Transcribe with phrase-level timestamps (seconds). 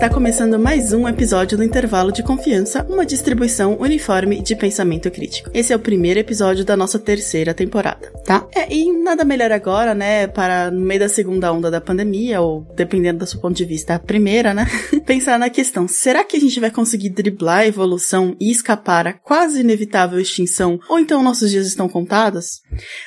[0.00, 5.50] Está começando mais um episódio do Intervalo de Confiança, uma distribuição uniforme de pensamento crítico.
[5.52, 8.46] Esse é o primeiro episódio da nossa terceira temporada, tá?
[8.54, 12.66] É, e nada melhor agora, né, para no meio da segunda onda da pandemia, ou
[12.76, 14.66] dependendo do seu ponto de vista, a primeira, né,
[15.06, 19.12] pensar na questão, será que a gente vai conseguir driblar a evolução e escapar a
[19.12, 22.60] quase inevitável extinção, ou então nossos dias estão contados?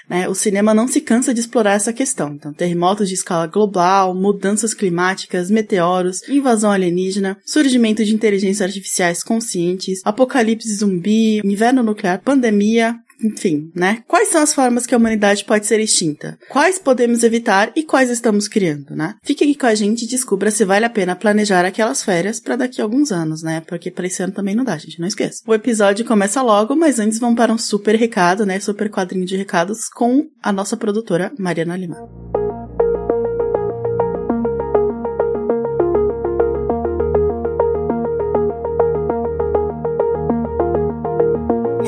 [0.10, 4.14] Né, o cinema não se cansa de explorar essa questão, então terremotos de escala global,
[4.16, 12.96] mudanças climáticas, meteoros, invasão alienígena, surgimento de inteligências artificiais conscientes, apocalipse zumbi, inverno nuclear, pandemia,
[13.24, 14.04] enfim, né?
[14.08, 16.38] Quais são as formas que a humanidade pode ser extinta?
[16.50, 19.16] Quais podemos evitar e quais estamos criando, né?
[19.24, 22.56] Fique aqui com a gente e descubra se vale a pena planejar aquelas férias para
[22.56, 23.62] daqui a alguns anos, né?
[23.62, 25.42] Porque para esse ano também não dá, gente, não esqueça.
[25.46, 28.60] O episódio começa logo, mas antes vamos para um super recado, né?
[28.60, 32.43] Super quadrinho de recados com a nossa produtora Mariana Lima.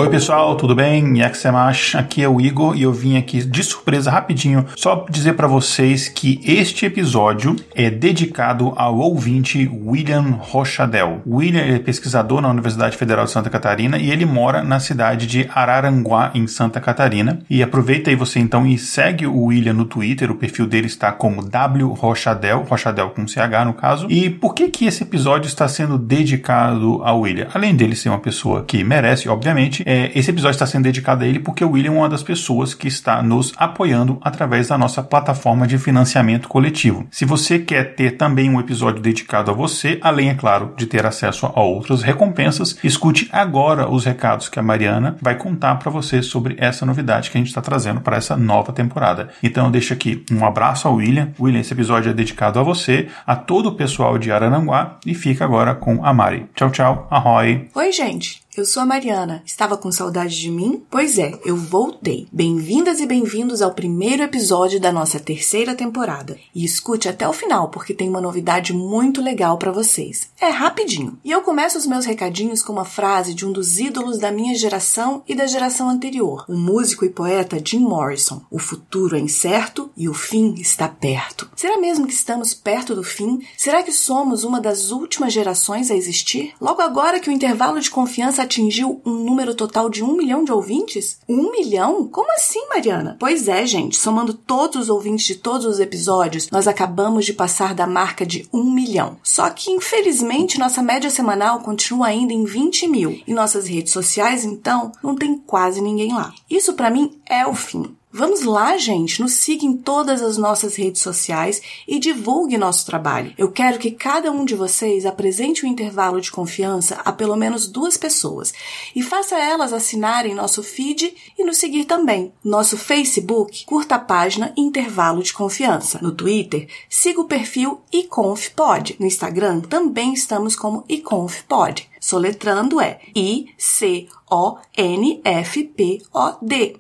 [0.06, 1.18] Oi pessoal, tudo bem?
[1.18, 5.48] Yaxemash, aqui é o Igor e eu vim aqui de surpresa rapidinho só dizer para
[5.48, 11.24] vocês que este episódio é dedicado ao ouvinte William Rochadel.
[11.26, 15.50] William é pesquisador na Universidade Federal de Santa Catarina e ele mora na cidade de
[15.52, 17.40] Araranguá, em Santa Catarina.
[17.50, 21.12] E aproveita aí você então e segue o William no Twitter, o perfil dele está
[21.12, 24.06] como W Rochadel, Rochadel com CH no caso.
[24.08, 27.48] E por que que esse episódio está sendo dedicado ao William?
[27.52, 31.28] Além dele ser uma pessoa que merece, obviamente, é, esse episódio está sendo dedicado a
[31.28, 35.04] ele porque o William é uma das pessoas que está nos apoiando através da nossa
[35.04, 37.08] plataforma de financiamento coletivo.
[37.12, 41.06] Se você quer ter também um episódio dedicado a você, além, é claro, de ter
[41.06, 46.22] acesso a outras recompensas, escute agora os recados que a Mariana vai contar para você
[46.22, 49.30] sobre essa novidade que a gente está trazendo para essa nova temporada.
[49.44, 51.32] Então, eu deixo aqui um abraço ao William.
[51.40, 55.46] William, esse episódio é dedicado a você, a todo o pessoal de Arananguá e fica
[55.46, 56.46] agora com a Mari.
[56.56, 57.08] Tchau, tchau.
[57.10, 57.70] Ahoy.
[57.74, 58.45] Oi, gente.
[58.56, 59.44] Eu sou a Mariana.
[59.46, 60.82] Estava com saudade de mim?
[60.90, 62.26] Pois é, eu voltei.
[62.32, 66.38] Bem-vindas e bem-vindos ao primeiro episódio da nossa terceira temporada.
[66.54, 70.30] E escute até o final, porque tem uma novidade muito legal para vocês.
[70.40, 71.20] É rapidinho.
[71.22, 74.56] E eu começo os meus recadinhos com uma frase de um dos ídolos da minha
[74.56, 78.42] geração e da geração anterior, o músico e poeta Jim Morrison.
[78.50, 81.50] O futuro é incerto e o fim está perto.
[81.58, 83.46] Será mesmo que estamos perto do fim?
[83.58, 86.54] Será que somos uma das últimas gerações a existir?
[86.62, 90.52] Logo agora que o intervalo de confiança atingiu um número total de um milhão de
[90.52, 91.20] ouvintes?
[91.28, 92.08] Um milhão?
[92.08, 93.18] Como assim, Mariana?
[93.20, 97.74] Pois é, gente, somando todos os ouvintes de todos os episódios, nós acabamos de passar
[97.74, 99.18] da marca de um milhão.
[99.24, 103.22] Só que, infelizmente, nossa média semanal continua ainda em 20 mil.
[103.28, 106.34] E nossas redes sociais, então, não tem quase ninguém lá.
[106.50, 107.96] Isso para mim é o fim.
[108.18, 113.34] Vamos lá, gente, nos siga em todas as nossas redes sociais e divulgue nosso trabalho.
[113.38, 117.68] Eu quero que cada um de vocês apresente um intervalo de confiança a pelo menos
[117.68, 118.54] duas pessoas
[118.96, 122.32] e faça elas assinarem nosso feed e nos seguir também.
[122.42, 126.00] Nosso Facebook, curta a página Intervalo de Confiança.
[126.02, 128.96] No Twitter, siga o perfil iconfpod.
[128.98, 131.90] No Instagram, também estamos como iconfpod.
[132.00, 135.96] Soletrando é I C o-N-F-P-O-D.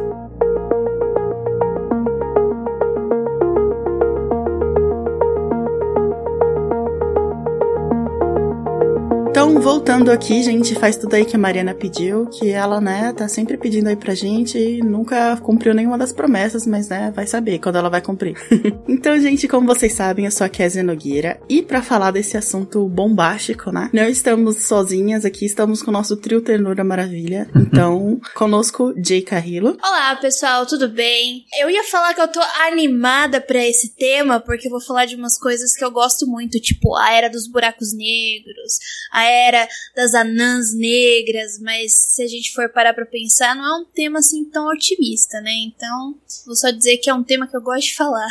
[9.51, 13.27] Então, voltando aqui, gente, faz tudo aí que a Mariana pediu, que ela, né, tá
[13.27, 17.59] sempre pedindo aí pra gente e nunca cumpriu nenhuma das promessas, mas, né, vai saber
[17.59, 18.38] quando ela vai cumprir.
[18.88, 22.88] então, gente, como vocês sabem, eu sou a Kézia Nogueira e para falar desse assunto
[22.88, 27.50] bombástico, né, não estamos sozinhas aqui, estamos com o nosso trio Ternura Maravilha.
[27.53, 29.77] Então, conosco, Jay Carrillo.
[29.83, 31.44] Olá, pessoal, tudo bem?
[31.59, 35.18] Eu ia falar que eu tô animada para esse tema, porque eu vou falar de
[35.18, 38.80] umas coisas que eu gosto muito, tipo a Era dos Buracos Negros,
[39.12, 39.41] a era
[39.96, 44.20] das anãs negras, mas se a gente for parar pra pensar, não é um tema
[44.20, 45.54] assim tão otimista, né?
[45.66, 48.28] Então, vou só dizer que é um tema que eu gosto de falar.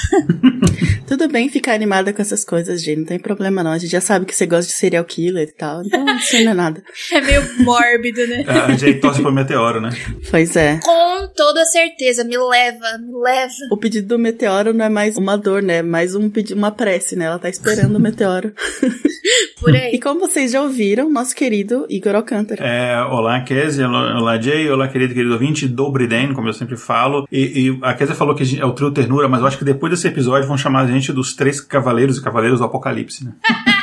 [1.07, 3.73] Tudo bem ficar animada com essas coisas, gente, não tem problema não.
[3.73, 6.53] A gente já sabe que você gosta de serial killer e tal, então isso não
[6.53, 6.83] é nada.
[7.13, 8.45] É meio mórbido, né?
[8.47, 9.91] É, a gente torce pro meteoro, né?
[10.31, 10.79] Pois é.
[10.83, 13.53] Com toda certeza, me leva, me leva.
[13.73, 15.79] O pedido do meteoro não é mais uma dor, né?
[15.79, 17.25] É mais um pedido, uma prece, né?
[17.25, 18.53] Ela tá esperando o meteoro.
[19.61, 19.93] Por aí.
[19.93, 22.65] E como vocês já ouviram, nosso querido Igor Alcântara.
[22.65, 27.27] É, olá, Kézia, olá, Jay, olá, querido, querido ouvinte, Dobriden, como eu sempre falo.
[27.31, 29.91] E, e a Kézia falou que é o trio Ternura, mas eu acho que depois
[29.91, 33.33] desse episódio vão chamar a gente dos três cavaleiros e cavaleiros do apocalipse, né?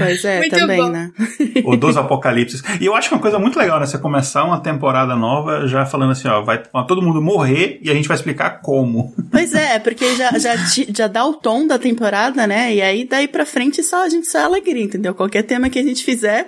[0.00, 0.88] Pois é, Muito também, bom.
[0.88, 1.10] né?
[1.64, 2.62] Ou dos apocalipses.
[2.80, 3.86] E eu acho que é uma coisa muito legal, né?
[3.86, 7.94] Você começar uma temporada nova já falando assim, ó, vai todo mundo morrer e a
[7.94, 9.14] gente vai explicar como.
[9.30, 10.54] Pois é, porque já, já,
[10.92, 12.74] já dá o tom da temporada, né?
[12.74, 15.14] E aí daí pra frente só a gente só é alegria, entendeu?
[15.14, 16.46] Qualquer tema que a gente fizer,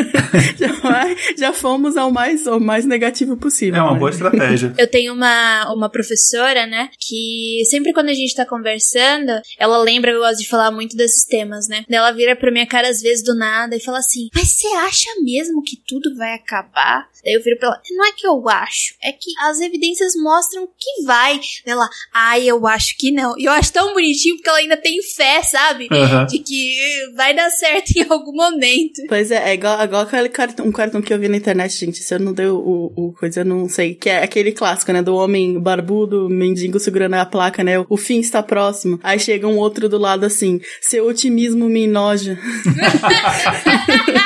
[0.58, 3.80] já, vai, já fomos ao mais, ao mais negativo possível.
[3.80, 3.98] É uma né?
[3.98, 4.72] boa estratégia.
[4.78, 10.10] Eu tenho uma, uma professora, né, que sempre quando a gente tá conversando, ela lembra,
[10.10, 11.84] eu gosto de falar muito desses temas, né?
[11.88, 15.10] Ela vira pra minha cara às vezes do nada e fala assim: Mas você acha
[15.22, 17.08] mesmo que tudo vai acabar?
[17.24, 20.66] Daí eu viro pra ela: Não é que eu acho, é que as evidências mostram
[20.66, 21.40] que vai.
[21.64, 23.38] Ela, ai, eu acho que não.
[23.38, 25.88] E eu acho tão bonitinho porque ela ainda tem fé, sabe?
[25.90, 26.26] Aham.
[26.26, 26.76] De que
[27.16, 29.02] vai dar certo em algum momento.
[29.08, 31.98] Pois é, é igual, igual aquele cartão, um cartão que eu vi na internet, gente.
[31.98, 33.94] Se eu não deu o, o coisa, eu não sei.
[33.94, 35.02] Que é aquele clássico, né?
[35.02, 37.84] Do homem barbudo, mendigo segurando a placa, né?
[37.88, 38.98] O fim está próximo.
[39.02, 42.38] Aí chega um outro do lado assim: seu otimismo me enoja.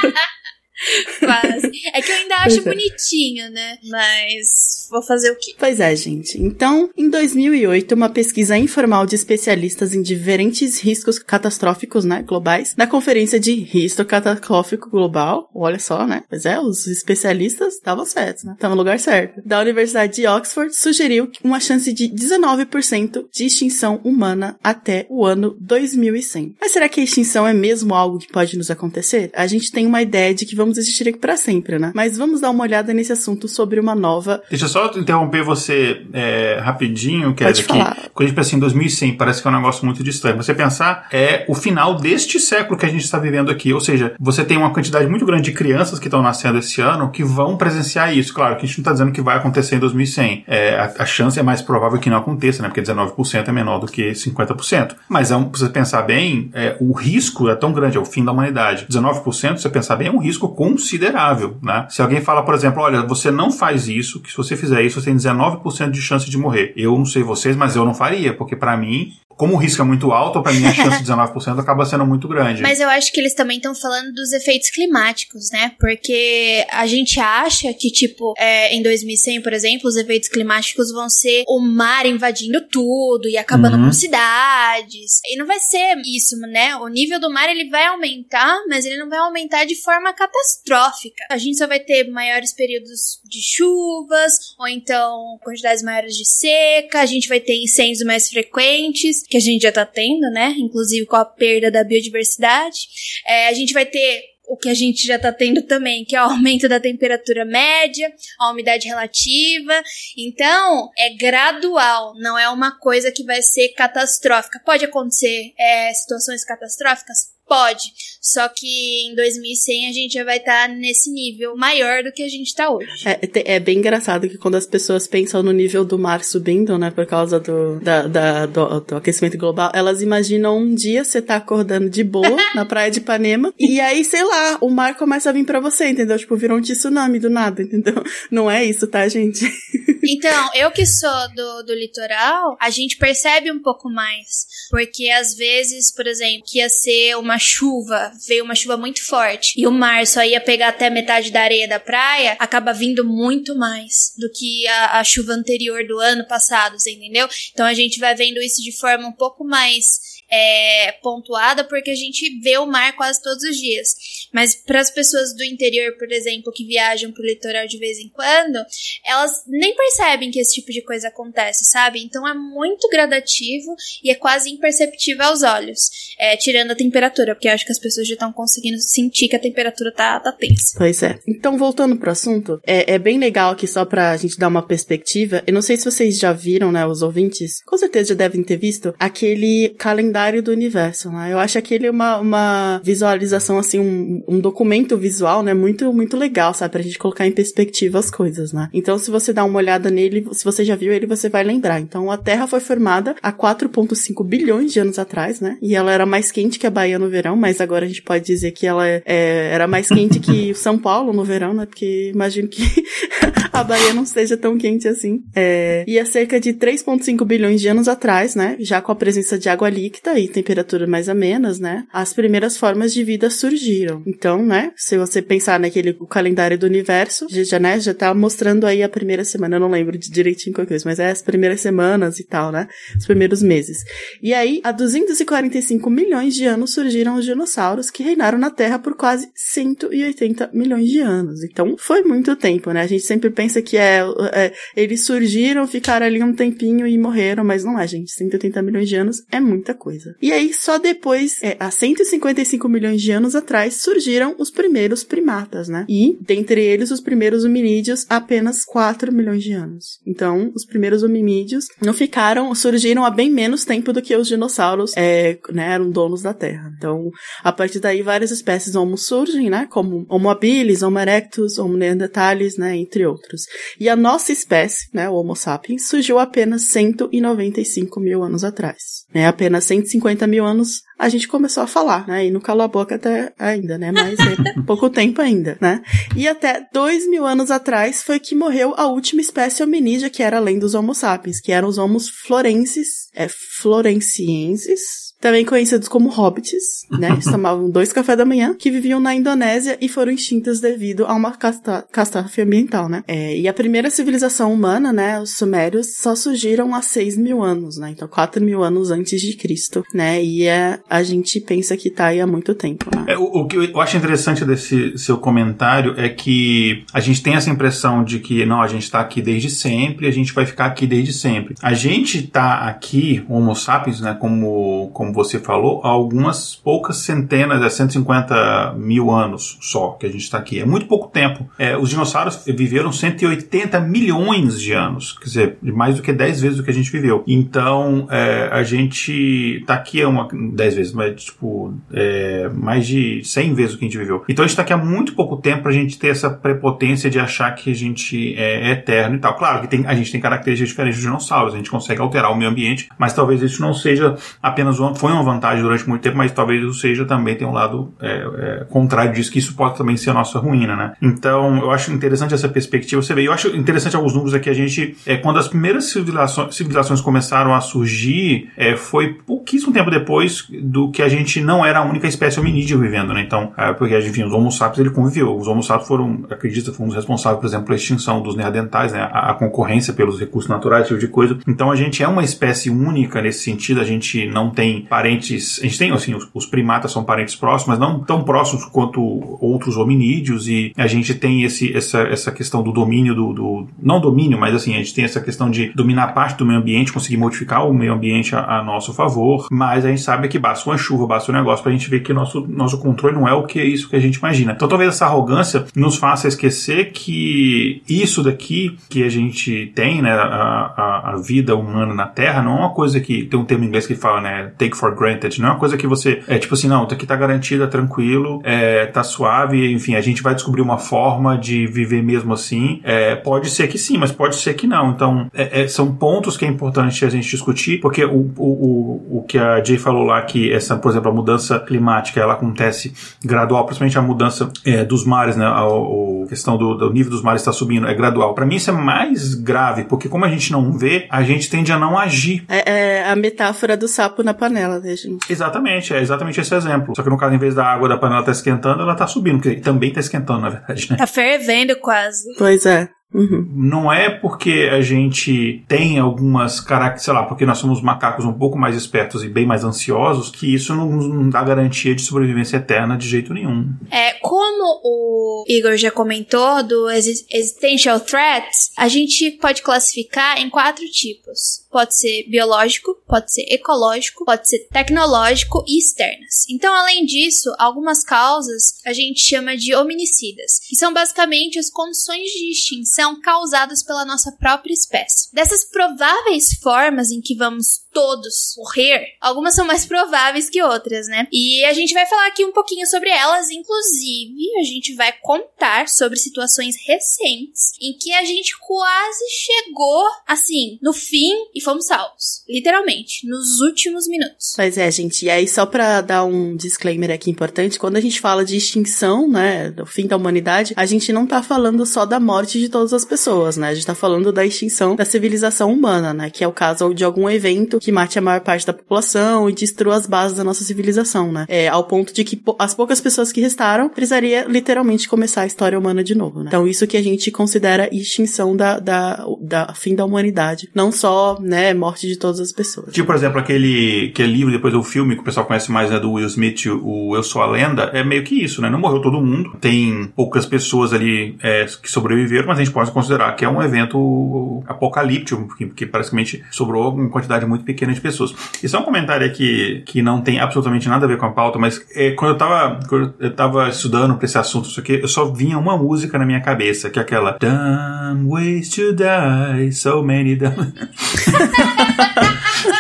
[1.19, 1.71] Quase.
[1.93, 2.71] É que eu ainda acho Pois é.
[2.71, 3.79] bonitinho, né?
[3.85, 5.55] Mas vou fazer o quê?
[5.59, 6.41] Pois é, gente.
[6.41, 12.87] Então, em 2008, uma pesquisa informal de especialistas em diferentes riscos catastróficos, né, globais, na
[12.87, 16.23] conferência de risco catastrófico global, olha só, né?
[16.29, 18.53] Pois é, os especialistas estavam certos, né?
[18.53, 19.41] Estavam no lugar certo.
[19.45, 25.57] Da Universidade de Oxford, sugeriu uma chance de 19% de extinção humana até o ano
[25.61, 26.57] 2100.
[26.61, 29.31] Mas será que a extinção é mesmo algo que pode nos acontecer?
[29.35, 31.93] A gente tem uma ideia de que vamos existir aqui para sempre, né?
[31.95, 36.03] Mas vamos dar uma olhada nesse assunto sobre uma nova Deixa eu só interromper você
[36.13, 37.97] é, rapidinho, quer Pode dizer que falar.
[38.13, 40.37] quando a gente pensa em 2100, parece que é um negócio muito distante.
[40.37, 44.15] Você pensar é o final deste século que a gente está vivendo aqui, ou seja,
[44.19, 47.57] você tem uma quantidade muito grande de crianças que estão nascendo esse ano que vão
[47.57, 48.33] presenciar isso.
[48.33, 50.45] Claro que a gente não está dizendo que vai acontecer em 2100.
[50.47, 52.69] É, a, a chance é mais provável que não aconteça, né?
[52.69, 54.95] Porque 19% é menor do que 50%.
[55.09, 58.25] Mas é um, você pensar bem, é, o risco é tão grande, é o fim
[58.25, 58.87] da humanidade.
[58.91, 61.87] 19%, se você pensar bem, é um risco considerável, né?
[61.91, 65.01] Se alguém fala, por exemplo, olha, você não faz isso, que se você fizer isso,
[65.01, 66.73] você tem 19% de chance de morrer.
[66.75, 69.85] Eu não sei vocês, mas eu não faria, porque para mim, como o risco é
[69.85, 72.63] muito alto, para mim a chance de 19% acaba sendo muito grande.
[72.63, 75.73] Mas eu acho que eles também estão falando dos efeitos climáticos, né?
[75.79, 81.09] Porque a gente acha que, tipo, é, em 2100, por exemplo, os efeitos climáticos vão
[81.09, 83.87] ser o mar invadindo tudo e acabando Uhum.
[83.87, 85.21] com cidades.
[85.27, 86.77] E não vai ser isso, né?
[86.77, 91.25] O nível do mar ele vai aumentar, mas ele não vai aumentar de forma catastrófica.
[91.31, 97.01] A gente só vai ter maiores períodos de chuvas, ou então quantidades maiores de seca,
[97.01, 100.55] a gente vai ter incêndios mais frequentes, que a gente já tá tendo, né?
[100.59, 102.79] Inclusive com a perda da biodiversidade.
[103.27, 106.23] É, a gente vai ter o que a gente já tá tendo também, que é
[106.23, 109.83] o aumento da temperatura média, a umidade relativa.
[110.17, 114.61] Então, é gradual, não é uma coisa que vai ser catastrófica.
[114.65, 117.36] Pode acontecer é, situações catastróficas?
[117.49, 117.93] Pode.
[118.21, 118.67] Só que
[119.07, 122.49] em 2100 a gente já vai estar tá nesse nível maior do que a gente
[122.49, 122.89] está hoje.
[123.05, 126.91] É, é, bem engraçado que quando as pessoas pensam no nível do mar subindo, né,
[126.91, 131.37] por causa do, da, da do, do, aquecimento global, elas imaginam um dia você tá
[131.37, 135.33] acordando de boa na praia de Ipanema e aí, sei lá, o mar começa a
[135.33, 136.19] vir para você, entendeu?
[136.19, 138.03] Tipo, virou um tsunami do nada, entendeu?
[138.29, 139.49] Não é isso, tá, gente?
[140.09, 144.47] Então, eu que sou do, do litoral, a gente percebe um pouco mais.
[144.71, 149.55] Porque às vezes, por exemplo, que ia ser uma chuva, veio uma chuva muito forte,
[149.57, 153.57] e o mar só ia pegar até metade da areia da praia, acaba vindo muito
[153.57, 157.29] mais do que a, a chuva anterior do ano passado, você entendeu?
[157.53, 161.95] Então a gente vai vendo isso de forma um pouco mais é, pontuada porque a
[161.95, 163.95] gente vê o mar quase todos os dias.
[164.33, 168.09] Mas para as pessoas do interior, por exemplo, que viajam pro litoral de vez em
[168.09, 168.59] quando,
[169.05, 172.03] elas nem percebem que esse tipo de coisa acontece, sabe?
[172.03, 177.49] Então é muito gradativo e é quase imperceptível aos olhos, é, tirando a temperatura, porque
[177.49, 180.75] eu acho que as pessoas já estão conseguindo sentir que a temperatura tá, tá tensa.
[180.77, 181.19] Pois é.
[181.27, 185.43] Então, voltando pro assunto, é, é bem legal aqui só pra gente dar uma perspectiva.
[185.47, 188.57] Eu não sei se vocês já viram, né, os ouvintes, com certeza já devem ter
[188.57, 191.33] visto, aquele calendário do universo, né?
[191.33, 195.53] Eu acho aquele uma, uma visualização, assim, um, um documento visual, né?
[195.53, 196.73] Muito, muito legal, sabe?
[196.73, 198.69] Pra gente colocar em perspectiva as coisas, né?
[198.73, 201.81] Então, se você dá uma olhada nele, se você já viu ele, você vai lembrar.
[201.81, 205.59] Então, a Terra foi formada há 4,5 bilhões de anos atrás, né?
[205.61, 208.25] E ela era mais quente que a Bahia no verão, mas agora a gente pode
[208.25, 211.67] dizer que ela é, é era mais quente que São Paulo no verão, né?
[211.67, 212.63] Porque imagino que
[213.57, 215.23] a Bahia não seja tão quente assim.
[215.35, 218.57] É, e há cerca de 3,5 bilhões de anos atrás, né?
[218.61, 221.85] Já com a presença de água líquida, e temperaturas mais amenas, né?
[221.93, 224.03] As primeiras formas de vida surgiram.
[224.07, 224.73] Então, né?
[224.77, 229.25] Se você pensar naquele calendário do universo, já, né, já tá mostrando aí a primeira
[229.25, 232.53] semana, eu não lembro de direitinho qual coisa, mas é as primeiras semanas e tal,
[232.53, 232.69] né?
[232.97, 233.79] Os primeiros meses.
[234.23, 238.97] E aí, há 245 milhões de anos surgiram os dinossauros que reinaram na Terra por
[238.97, 241.43] quase 180 milhões de anos.
[241.43, 242.83] Então, foi muito tempo, né?
[242.83, 244.01] A gente sempre pensa que é,
[244.33, 248.13] é eles surgiram, ficaram ali um tempinho e morreram, mas não é, gente.
[248.13, 250.15] 180 milhões de anos é muita coisa.
[250.21, 255.69] E aí, só depois, é, há 155 milhões de anos atrás, surgiram os primeiros primatas,
[255.69, 255.85] né?
[255.89, 260.01] E, dentre eles, os primeiros hominídeos, apenas 4 milhões de anos.
[260.07, 264.93] Então, os primeiros hominídeos não ficaram, surgiram há bem menos tempo do que os dinossauros,
[264.97, 266.73] é, né, eram donos da Terra.
[266.77, 267.11] Então,
[267.43, 269.67] a partir daí, várias espécies Homo surgem, né?
[269.71, 272.77] Como Homo habilis, Homo erectus, Homo neanderthalis, né?
[272.77, 273.36] Entre outros.
[273.79, 275.09] E a nossa espécie, né?
[275.09, 279.05] O Homo sapiens, surgiu apenas 195 mil anos atrás.
[279.15, 279.27] Né?
[279.27, 282.27] Apenas 150 mil anos a gente começou a falar, né?
[282.27, 283.93] E não calou a boca até ainda, né?
[283.93, 285.83] Mas é pouco tempo ainda, né?
[286.17, 290.39] E até dois mil anos atrás foi que morreu a última espécie hominídea, que era
[290.39, 296.87] além dos Homo sapiens, que eram os Homos florenses, é, florencienses, também conhecidos como hobbits,
[296.91, 297.11] né?
[297.11, 301.15] Eles tomavam dois cafés da manhã, que viviam na Indonésia e foram extintos devido a
[301.15, 303.03] uma catástrofe ambiental, né?
[303.09, 305.21] É, e a primeira civilização humana, né?
[305.21, 307.91] Os sumérios só surgiram há 6 mil anos, né?
[307.91, 310.23] Então 4 mil anos antes de Cristo, né?
[310.23, 313.05] E é, a gente pensa que tá aí há muito tempo, né?
[313.09, 317.35] É, o, o, que eu acho interessante desse seu comentário é que a gente tem
[317.35, 320.67] essa impressão de que, não, a gente tá aqui desde sempre, a gente vai ficar
[320.67, 321.55] aqui desde sempre.
[321.63, 324.17] A gente tá aqui, Homo sapiens, né?
[324.19, 330.09] Como, como você falou, há algumas poucas centenas, é 150 mil anos só que a
[330.09, 330.61] gente está aqui.
[330.61, 331.49] É muito pouco tempo.
[331.59, 336.57] É, os dinossauros viveram 180 milhões de anos, quer dizer, mais do que 10 vezes
[336.59, 337.25] do que a gente viveu.
[337.27, 343.23] Então, é, a gente está aqui é uma 10 vezes, mas tipo, é, mais de
[343.25, 344.25] 100 vezes o que a gente viveu.
[344.29, 347.11] Então, a gente está aqui há muito pouco tempo para a gente ter essa prepotência
[347.11, 349.35] de achar que a gente é, é eterno e tal.
[349.37, 352.37] Claro que tem, a gente tem características diferentes dos dinossauros, a gente consegue alterar o
[352.37, 356.17] meio ambiente, mas talvez isso não seja apenas uma foi uma vantagem durante muito tempo,
[356.17, 359.77] mas talvez isso seja também tem um lado é, é, contrário disso, que isso pode
[359.77, 360.93] também ser a nossa ruína, né?
[361.01, 363.03] Então, eu acho interessante essa perspectiva.
[363.03, 364.51] Você vê, eu acho interessante alguns números aqui.
[364.51, 369.91] A gente, é, quando as primeiras civilizações, civilizações começaram a surgir, é, foi pouquíssimo tempo
[369.91, 373.23] depois do que a gente não era a única espécie hominídea vivendo, né?
[373.23, 375.37] Então, é, porque enfim, os Homo sapiens ele conviveu.
[375.37, 379.01] Os Homo sapiens foram, acredita, foram os responsáveis, por exemplo, pela extinção dos neandertais, né?
[379.13, 381.39] A, a concorrência pelos recursos naturais, esse tipo de coisa.
[381.47, 383.81] Então, a gente é uma espécie única nesse sentido.
[383.81, 385.59] A gente não tem parentes.
[385.61, 389.01] A gente tem, assim, os, os, primatas são parentes próximos, mas não tão próximos quanto
[389.41, 394.01] outros hominídeos, e a gente tem esse, essa, essa questão do domínio do, do, Não
[394.01, 397.17] domínio, mas assim, a gente tem essa questão de dominar parte do meio ambiente, conseguir
[397.17, 400.79] modificar o meio ambiente a, a nosso favor, mas a gente sabe que basta uma
[400.79, 403.59] chuva, basta um negócio pra gente ver que nosso, nosso controle não é o que
[403.59, 404.53] é isso que a gente imagina.
[404.53, 410.13] Então talvez essa arrogância nos faça esquecer que isso daqui que a gente tem, né,
[410.13, 413.65] a, a, a vida humana na Terra, não é uma coisa que tem um termo
[413.65, 415.41] em inglês que fala, né, take take for granted.
[415.41, 416.23] Não é uma coisa que você.
[416.29, 420.35] É tipo assim, não, aqui tá garantida, tranquilo, é, tá suave, enfim, a gente vai
[420.35, 422.81] descobrir uma forma de viver mesmo assim.
[422.85, 424.91] É, pode ser que sim, mas pode ser que não.
[424.91, 429.19] Então, é, é, são pontos que é importante a gente discutir, porque o, o, o,
[429.19, 432.93] o que a Jay falou lá, que essa, por exemplo, a mudança climática, ela acontece
[433.25, 435.47] gradual, principalmente a mudança é, dos mares, né?
[435.47, 438.35] A, a questão do, do nível dos mares está subindo, é gradual.
[438.35, 441.73] Para mim, isso é mais grave, porque como a gente não vê, a gente tende
[441.73, 442.45] a não agir.
[442.49, 445.31] É, é a metáfora do sapo na panela, né, gente?
[445.31, 446.95] Exatamente, é exatamente esse exemplo.
[446.95, 449.07] Só que no caso, em vez da água da panela estar tá esquentando, ela está
[449.07, 450.97] subindo, porque também está esquentando, na verdade, né?
[450.97, 452.35] Tá fervendo quase.
[452.37, 452.89] Pois é.
[453.15, 453.49] Uhum.
[453.55, 458.33] Não é porque a gente tem algumas características, sei lá, porque nós somos macacos um
[458.33, 462.57] pouco mais espertos e bem mais ansiosos, que isso não, não dá garantia de sobrevivência
[462.57, 463.73] eterna de jeito nenhum.
[463.91, 470.85] É, como o Igor já comentou do existential threats, a gente pode classificar em quatro
[470.87, 471.66] tipos.
[471.77, 476.49] Pode ser biológico, pode ser ecológico, pode ser tecnológico e externas.
[476.49, 482.31] Então, além disso, algumas causas a gente chama de hominicidas, que são basicamente as condições
[482.31, 485.29] de extinção causadas pela nossa própria espécie.
[485.35, 491.27] Dessas prováveis formas em que vamos todos morrer, algumas são mais prováveis que outras, né?
[491.33, 495.89] E a gente vai falar aqui um pouquinho sobre elas, inclusive a gente vai contar
[495.89, 502.43] sobre situações recentes em que a gente quase chegou assim, no fim e fomos salvos,
[502.47, 504.53] literalmente, nos últimos minutos.
[504.55, 508.21] Pois é, gente, e aí só para dar um disclaimer aqui importante, quando a gente
[508.21, 512.21] fala de extinção, né, do fim da humanidade, a gente não tá falando só da
[512.21, 513.69] morte de todas as pessoas, né?
[513.69, 517.03] A gente tá falando da extinção da civilização humana, né, que é o caso de
[517.03, 520.65] algum evento que mate a maior parte da população e destrua as bases da nossa
[520.65, 521.47] civilização, né?
[521.49, 525.79] É, ao ponto de que as poucas pessoas que restaram precisaria literalmente começar a história
[525.79, 526.47] humana de novo, né?
[526.49, 531.39] Então isso que a gente considera extinção da, da, da fim da humanidade, não só,
[531.41, 532.93] né, morte de todas as pessoas.
[532.93, 536.01] Tipo, por exemplo, aquele, aquele livro, depois do filme, que o pessoal conhece mais, né,
[536.01, 538.69] do Will Smith, o Eu Sou a Lenda, é meio que isso, né?
[538.69, 542.91] Não morreu todo mundo, tem poucas pessoas ali é, que sobreviveram, mas a gente pode
[542.91, 548.01] considerar que é um evento apocalíptico, porque, porque praticamente sobrou uma quantidade muito pequena de
[548.01, 548.35] pessoas.
[548.63, 551.59] Isso é um comentário aqui que não tem absolutamente nada a ver com a pauta,
[551.59, 555.09] mas é, quando eu tava, quando eu tava estudando pra esse assunto, isso aqui, eu
[555.09, 560.03] só vinha uma música na minha cabeça, que é aquela Dumb ways to die, so
[560.03, 560.57] many dumb...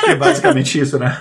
[0.09, 1.20] é basicamente isso, né?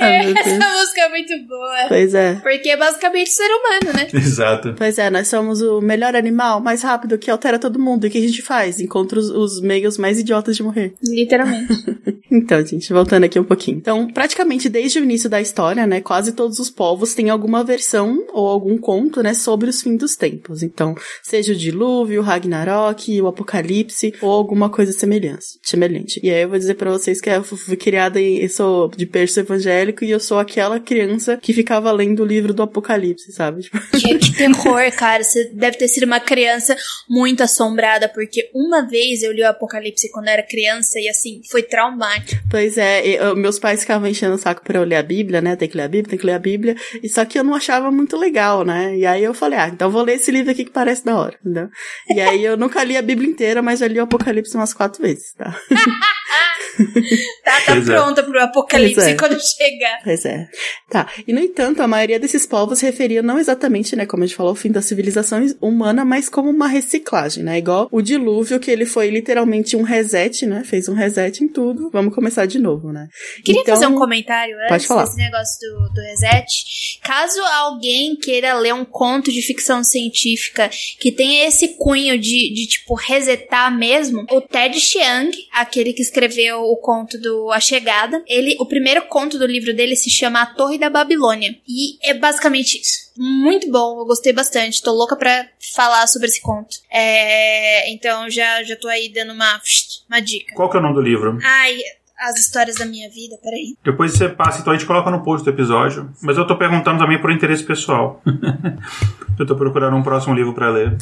[0.00, 1.88] É, essa música é muito boa.
[1.88, 2.34] Pois é.
[2.36, 4.08] Porque é basicamente ser humano, né?
[4.14, 4.74] Exato.
[4.76, 8.04] Pois é, nós somos o melhor animal, mais rápido, que altera todo mundo.
[8.04, 8.80] E o que a gente faz?
[8.80, 10.94] Encontra os, os meios mais idiotas de morrer.
[11.02, 11.68] Literalmente.
[12.30, 13.78] então, gente, voltando aqui um pouquinho.
[13.78, 18.26] Então, praticamente desde o início da história, né, quase todos os povos têm alguma versão
[18.32, 20.62] ou algum conto, né, sobre os fins dos tempos.
[20.62, 25.58] Então, seja o dilúvio, o Ragnarok, o apocalipse ou alguma coisa semelhante.
[25.62, 26.20] semelhante.
[26.22, 29.06] E aí eu vou dizer para vocês que eu fui criada em, eu sou de
[29.06, 33.32] berço evangélico evangélico e eu sou aquela criança que ficava lendo o livro do Apocalipse,
[33.32, 33.62] sabe?
[33.70, 33.78] Tipo...
[33.90, 35.22] Que, que terror, cara.
[35.22, 36.76] Você deve ter sido uma criança
[37.08, 41.62] muito assombrada, porque uma vez eu li o Apocalipse quando era criança e assim, foi
[41.62, 42.42] traumático.
[42.50, 45.56] Pois é, eu, meus pais ficavam enchendo o saco pra eu ler a Bíblia, né?
[45.56, 46.76] Tem que ler a Bíblia, tem que ler a Bíblia.
[47.02, 48.96] E só que eu não achava muito legal, né?
[48.96, 51.36] E aí eu falei, ah, então vou ler esse livro aqui que parece da hora,
[51.40, 51.68] entendeu?
[52.08, 55.02] E aí eu nunca li a Bíblia inteira, mas já li o Apocalipse umas quatro
[55.02, 55.54] vezes, tá?
[57.44, 57.80] tá, tá é.
[57.80, 59.16] pronta pro apocalipse é.
[59.16, 59.38] quando
[59.80, 60.00] chegar.
[60.04, 60.48] Pois é.
[60.90, 61.08] Tá.
[61.26, 64.50] E no entanto, a maioria desses povos referia não exatamente, né, como a gente falou,
[64.50, 67.58] ao fim da civilização humana, mas como uma reciclagem, né?
[67.58, 70.62] Igual o dilúvio, que ele foi literalmente um reset, né?
[70.64, 71.90] Fez um reset em tudo.
[71.90, 73.08] Vamos começar de novo, né?
[73.44, 75.04] Queria então, fazer um comentário antes pode falar.
[75.04, 76.98] desse negócio do, do reset.
[77.02, 82.66] Caso alguém queira ler um conto de ficção científica que tenha esse cunho de, de
[82.66, 88.22] tipo, resetar mesmo, o Ted Chiang, aquele que escreveu o conto do A Chegada.
[88.26, 91.56] Ele, o primeiro conto do livro dele se chama A Torre da Babilônia.
[91.68, 93.10] E é basicamente isso.
[93.16, 94.82] Muito bom, eu gostei bastante.
[94.82, 96.76] Tô louca pra falar sobre esse conto.
[96.90, 99.60] É, então já, já tô aí dando uma,
[100.08, 100.54] uma dica.
[100.54, 101.38] Qual que é o nome do livro?
[101.42, 101.78] Ai,
[102.20, 103.76] as histórias da minha vida, peraí.
[103.82, 106.10] Depois você passa, então a gente coloca no post do episódio.
[106.22, 108.22] Mas eu tô perguntando também por interesse pessoal.
[109.38, 110.96] eu tô procurando um próximo livro para ler.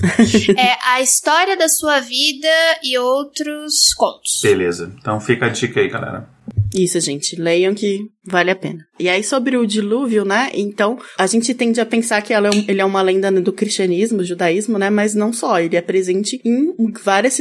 [0.56, 2.48] é A História da Sua Vida
[2.84, 4.40] e Outros Contos.
[4.42, 4.92] Beleza.
[4.96, 6.28] Então fica a dica aí, galera.
[6.74, 7.36] Isso, gente.
[7.36, 8.86] Leiam que vale a pena.
[8.98, 10.50] E aí, sobre o dilúvio, né?
[10.52, 14.24] Então, a gente tende a pensar que é um, ele é uma lenda do cristianismo,
[14.24, 14.90] judaísmo, né?
[14.90, 15.58] Mas não só.
[15.60, 17.40] Ele é presente em várias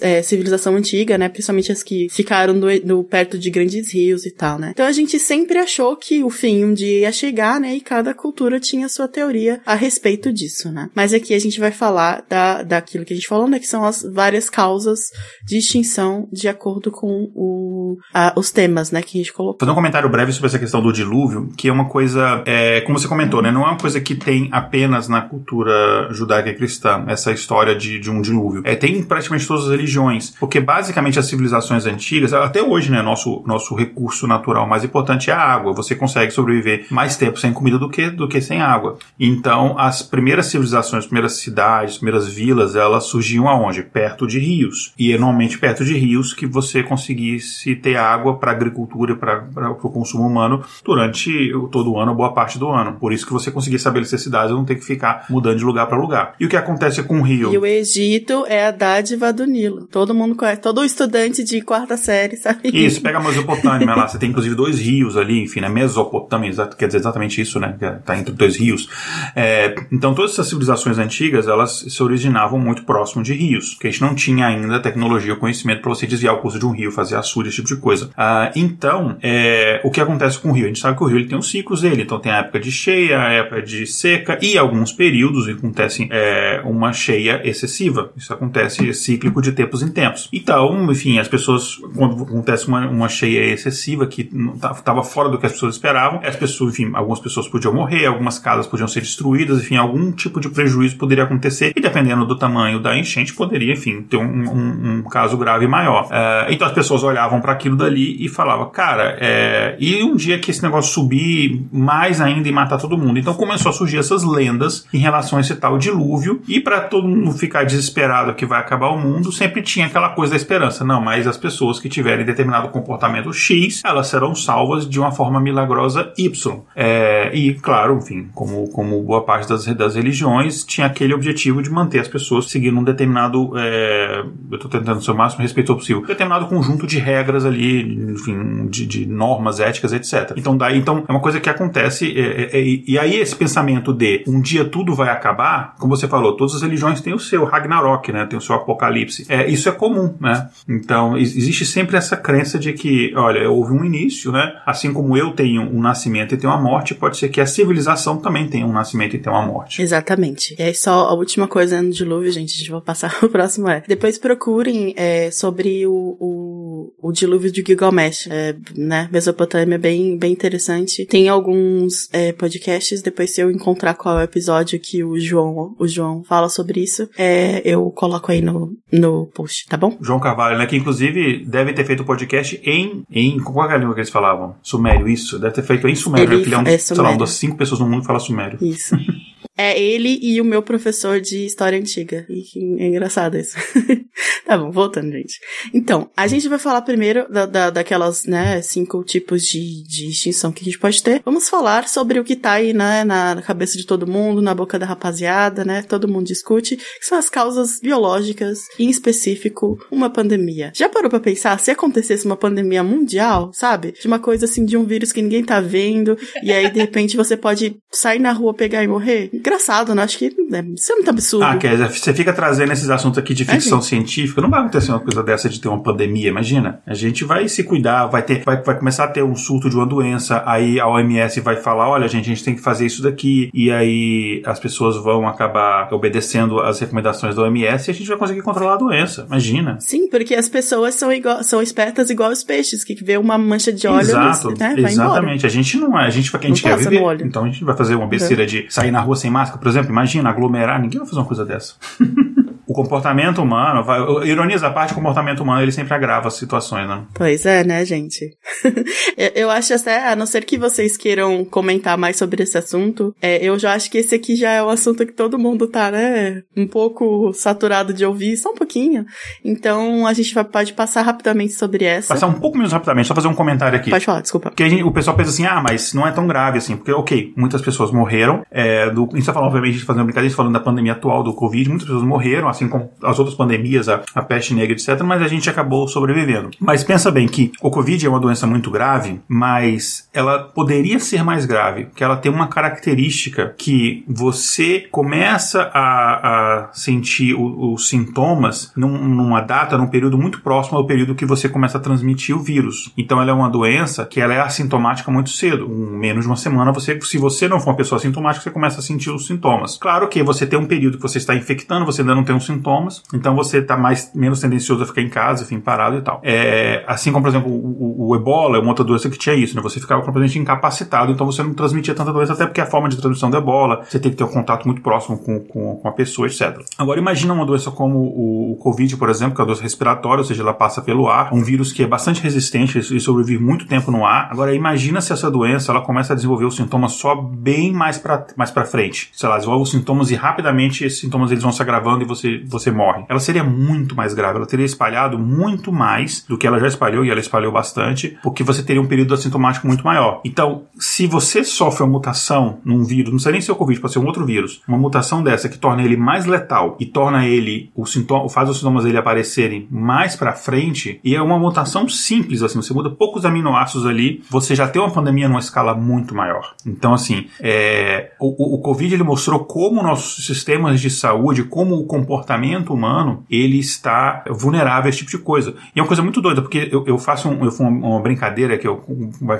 [0.00, 1.28] é, civilizações antigas, né?
[1.28, 4.70] Principalmente as que ficaram do, do, perto de grandes rios e tal, né?
[4.72, 7.74] Então, a gente sempre achou que o fim um dia ia chegar, né?
[7.74, 10.88] E cada cultura tinha sua teoria a respeito disso, né?
[10.94, 13.58] Mas aqui a gente vai falar da, daquilo que a gente falou, né?
[13.58, 15.10] Que são as várias causas
[15.44, 19.58] de extinção de acordo com o, a, os temas, né, que a gente colocou.
[19.58, 22.98] Fazer um comentário breve sobre essa questão do dilúvio, que é uma coisa, é, como
[22.98, 27.04] você comentou, né, não é uma coisa que tem apenas na cultura judaica e cristã,
[27.08, 28.62] essa história de, de um dilúvio.
[28.64, 33.02] É, tem em praticamente todas as religiões, porque basicamente as civilizações antigas, até hoje, né,
[33.02, 35.72] nosso, nosso recurso natural mais importante é a água.
[35.72, 38.98] Você consegue sobreviver mais tempo sem comida do que, do que sem água.
[39.18, 43.82] Então, as primeiras civilizações, as primeiras cidades, as primeiras vilas, elas surgiam aonde?
[43.82, 44.92] Perto de rios.
[44.98, 49.90] E normalmente perto de rios que você conseguisse ter água para agricultura e para o
[49.90, 52.98] consumo humano durante todo o ano, boa parte do ano.
[53.00, 55.86] Por isso que você conseguia estabelecer cidades e não ter que ficar mudando de lugar
[55.86, 56.34] para lugar.
[56.38, 57.54] E o que acontece com o rio?
[57.54, 59.86] E o Egito é a dádiva do Nilo.
[59.86, 62.58] Todo mundo conhece, todo estudante de quarta série sabe.
[62.64, 65.70] Isso, pega a Mesopotâmia lá, você tem inclusive dois rios ali, enfim, né?
[65.70, 67.76] Mesopotâmia, quer dizer exatamente isso, né?
[67.78, 68.90] Que tá entre dois rios.
[69.34, 73.90] É, então todas essas civilizações antigas, elas se originavam muito próximo de rios, porque a
[73.90, 76.92] gente não tinha ainda tecnologia ou conhecimento para você desviar o curso de um rio,
[76.92, 78.10] fazer açude, esse tipo de coisa.
[78.14, 80.64] Ah, então, é, o que acontece com o rio?
[80.64, 82.60] A gente sabe que o rio ele tem os ciclos dele, então tem a época
[82.60, 88.12] de cheia, a época de seca e alguns períodos acontece é, uma cheia excessiva.
[88.16, 90.28] Isso acontece cíclico de tempos em tempos.
[90.32, 94.28] Então, enfim, as pessoas, quando acontece uma, uma cheia excessiva que
[94.76, 98.38] estava fora do que as pessoas esperavam, as pessoas, enfim, algumas pessoas podiam morrer, algumas
[98.38, 102.80] casas podiam ser destruídas, enfim, algum tipo de prejuízo poderia acontecer e dependendo do tamanho
[102.80, 106.08] da enchente poderia, enfim, ter um, um, um caso grave maior.
[106.10, 110.38] É, então as pessoas olhavam para aquilo dali e falavam, cara, é, e um dia
[110.38, 113.18] que esse negócio subir mais ainda e matar todo mundo.
[113.18, 117.06] Então começou a surgir essas lendas em relação a esse tal dilúvio e para todo
[117.06, 120.84] mundo ficar desesperado que vai acabar o mundo, sempre tinha aquela coisa da esperança.
[120.84, 125.38] Não, mas as pessoas que tiverem determinado comportamento X, elas serão salvas de uma forma
[125.38, 126.62] milagrosa Y.
[126.74, 131.70] É, e, claro, enfim, como, como boa parte das, das religiões, tinha aquele objetivo de
[131.70, 136.06] manter as pessoas seguindo um determinado, é, eu estou tentando ser o máximo respeito possível,
[136.06, 140.32] determinado conjunto de regras ali, enfim, de, de, normas éticas, etc.
[140.36, 143.92] Então, daí, então, é uma coisa que acontece, é, é, é e aí esse pensamento
[143.92, 147.44] de um dia tudo vai acabar, como você falou, todas as religiões têm o seu
[147.44, 149.26] Ragnarok, né, tem o seu apocalipse.
[149.28, 150.48] É, isso é comum, né?
[150.68, 154.60] Então, existe sempre essa crença de que, olha, houve um início, né?
[154.66, 158.16] Assim como eu tenho um nascimento e tenho uma morte, pode ser que a civilização
[158.18, 159.82] também tenha um nascimento e tenha uma morte.
[159.82, 160.54] Exatamente.
[160.58, 163.68] E aí só a última coisa no dilúvio, gente, a gente vai passar o próximo
[163.68, 163.82] é.
[163.86, 166.63] Depois procurem é, sobre o, o,
[167.00, 169.08] o, dilúvio de Gilgamesh, é, né?
[169.12, 171.06] Mesopotâmia é bem, bem interessante.
[171.06, 175.74] Tem alguns é, podcasts, depois se eu encontrar qual é o episódio que o João,
[175.78, 179.96] o João fala sobre isso, é, eu coloco aí no, no post, tá bom?
[180.00, 180.66] João Carvalho, né?
[180.66, 183.38] Que inclusive deve ter feito o podcast em, em.
[183.40, 184.56] Qual é a língua que eles falavam?
[184.62, 185.38] Sumério, isso.
[185.38, 186.34] Deve ter feito em Sumério.
[186.34, 188.58] Ele, ele é um, é sei lá, das cinco pessoas no mundo que fala Sumério.
[188.60, 188.96] Isso.
[189.56, 192.26] É ele e o meu professor de história antiga.
[192.28, 192.44] E
[192.82, 193.56] é engraçado isso.
[194.44, 195.38] tá bom, voltando, gente.
[195.72, 200.50] Então, a gente vai falar primeiro da, da, daquelas, né, cinco tipos de, de extinção
[200.50, 201.22] que a gente pode ter.
[201.24, 204.78] Vamos falar sobre o que tá aí, né, na cabeça de todo mundo, na boca
[204.78, 210.72] da rapaziada, né, todo mundo discute, que são as causas biológicas, em específico, uma pandemia.
[210.74, 213.92] Já parou pra pensar se acontecesse uma pandemia mundial, sabe?
[213.92, 217.16] De uma coisa assim, de um vírus que ninguém tá vendo, e aí de repente
[217.16, 219.30] você pode sair na rua, pegar e morrer?
[219.44, 220.02] Engraçado, né?
[220.02, 221.44] Acho que né, isso é muito absurdo.
[221.44, 224.90] Ah, Kézia, você fica trazendo esses assuntos aqui de ficção é, científica, não vai acontecer
[224.90, 226.80] uma coisa dessa de ter uma pandemia, imagina.
[226.86, 229.76] A gente vai se cuidar, vai ter, vai, vai começar a ter um surto de
[229.76, 233.02] uma doença, aí a OMS vai falar, olha, gente, a gente tem que fazer isso
[233.02, 238.08] daqui, e aí as pessoas vão acabar obedecendo as recomendações da OMS e a gente
[238.08, 239.76] vai conseguir controlar a doença, imagina.
[239.80, 243.72] Sim, porque as pessoas são, igual, são espertas igual os peixes, que vê uma mancha
[243.72, 245.34] de óleo, Exato, né, vai exatamente.
[245.34, 245.46] Embora.
[245.46, 247.76] A gente não é, a gente, a gente não quer viver, então a gente vai
[247.76, 248.48] fazer uma besteira uhum.
[248.48, 251.44] de sair na rua sem máscara, por exemplo, imagina aglomerar, ninguém vai fazer uma coisa
[251.44, 251.74] dessa.
[252.66, 256.88] o comportamento humano, vai, ironiza a parte, o comportamento humano ele sempre agrava as situações,
[256.88, 257.04] né?
[257.12, 258.36] Pois é, né, gente?
[259.34, 263.44] eu acho até, a não ser que vocês queiram comentar mais sobre esse assunto, é,
[263.44, 266.42] eu já acho que esse aqui já é um assunto que todo mundo tá, né,
[266.56, 269.04] um pouco saturado de ouvir, só um pouquinho.
[269.44, 272.14] Então a gente vai, pode passar rapidamente sobre essa.
[272.14, 273.90] Passar um pouco menos rapidamente, só fazer um comentário aqui.
[273.90, 274.50] Pode falar, desculpa.
[274.50, 277.34] Porque gente, o pessoal pensa assim, ah, mas não é tão grave assim, porque, ok,
[277.36, 281.22] muitas pessoas morreram, é, do, gente tá falando, obviamente, fazendo brincadeira, falando da pandemia atual
[281.22, 285.00] do Covid, muitas pessoas morreram, assim como as outras pandemias, a, a peste negra, etc.,
[285.02, 286.50] mas a gente acabou sobrevivendo.
[286.60, 291.24] Mas pensa bem que o Covid é uma doença muito grave, mas ela poderia ser
[291.24, 298.72] mais grave, porque ela tem uma característica que você começa a, a sentir os sintomas
[298.76, 302.40] num, numa data, num período muito próximo ao período que você começa a transmitir o
[302.40, 302.92] vírus.
[302.96, 305.66] Então ela é uma doença que ela é assintomática muito cedo.
[305.66, 308.80] Um, menos de uma semana, você, se você não for uma pessoa assintomática, você começa
[308.80, 309.76] a sentir os sintomas.
[309.76, 312.40] Claro que você tem um período que você está infectando, você ainda não tem um
[312.40, 316.20] sintomas, então você tá mais, menos tendencioso a ficar em casa, enfim, parado e tal.
[316.22, 319.34] É, assim como, por exemplo, o, o, o ebola é uma outra doença que tinha
[319.34, 319.62] isso, né?
[319.62, 322.96] Você ficava completamente incapacitado, então você não transmitia tanta doença, até porque a forma de
[322.96, 325.92] transmissão do ebola, você tem que ter um contato muito próximo com, com, com a
[325.92, 326.60] pessoa, etc.
[326.78, 330.20] Agora, imagina uma doença como o, o Covid, por exemplo, que é uma doença respiratória,
[330.20, 333.66] ou seja, ela passa pelo ar, um vírus que é bastante resistente e sobrevive muito
[333.66, 334.28] tempo no ar.
[334.30, 338.26] Agora, imagina se essa doença ela começa a desenvolver os sintomas só bem mais para
[338.36, 339.03] mais pra frente.
[339.12, 342.42] Sei lá, desenvolve os sintomas e rapidamente esses sintomas eles vão se agravando e você,
[342.46, 343.04] você morre.
[343.08, 347.04] Ela seria muito mais grave, ela teria espalhado muito mais do que ela já espalhou,
[347.04, 350.20] e ela espalhou bastante, porque você teria um período assintomático muito maior.
[350.24, 353.80] Então, se você sofre uma mutação num vírus, não sei nem se é o Covid,
[353.80, 357.26] pode ser um outro vírus, uma mutação dessa que torna ele mais letal e torna
[357.26, 361.88] ele, o sintoma, faz os sintomas dele aparecerem mais para frente, e é uma mutação
[361.88, 366.14] simples, assim, você muda poucos aminoácidos ali, você já tem uma pandemia numa escala muito
[366.14, 366.54] maior.
[366.66, 371.86] Então, assim, é, o, o, Covid ele mostrou como nossos sistemas de saúde, como o
[371.86, 375.54] comportamento humano, ele está vulnerável a esse tipo de coisa.
[375.74, 378.66] E é uma coisa muito doida, porque eu, eu faço um, eu uma brincadeira que
[378.66, 378.82] eu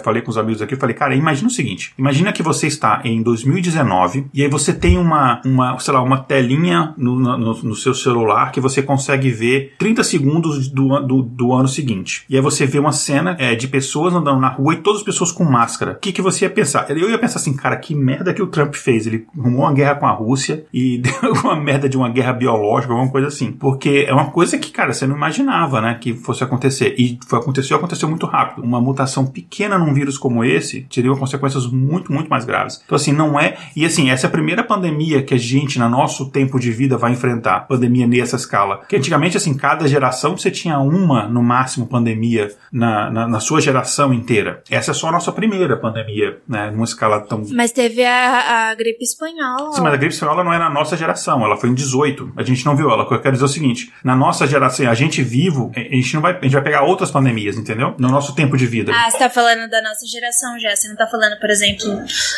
[0.03, 3.01] falei com os amigos aqui, eu falei, cara, imagina o seguinte, imagina que você está
[3.05, 7.75] em 2019 e aí você tem uma, uma sei lá, uma telinha no, no, no
[7.75, 12.25] seu celular que você consegue ver 30 segundos do, do, do ano seguinte.
[12.29, 15.05] E aí você vê uma cena é, de pessoas andando na rua e todas as
[15.05, 15.93] pessoas com máscara.
[15.93, 16.91] O que, que você ia pensar?
[16.91, 19.07] Eu ia pensar assim, cara, que merda que o Trump fez.
[19.07, 22.93] Ele arrumou uma guerra com a Rússia e deu uma merda de uma guerra biológica,
[22.93, 23.53] alguma coisa assim.
[23.53, 26.95] Porque é uma coisa que, cara, você não imaginava, né, que fosse acontecer.
[26.99, 28.65] E foi, aconteceu, aconteceu muito rápido.
[28.65, 32.81] Uma mutação pequena num vírus como esse teria consequências muito, muito mais graves.
[32.85, 33.57] Então, assim, não é.
[33.77, 36.97] E assim, essa é a primeira pandemia que a gente, no nosso tempo de vida,
[36.97, 37.67] vai enfrentar.
[37.67, 38.83] Pandemia nessa escala.
[38.89, 43.61] Que antigamente, assim, cada geração você tinha uma, no máximo, pandemia na, na, na sua
[43.61, 44.63] geração inteira.
[44.71, 46.71] Essa é só a nossa primeira pandemia, né?
[46.71, 47.45] Numa escala tão.
[47.53, 49.24] Mas teve a, a gripe espanhola.
[49.73, 52.33] Sim, mas a gripe espanhola não é na nossa geração, ela foi em 18.
[52.37, 53.07] A gente não viu ela.
[53.11, 56.37] Eu quero dizer o seguinte: na nossa geração, a gente vivo, a gente não vai.
[56.37, 57.95] A gente vai pegar outras pandemias, entendeu?
[57.99, 58.93] No nosso tempo de vida.
[58.95, 60.75] Ah, você tá falando da nossa geração já.
[60.75, 61.87] Você não tá falando, por exemplo,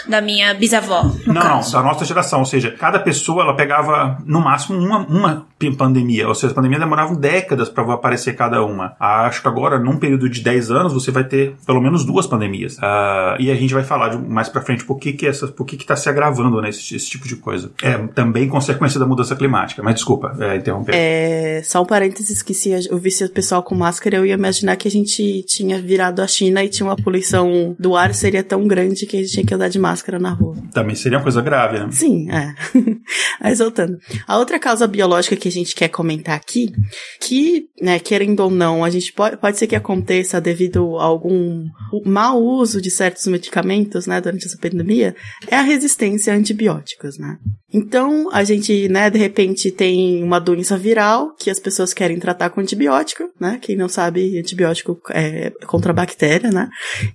[0.09, 1.05] da minha bisavó.
[1.27, 1.75] Não, caso.
[1.75, 2.41] não, da nossa geração.
[2.41, 5.47] Ou seja, cada pessoa ela pegava no máximo uma, uma
[5.77, 6.29] pandemia.
[6.29, 8.95] Ou seja, as pandemias demoravam décadas para aparecer cada uma.
[9.01, 12.77] Acho que agora, num período de 10 anos, você vai ter pelo menos duas pandemias.
[12.77, 15.65] Uh, e a gente vai falar de, mais pra frente por que, que, essa, por
[15.65, 17.71] que, que tá se agravando né, esse, esse, tipo de coisa.
[17.83, 19.83] É também consequência da mudança climática.
[19.83, 20.93] Mas desculpa é, interromper.
[20.95, 24.77] É, só um parênteses que se eu visse o pessoal com máscara, eu ia imaginar
[24.77, 28.67] que a gente tinha virado a China e tinha uma poluição do ar seria tão
[28.67, 30.57] grande que a gente tinha que andar de máscara na rua.
[30.73, 31.89] Também seria uma coisa grave, né?
[31.91, 32.55] Sim, é.
[33.41, 33.99] Mas voltando.
[34.27, 36.73] A outra causa biológica que a gente quer comentar aqui,
[37.21, 41.67] que, né, querendo ou não, a gente pode, pode ser que aconteça devido a algum
[42.05, 45.15] mau uso de certos medicamentos, né, durante essa pandemia,
[45.49, 46.37] é a resistência a
[46.67, 47.39] antibióticos, né?
[47.73, 52.51] Então, a gente, né, de repente tem uma doença viral que as pessoas querem tratar
[52.51, 53.59] com antibiótico, né?
[53.61, 56.69] Quem não sabe, antibiótico é contra a bactéria, né?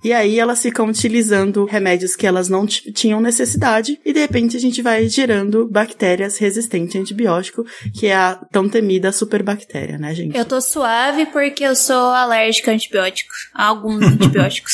[0.03, 4.59] E aí elas ficam utilizando remédios que elas não tinham necessidade e de repente a
[4.59, 10.37] gente vai gerando bactérias resistentes a antibiótico, que é a tão temida superbactéria, né, gente?
[10.37, 13.31] Eu tô suave porque eu sou alérgica a antibiótico.
[13.53, 14.73] A alguns antibióticos.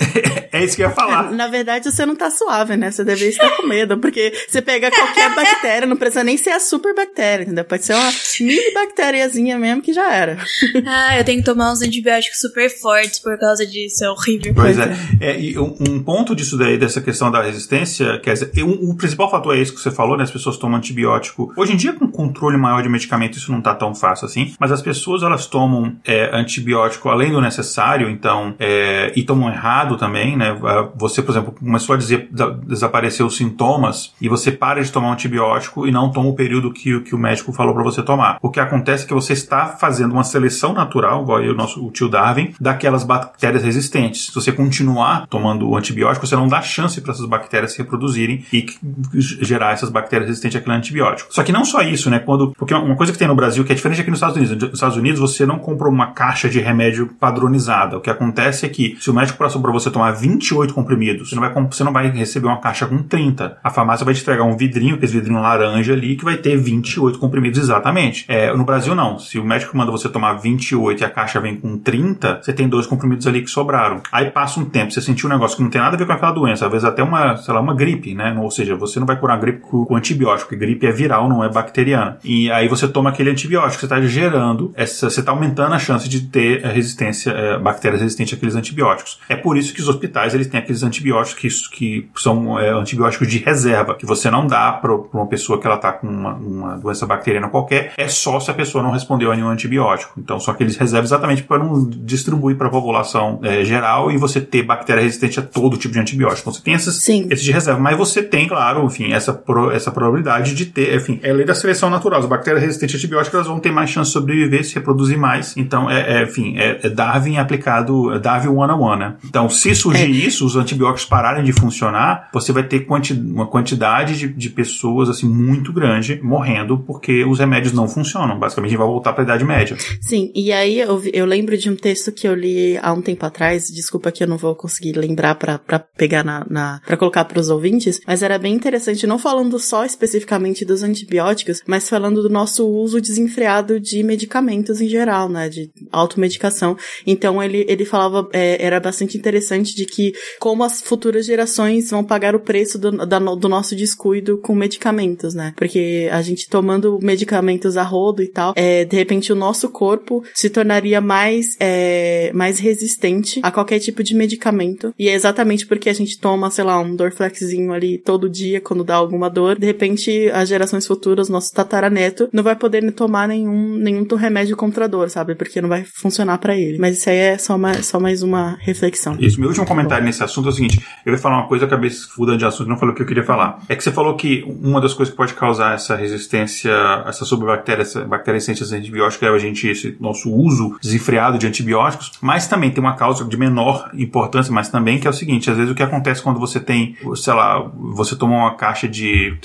[0.52, 1.30] é isso que eu ia falar.
[1.32, 2.90] Na verdade, você não tá suave, né?
[2.90, 6.60] Você deve estar com medo, porque você pega qualquer bactéria, não precisa nem ser a
[6.60, 7.64] super bactéria, entendeu?
[7.64, 8.10] Pode ser uma
[8.40, 10.38] mini bactériazinha mesmo que já era.
[10.86, 14.54] ah, eu tenho que tomar uns antibióticos super fortes por causa disso, é horrível.
[14.54, 14.96] Pois é.
[15.20, 19.30] é e um, ponto disso daí, dessa questão da resistência, quer dizer, um, o principal
[19.30, 20.24] fator é esse que você falou, né?
[20.24, 21.52] As pessoas tomam antibiótico.
[21.56, 24.72] Hoje em dia, com controle maior de medicamento, isso não tá tão fácil assim, mas
[24.72, 30.36] as pessoas, elas tomam é, antibiótico além do necessário, então, é, e tomam errado também,
[30.36, 30.56] né?
[30.96, 32.28] Você, por exemplo, começou a dizer,
[32.66, 33.89] desaparecer os sintomas
[34.20, 37.14] e você para de de tomar um antibiótico e não toma o período que, que
[37.14, 38.38] o médico falou para você tomar.
[38.42, 41.90] O que acontece é que você está fazendo uma seleção natural, igual o nosso o
[41.90, 44.26] tio Darwin, daquelas bactérias resistentes.
[44.26, 48.44] Se você continuar tomando o antibiótico, você não dá chance para essas bactérias se reproduzirem
[48.52, 48.66] e
[49.14, 51.32] gerar essas bactérias resistentes àquele antibiótico.
[51.32, 52.18] Só que não só isso, né?
[52.18, 54.56] Quando, porque uma coisa que tem no Brasil que é diferente aqui nos Estados Unidos.
[54.56, 57.96] Nos Estados Unidos você não compra uma caixa de remédio padronizada.
[57.96, 61.34] O que acontece é que se o médico passou para você tomar 28 comprimidos, você
[61.36, 63.58] não vai, você não vai receber uma caixa com 30.
[63.62, 67.18] A farmácia vai te entregar um vidrinho aquele vidrinho laranja ali, que vai ter 28
[67.18, 68.24] comprimidos exatamente.
[68.28, 69.18] É, no Brasil, não.
[69.18, 72.68] Se o médico manda você tomar 28 e a caixa vem com 30, você tem
[72.68, 74.02] dois comprimidos ali que sobraram.
[74.12, 76.12] Aí passa um tempo, você sentiu um negócio que não tem nada a ver com
[76.12, 78.36] aquela doença, às vezes até uma, sei lá, uma gripe, né?
[78.38, 81.42] Ou seja, você não vai curar a gripe com, antibiótico, porque gripe é viral, não
[81.42, 82.18] é bacteriana.
[82.22, 86.08] E aí você toma aquele antibiótico, você está gerando, essa, você está aumentando a chance
[86.08, 89.18] de ter resistência, é, bactérias resistentes àqueles antibióticos.
[89.28, 92.70] É por isso isso que os hospitais eles têm aqueles antibióticos que, que são é,
[92.70, 96.34] antibióticos de reserva, que você não dá para uma pessoa que ela está com uma,
[96.34, 100.18] uma, doença bacteriana qualquer, é só se a pessoa não respondeu a nenhum antibiótico.
[100.18, 104.40] Então são aqueles reservas exatamente para não distribuir para a população é, geral e você
[104.40, 106.40] ter bactéria resistente a todo tipo de antibiótico.
[106.42, 109.90] Então você tem esses, esses de reserva, mas você tem, claro, enfim, essa, pro, essa
[109.90, 112.20] probabilidade de ter, enfim, é a lei da seleção natural.
[112.20, 115.56] As bactérias resistentes a antibióticos elas vão ter mais chance de sobreviver, se reproduzir mais.
[115.56, 119.14] Então, é, é enfim, é, é Darwin aplicado, é Darwin one on one, né?
[119.24, 120.06] Então, se surgir é.
[120.06, 125.08] isso, os antibióticos pararem de funcionar, você vai ter quanti uma quantidade de, de pessoas,
[125.08, 128.38] assim, muito grande morrendo porque os remédios não funcionam.
[128.38, 129.76] Basicamente, a gente vai voltar para a Idade Média.
[130.00, 133.24] Sim, e aí eu, eu lembro de um texto que eu li há um tempo
[133.26, 135.58] atrás, desculpa que eu não vou conseguir lembrar para
[135.96, 139.84] pegar na, na para colocar para os ouvintes, mas era bem interessante, não falando só
[139.84, 145.70] especificamente dos antibióticos, mas falando do nosso uso desenfreado de medicamentos em geral, né, de
[145.90, 146.76] automedicação.
[147.06, 152.04] Então ele, ele falava, é, era bastante interessante de que como as futuras gerações vão
[152.04, 155.52] pagar o preço do, da, do nosso descuido com medicamentos, né?
[155.56, 160.22] Porque a gente tomando medicamentos a rodo e tal, é, de repente o nosso corpo
[160.34, 164.94] se tornaria mais, é, mais resistente a qualquer tipo de medicamento.
[164.98, 168.84] E é exatamente porque a gente toma, sei lá, um Dorflexzinho ali todo dia quando
[168.84, 173.76] dá alguma dor, de repente as gerações futuras, nosso tataraneto, não vai poder tomar nenhum,
[173.76, 175.34] nenhum remédio contra dor, sabe?
[175.34, 176.78] Porque não vai funcionar para ele.
[176.78, 179.16] Mas isso aí é só, uma, só mais uma reflexão.
[179.18, 181.90] Isso, meu último comentário nesse assunto é o seguinte: eu ia falar uma coisa, acabei
[181.90, 183.29] fudando de assunto, não falei o que eu queria falar.
[183.68, 186.72] É que você falou que uma das coisas que pode causar essa resistência,
[187.06, 191.46] essa sobrobactéria, essa bactéria resistente a antibióticos é a gente, esse nosso uso desenfreado de
[191.46, 195.50] antibióticos, mas também tem uma causa de menor importância, mas também que é o seguinte:
[195.50, 199.36] às vezes o que acontece quando você tem, sei lá, você toma uma caixa de.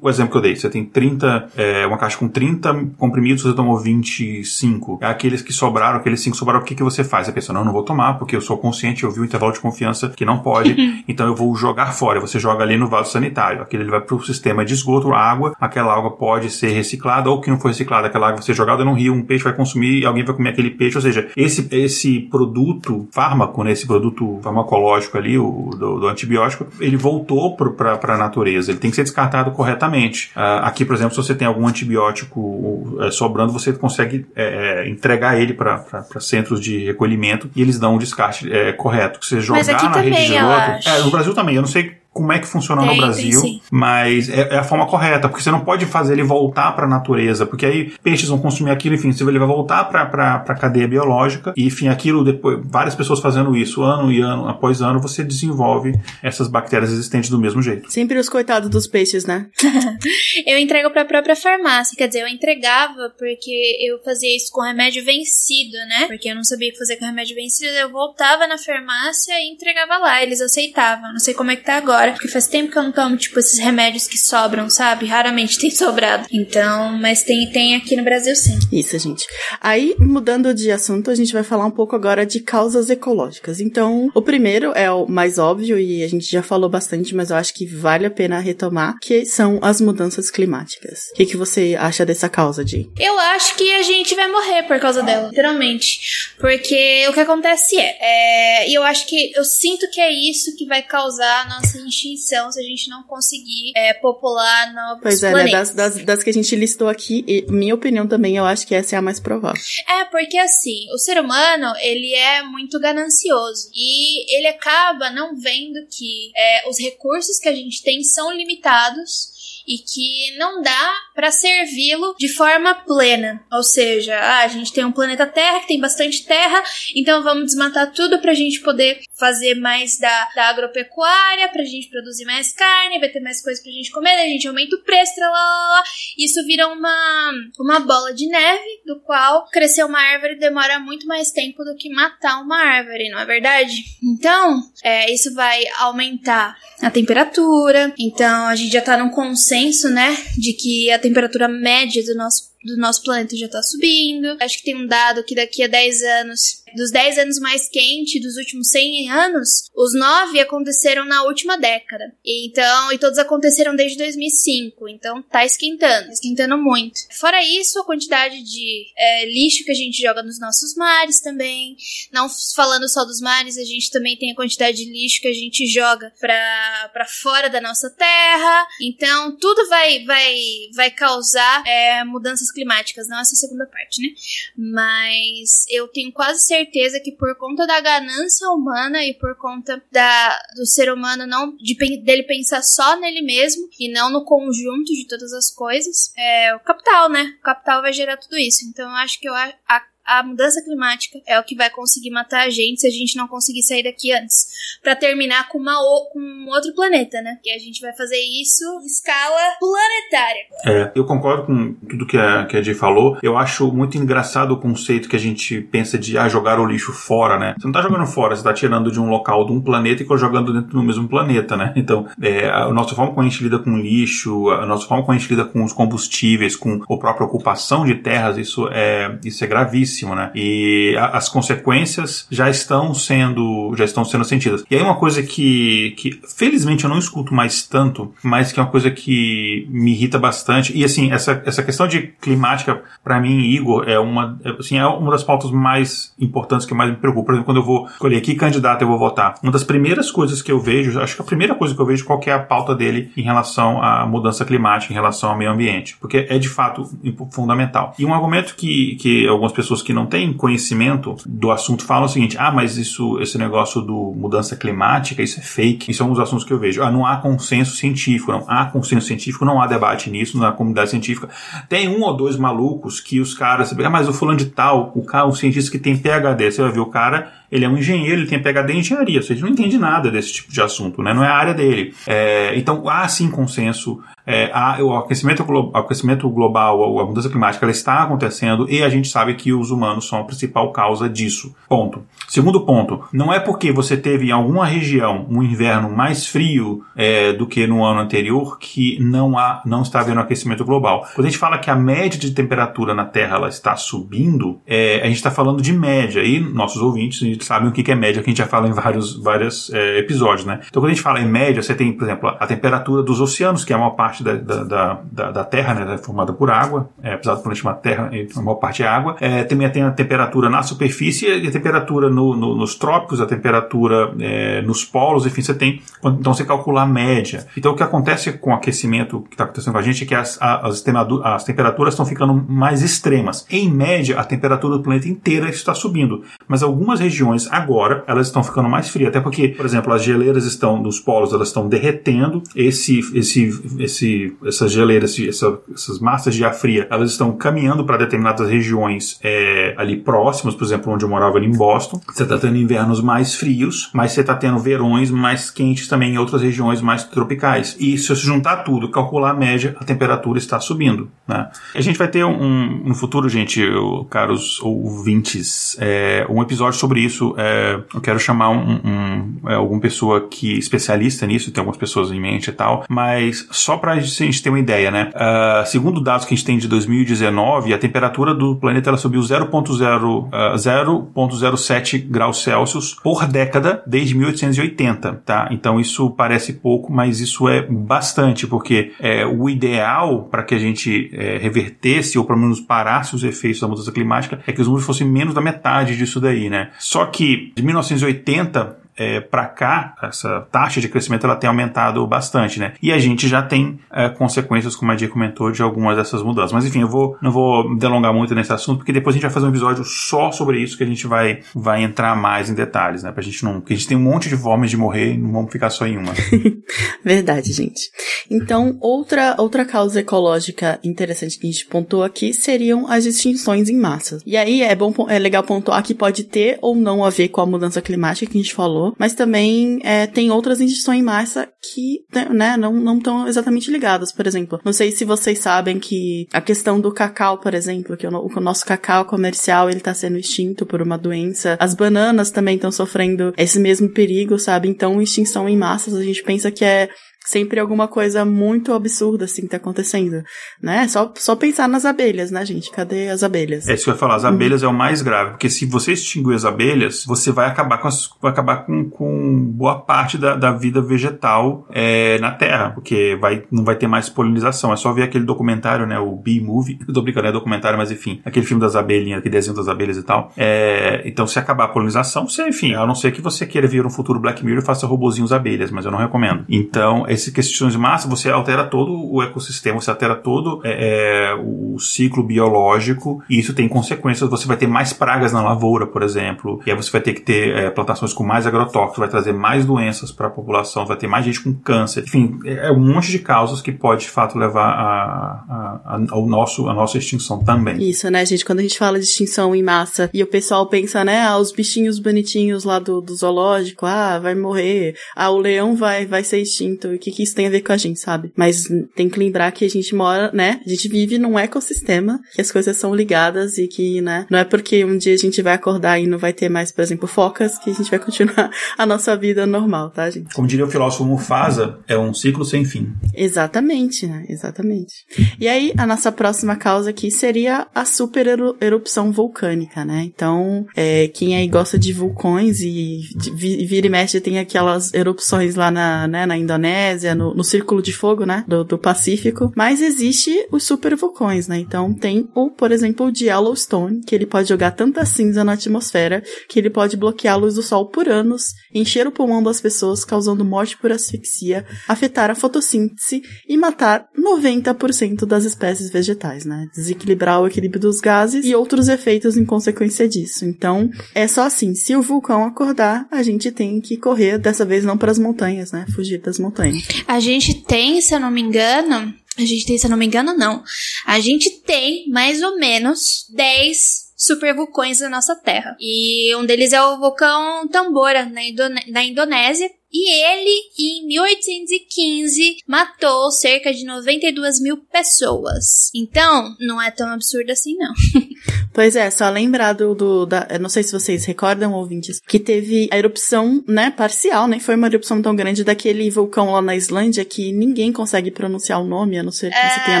[0.00, 3.54] O exemplo que eu dei, você tem 30, é, uma caixa com 30 comprimidos, você
[3.54, 4.98] tomou 25.
[5.00, 7.28] É aqueles que sobraram, aqueles 5 sobraram, o que, que você faz?
[7.28, 9.60] A pessoa, não, não vou tomar, porque eu sou consciente, eu vi o intervalo de
[9.60, 10.76] confiança que não pode,
[11.08, 12.20] então eu vou jogar fora.
[12.20, 13.31] Você joga ali no vaso sanitário.
[13.40, 17.40] Aquele ele vai para o sistema de esgoto, água, aquela água pode ser reciclada, ou
[17.40, 20.00] que não for reciclada, aquela água vai ser jogada no rio, um peixe vai consumir
[20.00, 20.96] e alguém vai comer aquele peixe.
[20.96, 26.66] Ou seja, esse, esse produto fármaco, né, esse produto farmacológico ali, o, do, do antibiótico,
[26.80, 28.70] ele voltou para a natureza.
[28.70, 30.30] Ele tem que ser descartado corretamente.
[30.36, 35.40] Uh, aqui, por exemplo, se você tem algum antibiótico uh, sobrando, você consegue uh, entregar
[35.40, 35.84] ele para
[36.20, 39.18] centros de recolhimento e eles dão um descarte é, correto.
[39.22, 40.88] Você jogar na rede de esgoto.
[40.88, 41.56] É, no Brasil também.
[41.56, 44.86] Eu não sei como é que funciona tem, no Brasil, mas é, é, a forma
[44.86, 48.38] correta, porque você não pode fazer ele voltar para a natureza, porque aí peixes vão
[48.38, 50.02] consumir aquilo, enfim, ele vai voltar para
[50.46, 54.82] a cadeia biológica, e enfim, aquilo depois, várias pessoas fazendo isso ano e ano após
[54.82, 57.90] ano, você desenvolve essas bactérias existentes do mesmo jeito.
[57.90, 59.46] Sempre os coitados dos peixes, né?
[60.46, 64.60] eu entrego para a própria farmácia, quer dizer, eu entregava porque eu fazia isso com
[64.60, 66.06] remédio vencido, né?
[66.08, 69.50] Porque eu não sabia o que fazer com remédio vencido, eu voltava na farmácia e
[69.50, 71.10] entregava lá, eles aceitavam.
[71.10, 73.38] Não sei como é que tá agora porque faz tempo que eu não tomo, tipo,
[73.38, 75.06] esses remédios que sobram, sabe?
[75.06, 76.26] Raramente tem sobrado.
[76.32, 78.58] Então, mas tem, tem aqui no Brasil sim.
[78.72, 79.24] Isso, gente.
[79.60, 83.60] Aí, mudando de assunto, a gente vai falar um pouco agora de causas ecológicas.
[83.60, 87.36] Então, o primeiro é o mais óbvio e a gente já falou bastante, mas eu
[87.36, 91.10] acho que vale a pena retomar, que são as mudanças climáticas.
[91.12, 92.90] O que, que você acha dessa causa, Di?
[92.98, 96.32] Eu acho que a gente vai morrer por causa dela, literalmente.
[96.38, 100.56] Porque o que acontece é, é, e eu acho que eu sinto que é isso
[100.56, 105.20] que vai causar a nossa extinção se a gente não conseguir é, popular novos pois
[105.20, 105.42] planetas.
[105.42, 105.58] Pois é, né?
[105.58, 108.74] das, das, das, que a gente listou aqui, e minha opinião também, eu acho que
[108.74, 109.60] essa é a mais provável.
[109.88, 113.70] É, porque assim, o ser humano, ele é muito ganancioso.
[113.74, 119.31] E ele acaba não vendo que é, os recursos que a gente tem são limitados
[119.66, 123.44] e que não dá para servi-lo de forma plena.
[123.52, 126.62] Ou seja, ah, a gente tem um planeta Terra que tem bastante terra,
[126.94, 131.66] então vamos desmatar tudo para a gente poder fazer mais da, da agropecuária, para a
[131.66, 134.76] gente produzir mais carne, vai ter mais coisas para a gente comer, a gente aumenta
[134.76, 135.82] o preço, lá, lá, lá.
[136.18, 141.30] Isso vira uma, uma bola de neve, do qual crescer uma árvore demora muito mais
[141.30, 143.72] tempo do que matar uma árvore, não é verdade?
[144.02, 149.51] Então, é, isso vai aumentar a temperatura, então a gente já tá num consenso
[149.90, 154.36] né, de que a temperatura média do nosso do nosso planeta já tá subindo.
[154.40, 158.22] Acho que tem um dado que daqui a 10 anos, dos 10 anos mais quentes
[158.22, 162.14] dos últimos 100 anos, os 9 aconteceram na última década.
[162.24, 164.88] E então, e todos aconteceram desde 2005.
[164.88, 167.00] Então tá esquentando, esquentando muito.
[167.18, 171.76] Fora isso, a quantidade de é, lixo que a gente joga nos nossos mares também.
[172.12, 175.32] Não falando só dos mares, a gente também tem a quantidade de lixo que a
[175.32, 178.66] gente joga pra, pra fora da nossa terra.
[178.80, 180.36] Então, tudo vai, vai,
[180.74, 184.08] vai causar é, mudanças climáticas, não essa segunda parte, né?
[184.56, 190.42] Mas eu tenho quase certeza que por conta da ganância humana e por conta da,
[190.56, 195.06] do ser humano não de, dele pensar só nele mesmo e não no conjunto de
[195.08, 197.34] todas as coisas, é o capital, né?
[197.40, 198.64] O capital vai gerar tudo isso.
[198.66, 199.91] Então eu acho que eu, a, a
[200.24, 203.62] mudança climática é o que vai conseguir matar a gente se a gente não conseguir
[203.62, 204.48] sair daqui antes.
[204.82, 205.74] para terminar com, uma,
[206.12, 207.38] com um outro planeta, né?
[207.42, 210.42] Que a gente vai fazer isso em escala planetária.
[210.66, 213.18] É, eu concordo com tudo que a, que a Jay falou.
[213.22, 216.92] Eu acho muito engraçado o conceito que a gente pensa de ah, jogar o lixo
[216.92, 217.54] fora, né?
[217.56, 220.18] Você não tá jogando fora, você tá tirando de um local de um planeta e
[220.18, 221.72] jogando dentro do mesmo planeta, né?
[221.76, 225.16] Então, é, a nossa forma como a gente lida com lixo, a nossa forma como
[225.16, 229.42] a gente lida com os combustíveis, com a própria ocupação de terras, isso é, isso
[229.44, 230.30] é gravíssimo né?
[230.34, 234.64] E a, as consequências já estão sendo já estão sendo sentidas.
[234.70, 238.62] E aí uma coisa que, que felizmente eu não escuto mais tanto, mas que é
[238.62, 240.76] uma coisa que me irrita bastante.
[240.76, 244.86] E assim, essa, essa questão de climática para mim, Igor, é uma é, assim, é
[244.86, 247.26] uma das pautas mais importantes que mais me preocupa.
[247.26, 250.42] Por exemplo, quando eu vou escolher que candidato eu vou votar, uma das primeiras coisas
[250.42, 252.74] que eu vejo, acho que a primeira coisa que eu vejo qual é a pauta
[252.74, 256.88] dele em relação à mudança climática, em relação ao meio ambiente, porque é de fato
[257.30, 257.94] fundamental.
[257.98, 262.08] E um argumento que, que algumas pessoas que não têm conhecimento do assunto falam o
[262.08, 265.90] seguinte: ah, mas isso, esse negócio do mudança climática, isso é fake.
[265.90, 266.82] Isso é um dos assuntos que eu vejo.
[266.82, 270.90] Ah, não há consenso científico, não há consenso científico, não há debate nisso na comunidade
[270.90, 271.28] científica.
[271.68, 275.04] Tem um ou dois malucos que os caras, ah, mas o fulano de tal, o
[275.04, 278.22] cara, um cientista que tem PhD, você vai ver o cara, ele é um engenheiro,
[278.22, 281.02] ele tem PhD em engenharia, ou seja, ele não entende nada desse tipo de assunto,
[281.02, 281.12] né?
[281.12, 281.94] Não é a área dele.
[282.06, 287.64] É, então há sim consenso é, a, o aquecimento, o aquecimento global, a mudança climática,
[287.64, 291.54] ela está acontecendo e a gente sabe que os humanos são a principal causa disso.
[291.68, 292.04] Ponto.
[292.28, 297.32] Segundo ponto, não é porque você teve em alguma região um inverno mais frio é,
[297.32, 301.06] do que no ano anterior que não há, não está havendo aquecimento global.
[301.14, 305.00] Quando a gente fala que a média de temperatura na Terra ela está subindo, é,
[305.02, 308.30] a gente está falando de média e nossos ouvintes sabem o que é média, que
[308.30, 310.60] a gente já fala em vários, vários é, episódios, né?
[310.68, 313.64] Então quando a gente fala em média, você tem, por exemplo, a temperatura dos oceanos,
[313.64, 316.88] que é a maior parte da, da, da, da Terra, né, é formada por água,
[317.02, 319.16] é, apesar do planeta chamar Terra, a maior parte é água.
[319.20, 323.26] É, também tem a temperatura na superfície e a temperatura no, no, nos trópicos, a
[323.26, 325.82] temperatura é, nos polos, enfim, você tem.
[326.04, 327.46] Então você calcula a média.
[327.56, 330.14] Então o que acontece com o aquecimento que está acontecendo com a gente é que
[330.14, 330.84] as, as,
[331.24, 333.46] as temperaturas estão ficando mais extremas.
[333.50, 338.42] Em média, a temperatura do planeta inteiro está subindo, mas algumas regiões agora elas estão
[338.42, 342.42] ficando mais frias, até porque, por exemplo, as geleiras estão nos polos, elas estão derretendo,
[342.54, 347.96] esse, esse esse, essas geleiras, essa, essas massas de ar fria, elas estão caminhando para
[347.96, 352.00] determinadas regiões é, ali próximas, por exemplo, onde eu morava ali em Boston.
[352.08, 356.18] Você está tendo invernos mais frios, mas você está tendo verões mais quentes também em
[356.18, 357.76] outras regiões mais tropicais.
[357.78, 361.08] E se você juntar tudo, calcular a média, a temperatura está subindo.
[361.26, 361.48] Né?
[361.74, 363.62] A gente vai ter um, no futuro, gente,
[364.10, 367.21] caros ouvintes, é, um episódio sobre isso.
[367.36, 372.10] É, eu quero chamar um, um, é, alguma pessoa que especialista nisso, tem algumas pessoas
[372.10, 375.10] em mente e tal, mas só para a gente ter uma ideia, né?
[375.14, 379.20] Uh, segundo dados que a gente tem de 2019, a temperatura do planeta ela subiu
[379.20, 385.48] 0,07 uh, graus Celsius por década desde 1880, tá?
[385.50, 390.58] Então isso parece pouco, mas isso é bastante, porque é, o ideal para que a
[390.58, 394.66] gente é, revertesse ou pelo menos parasse os efeitos da mudança climática é que os
[394.66, 396.70] números fossem menos da metade disso daí, né?
[396.78, 402.60] Só que de 1980 é, para cá, essa taxa de crescimento ela tem aumentado bastante,
[402.60, 402.74] né?
[402.82, 406.52] E a gente já tem é, consequências, como a Dia comentou, de algumas dessas mudanças.
[406.52, 409.32] Mas enfim, eu vou, não vou delongar muito nesse assunto, porque depois a gente vai
[409.32, 413.02] fazer um episódio só sobre isso, que a gente vai, vai entrar mais em detalhes,
[413.02, 413.12] né?
[413.12, 413.60] Pra gente não.
[413.60, 415.86] Porque a gente tem um monte de formas de morrer e não vamos ficar só
[415.86, 416.12] em uma.
[417.04, 417.90] Verdade, gente.
[418.30, 423.76] Então, outra, outra causa ecológica interessante que a gente pontuou aqui seriam as extinções em
[423.76, 424.18] massa.
[424.26, 427.40] E aí é bom é legal pontuar que pode ter ou não a ver com
[427.40, 431.02] a mudança climática que a gente falou falou, mas também é, tem outras instituições em
[431.02, 434.12] massa que né, não estão exatamente ligadas.
[434.12, 438.06] Por exemplo, não sei se vocês sabem que a questão do cacau, por exemplo, que
[438.06, 441.56] o, o nosso cacau comercial ele está sendo extinto por uma doença.
[441.60, 444.68] As bananas também estão sofrendo esse mesmo perigo, sabe?
[444.68, 446.88] Então, extinção em massas, a gente pensa que é
[447.24, 450.22] sempre alguma coisa muito absurda assim que tá acontecendo,
[450.60, 450.86] né?
[450.88, 452.70] Só, só pensar nas abelhas, né, gente?
[452.70, 453.68] Cadê as abelhas?
[453.68, 454.68] É isso que eu ia falar, as abelhas uhum.
[454.68, 458.08] é o mais grave, porque se você extinguir as abelhas, você vai acabar com, as,
[458.20, 463.44] vai acabar com, com boa parte da, da vida vegetal é, na Terra, porque vai,
[463.50, 464.72] não vai ter mais polinização.
[464.72, 467.90] É só ver aquele documentário, né, o Bee Movie, eu tô brincando, é documentário, mas
[467.90, 470.32] enfim, aquele filme das abelhinhas, aquele desenho das abelhas e tal.
[470.36, 473.84] É, então, se acabar a polinização, você, enfim, a não ser que você queira vir
[473.84, 476.44] um futuro Black Mirror e faça robozinhos abelhas, mas eu não recomendo.
[476.48, 481.34] Então, essas questões de massa, você altera todo o ecossistema, você altera todo é, é,
[481.34, 484.28] o ciclo biológico e isso tem consequências.
[484.28, 487.20] Você vai ter mais pragas na lavoura, por exemplo, e aí você vai ter que
[487.20, 491.06] ter é, plantações com mais agrotóxicos, vai trazer mais doenças para a população, vai ter
[491.06, 492.04] mais gente com câncer.
[492.04, 496.00] Enfim, é, é um monte de causas que pode de fato levar a, a, a,
[496.10, 497.82] ao nosso, a nossa extinção também.
[497.82, 498.44] Isso, né, gente?
[498.44, 501.52] Quando a gente fala de extinção em massa e o pessoal pensa, né, ah, os
[501.52, 506.40] bichinhos bonitinhos lá do, do zoológico, ah, vai morrer, ah, o leão vai, vai ser
[506.40, 508.32] extinto, que, que isso tem a ver com a gente, sabe?
[508.36, 512.40] Mas tem que lembrar que a gente mora, né, a gente vive num ecossistema, que
[512.40, 515.54] as coisas são ligadas e que, né, não é porque um dia a gente vai
[515.54, 518.86] acordar e não vai ter mais, por exemplo, focas, que a gente vai continuar a
[518.86, 520.32] nossa vida normal, tá, gente?
[520.32, 522.92] Como diria o filósofo Mufasa, é um ciclo sem fim.
[523.14, 524.24] Exatamente, né?
[524.28, 524.92] Exatamente.
[525.40, 528.26] E aí, a nossa próxima causa aqui seria a super
[528.60, 530.02] erupção vulcânica, né?
[530.04, 535.54] Então, é, quem aí gosta de vulcões e de, vira e mexe tem aquelas erupções
[535.54, 538.44] lá na, né, na Indonésia, no, no Círculo de Fogo, né?
[538.46, 539.52] Do, do Pacífico.
[539.56, 541.58] Mas existe os super vulcões, né?
[541.58, 545.52] Então, tem o, por exemplo, o de Yellowstone, que ele pode jogar tanta cinza na
[545.52, 549.60] atmosfera que ele pode bloquear a luz do sol por anos, encher o pulmão das
[549.60, 556.66] pessoas, causando morte por asfixia, afetar a fotossíntese e matar 90% das espécies vegetais, né?
[556.74, 560.44] Desequilibrar o equilíbrio dos gases e outros efeitos em consequência disso.
[560.44, 564.84] Então, é só assim, se o vulcão acordar, a gente tem que correr, dessa vez
[564.84, 565.86] não para as montanhas, né?
[565.94, 566.81] Fugir das montanhas.
[567.06, 570.06] A gente tem, se eu não me engano, a gente tem, se eu não me
[570.06, 570.62] engano, não.
[571.06, 575.76] A gente tem mais ou menos 10 supervulcões na nossa Terra.
[575.80, 582.56] E um deles é o vulcão Tambora, na, Indone na Indonésia, e ele, em 1815,
[582.66, 585.90] matou cerca de 92 mil pessoas.
[585.94, 587.92] Então, não é tão absurdo assim, não.
[588.72, 592.88] pois é, só lembrar do, do da, não sei se vocês recordam, ouvintes, que teve
[592.90, 597.22] a erupção, né, parcial, nem foi uma erupção tão grande daquele vulcão lá na Islândia
[597.24, 600.00] que ninguém consegue pronunciar o nome, a não ser que é, você tenha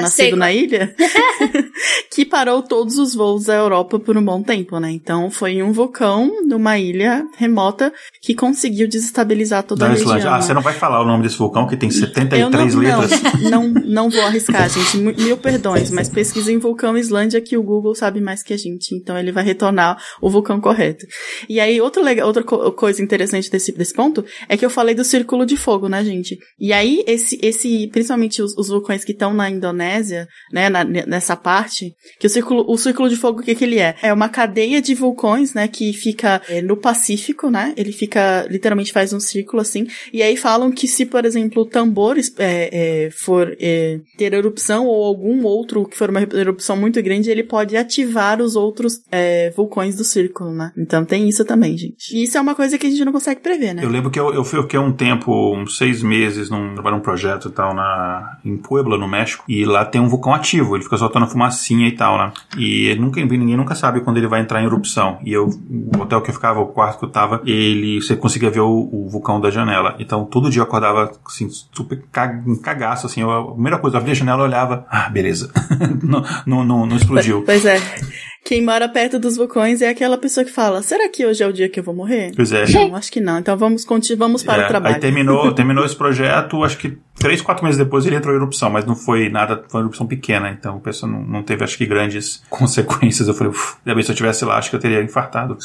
[0.00, 0.94] nascido na ilha,
[2.10, 4.90] que parou todos os voos da Europa por um bom tempo, né?
[4.90, 10.30] Então, foi um vulcão numa ilha remota que conseguiu desestabilizar toda da Islândia.
[10.30, 13.22] Ah, você não vai falar o nome desse vulcão que tem 73 não, letras?
[13.40, 14.96] Não, não, não vou arriscar, gente.
[14.98, 18.94] Mil perdões, mas pesquisa em vulcão Islândia que o Google sabe mais que a gente.
[18.94, 21.06] Então ele vai retornar o vulcão correto.
[21.48, 25.04] E aí, outro outra co coisa interessante desse, desse ponto é que eu falei do
[25.04, 26.38] círculo de fogo, né, gente?
[26.58, 31.36] E aí, esse, esse principalmente os, os vulcões que estão na Indonésia, né, na, nessa
[31.36, 33.94] parte, que o círculo, o círculo de fogo, o que, que ele é?
[34.02, 37.72] É uma cadeia de vulcões, né, que fica é, no Pacífico, né?
[37.76, 39.86] Ele fica, literalmente faz um círculo assim, assim.
[40.12, 44.86] E aí falam que se, por exemplo, o tambor é, é, for é, ter erupção
[44.86, 49.50] ou algum outro que for uma erupção muito grande, ele pode ativar os outros é,
[49.50, 50.72] vulcões do círculo, né?
[50.76, 52.14] Então tem isso também, gente.
[52.14, 53.84] E isso é uma coisa que a gente não consegue prever, né?
[53.84, 57.52] Eu lembro que eu, eu fiquei um tempo, uns seis meses, num, num projeto e
[57.52, 61.26] tal, na, em Puebla, no México, e lá tem um vulcão ativo, ele fica soltando
[61.26, 62.32] fumacinha e tal, né?
[62.58, 65.18] E nunca, ninguém nunca sabe quando ele vai entrar em erupção.
[65.24, 68.50] E eu, o hotel que eu ficava, o quarto que eu tava, ele, você conseguia
[68.50, 69.96] ver o, o vulcão da janela janela.
[69.98, 72.02] Então, todo dia eu acordava, assim, super
[72.62, 73.22] cagaço, assim.
[73.22, 75.50] Eu, a primeira coisa, eu abria a janela e olhava, ah, beleza.
[76.02, 77.42] não, não, não, não explodiu.
[77.52, 77.78] Pois é.
[78.44, 81.52] Quem mora perto dos vulcões é aquela pessoa que fala: será que hoje é o
[81.52, 82.32] dia que eu vou morrer?
[82.34, 82.68] Pois é.
[82.70, 83.38] Não, acho que não.
[83.38, 83.86] Então vamos,
[84.18, 84.94] vamos para é, o trabalho.
[84.96, 88.68] Aí terminou, terminou esse projeto, acho que três, quatro meses depois ele entrou em erupção,
[88.68, 91.78] mas não foi nada, foi uma erupção pequena, então o pessoal não, não teve, acho
[91.78, 93.28] que, grandes consequências.
[93.28, 95.56] Eu falei, uff, ainda bem se eu tivesse lá, acho que eu teria infartado.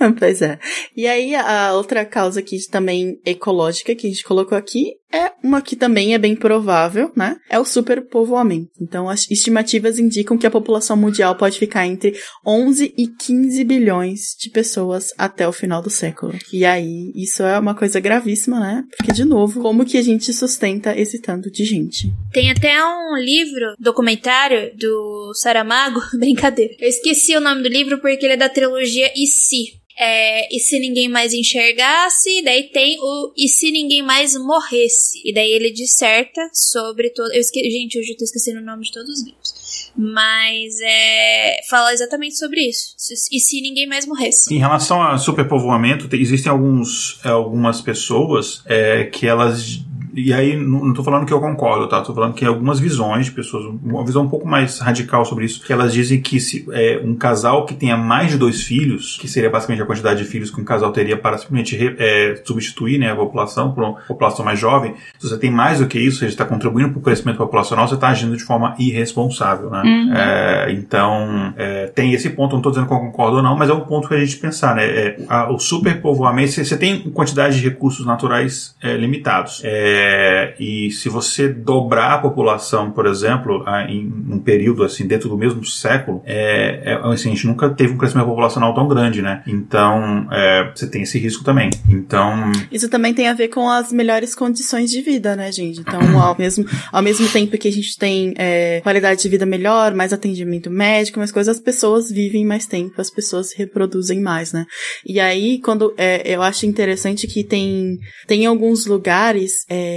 [0.18, 0.58] pois é.
[0.96, 5.60] E aí, a outra causa aqui também ecológica que a gente colocou aqui é uma
[5.60, 7.36] que também é bem provável, né?
[7.50, 8.70] É o superpovoamento.
[8.80, 12.14] Então, as estimativas indicam que a população mundial pode ficar entre
[12.46, 16.32] 11 e 15 bilhões de pessoas até o final do século.
[16.52, 18.84] E aí, isso é uma coisa gravíssima, né?
[18.96, 22.12] Porque, de novo, como que a gente sustenta esse tanto de gente?
[22.32, 26.74] Tem até um livro, documentário do Saramago, brincadeira.
[26.78, 30.58] Eu esqueci o nome do livro porque ele é da trilogia E Se, é, e
[30.58, 35.20] se ninguém mais enxergasse, daí tem o e se ninguém mais morresse.
[35.22, 37.30] E daí ele disserta sobre todo.
[37.34, 37.60] Eu esque...
[37.70, 39.92] Gente, hoje eu tô esquecendo o nome de todos os livros.
[39.94, 42.96] Mas é, fala exatamente sobre isso.
[43.30, 44.54] E se ninguém mais morresse.
[44.54, 49.84] Em relação a superpovoamento, existem alguns, algumas pessoas é, que elas
[50.14, 52.00] e aí, não estou falando que eu concordo, tá?
[52.00, 55.64] Estou falando que algumas visões de pessoas, uma visão um pouco mais radical sobre isso,
[55.64, 59.28] que elas dizem que se é, um casal que tenha mais de dois filhos, que
[59.28, 63.12] seria basicamente a quantidade de filhos que um casal teria para simplesmente é, substituir né,
[63.12, 66.26] a população por uma população mais jovem, se você tem mais do que isso, você
[66.26, 69.82] está contribuindo para o crescimento populacional, você está agindo de forma irresponsável, né?
[69.84, 70.14] Uhum.
[70.14, 73.68] É, então, é, tem esse ponto, não estou dizendo que eu concordo ou não, mas
[73.68, 74.84] é um ponto para a gente pensar, né?
[74.84, 79.60] É, a, o superpovoamento, você, você tem quantidade de recursos naturais é, limitados.
[79.64, 85.28] É, É, e se você dobrar a população, por exemplo, em um período assim dentro
[85.28, 89.20] do mesmo século, é, é assim, a gente nunca teve um crescimento populacional tão grande,
[89.20, 89.42] né?
[89.46, 91.68] Então é, você tem esse risco também.
[91.88, 95.80] Então isso também tem a ver com as melhores condições de vida, né, gente?
[95.80, 99.94] Então ao mesmo ao mesmo tempo que a gente tem é, qualidade de vida melhor,
[99.94, 104.52] mais atendimento médico, mais coisas, as pessoas vivem mais tempo, as pessoas se reproduzem mais,
[104.52, 104.64] né?
[105.06, 109.89] E aí quando é, eu acho interessante que tem tem alguns lugares, é,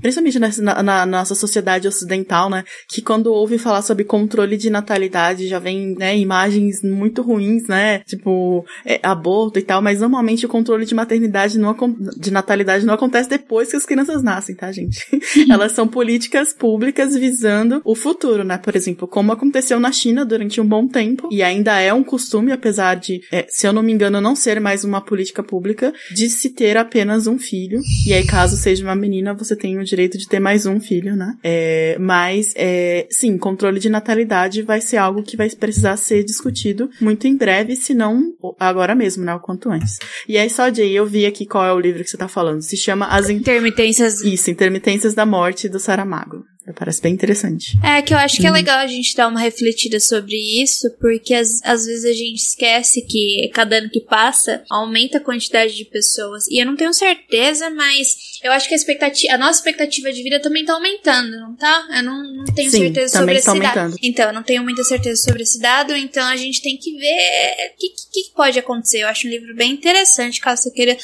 [0.00, 5.48] principalmente na, na, nossa sociedade ocidental, né, que quando ouve falar sobre controle de natalidade
[5.48, 10.48] já vem, né, imagens muito ruins, né, tipo é, aborto e tal, mas normalmente o
[10.48, 11.76] controle de maternidade não
[12.16, 15.06] de natalidade não acontece depois que as crianças nascem, tá, gente?
[15.50, 18.58] Elas são políticas públicas visando o futuro, né?
[18.58, 22.52] Por exemplo, como aconteceu na China durante um bom tempo e ainda é um costume,
[22.52, 26.28] apesar de, é, se eu não me engano, não ser mais uma política pública, de
[26.28, 27.80] se ter apenas um filho.
[28.06, 31.16] E aí, caso seja uma menina, você tem o direito de ter mais um filho,
[31.16, 31.36] né?
[31.42, 36.90] É, mas, é, sim, controle de natalidade vai ser algo que vai precisar ser discutido
[37.00, 39.34] muito em breve, se não agora mesmo, né?
[39.34, 39.98] O quanto antes.
[40.28, 42.62] E aí, só, Jay, eu vi aqui qual é o livro que você tá falando.
[42.62, 44.22] Se chama As Intermitências.
[44.22, 46.44] Isso, Intermitências da Morte do Saramago.
[46.72, 47.78] Parece bem interessante.
[47.82, 48.56] É, que eu acho que é uhum.
[48.56, 53.02] legal a gente dar uma refletida sobre isso, porque às, às vezes a gente esquece
[53.02, 56.46] que cada ano que passa aumenta a quantidade de pessoas.
[56.48, 60.22] E eu não tenho certeza, mas eu acho que a expectativa, a nossa expectativa de
[60.22, 61.88] vida também tá aumentando, não tá?
[61.96, 63.96] Eu não, não tenho Sim, certeza sobre esse tá dado.
[64.02, 67.72] Então, eu não tenho muita certeza sobre esse dado, então a gente tem que ver
[67.74, 68.98] o que, que, que, pode acontecer.
[68.98, 70.96] Eu acho um livro bem interessante, caso você queira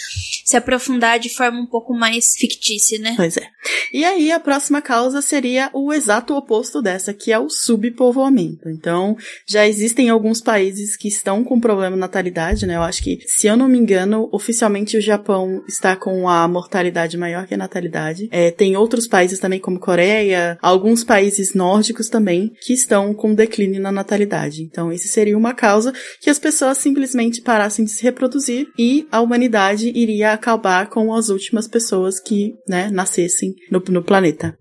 [0.44, 3.14] se aprofundar de forma um pouco mais fictícia, né?
[3.16, 3.48] Pois é.
[3.92, 8.68] E aí, a próxima causa seria seria o exato oposto dessa, que é o subpovoamento.
[8.68, 12.74] Então, já existem alguns países que estão com problema natalidade, né?
[12.74, 17.16] Eu acho que, se eu não me engano, oficialmente o Japão está com a mortalidade
[17.16, 18.28] maior que a natalidade.
[18.32, 23.80] É, tem outros países também, como Coreia, alguns países nórdicos também, que estão com declínio
[23.80, 24.62] na natalidade.
[24.62, 29.20] Então, esse seria uma causa que as pessoas simplesmente parassem de se reproduzir e a
[29.20, 34.59] humanidade iria acabar com as últimas pessoas que, né, nascessem no, no planeta.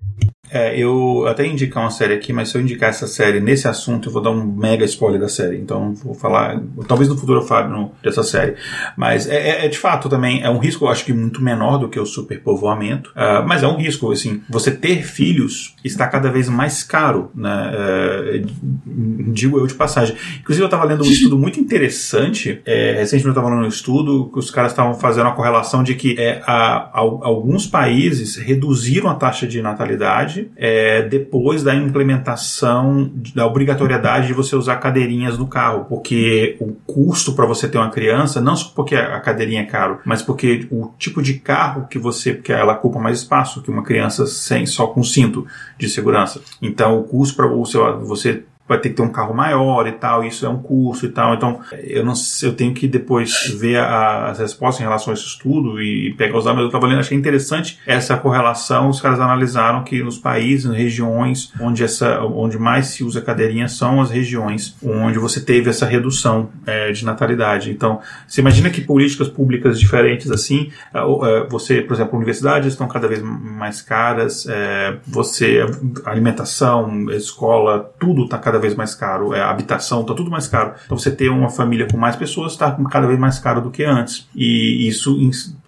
[0.54, 4.08] É, eu até indicar uma série aqui, mas se eu indicar essa série nesse assunto,
[4.08, 5.58] eu vou dar um mega spoiler da série.
[5.58, 6.62] Então, vou falar.
[6.88, 8.54] Talvez no futuro eu fale no, dessa série.
[8.96, 10.44] Mas é, é, é, de fato também.
[10.44, 13.10] É um risco, eu acho que muito menor do que o superpovoamento.
[13.12, 14.44] Uh, mas é um risco, assim.
[14.48, 17.72] Você ter filhos está cada vez mais caro, né?
[17.74, 20.16] Uh, digo eu de passagem.
[20.40, 22.62] Inclusive, eu estava lendo um estudo muito interessante.
[22.64, 25.96] É, recentemente eu estava lendo um estudo que os caras estavam fazendo a correlação de
[25.96, 33.12] que é, a, a, alguns países reduziram a taxa de natalidade é, depois da implementação
[33.34, 37.90] da obrigatoriedade de você usar cadeirinhas no carro, porque o custo para você ter uma
[37.90, 42.00] criança, não só porque a cadeirinha é caro, mas porque o tipo de carro que
[42.00, 45.46] você, porque ela ocupa mais espaço que uma criança sem só com cinto
[45.78, 46.42] de segurança.
[46.62, 50.46] Então o custo para você vai ter que ter um carro maior e tal, isso
[50.46, 51.34] é um curso e tal.
[51.34, 55.26] Então, eu não eu tenho que depois ver a, as respostas em relação a esse
[55.26, 58.90] estudo e pegar os dados, mas eu estava lendo, achei interessante essa correlação.
[58.90, 63.68] Os caras analisaram que nos países, nas regiões onde, essa, onde mais se usa cadeirinha
[63.68, 67.72] são as regiões onde você teve essa redução é, de natalidade.
[67.72, 72.88] Então, você imagina que políticas públicas diferentes assim, é, é, você, por exemplo, universidades estão
[72.88, 75.66] cada vez mais caras, é, você,
[76.06, 80.48] alimentação, escola, tudo está cada cada vez mais caro, é, a habitação está tudo mais
[80.48, 80.74] caro.
[80.86, 83.84] Então você ter uma família com mais pessoas está cada vez mais caro do que
[83.84, 84.28] antes.
[84.36, 85.18] E isso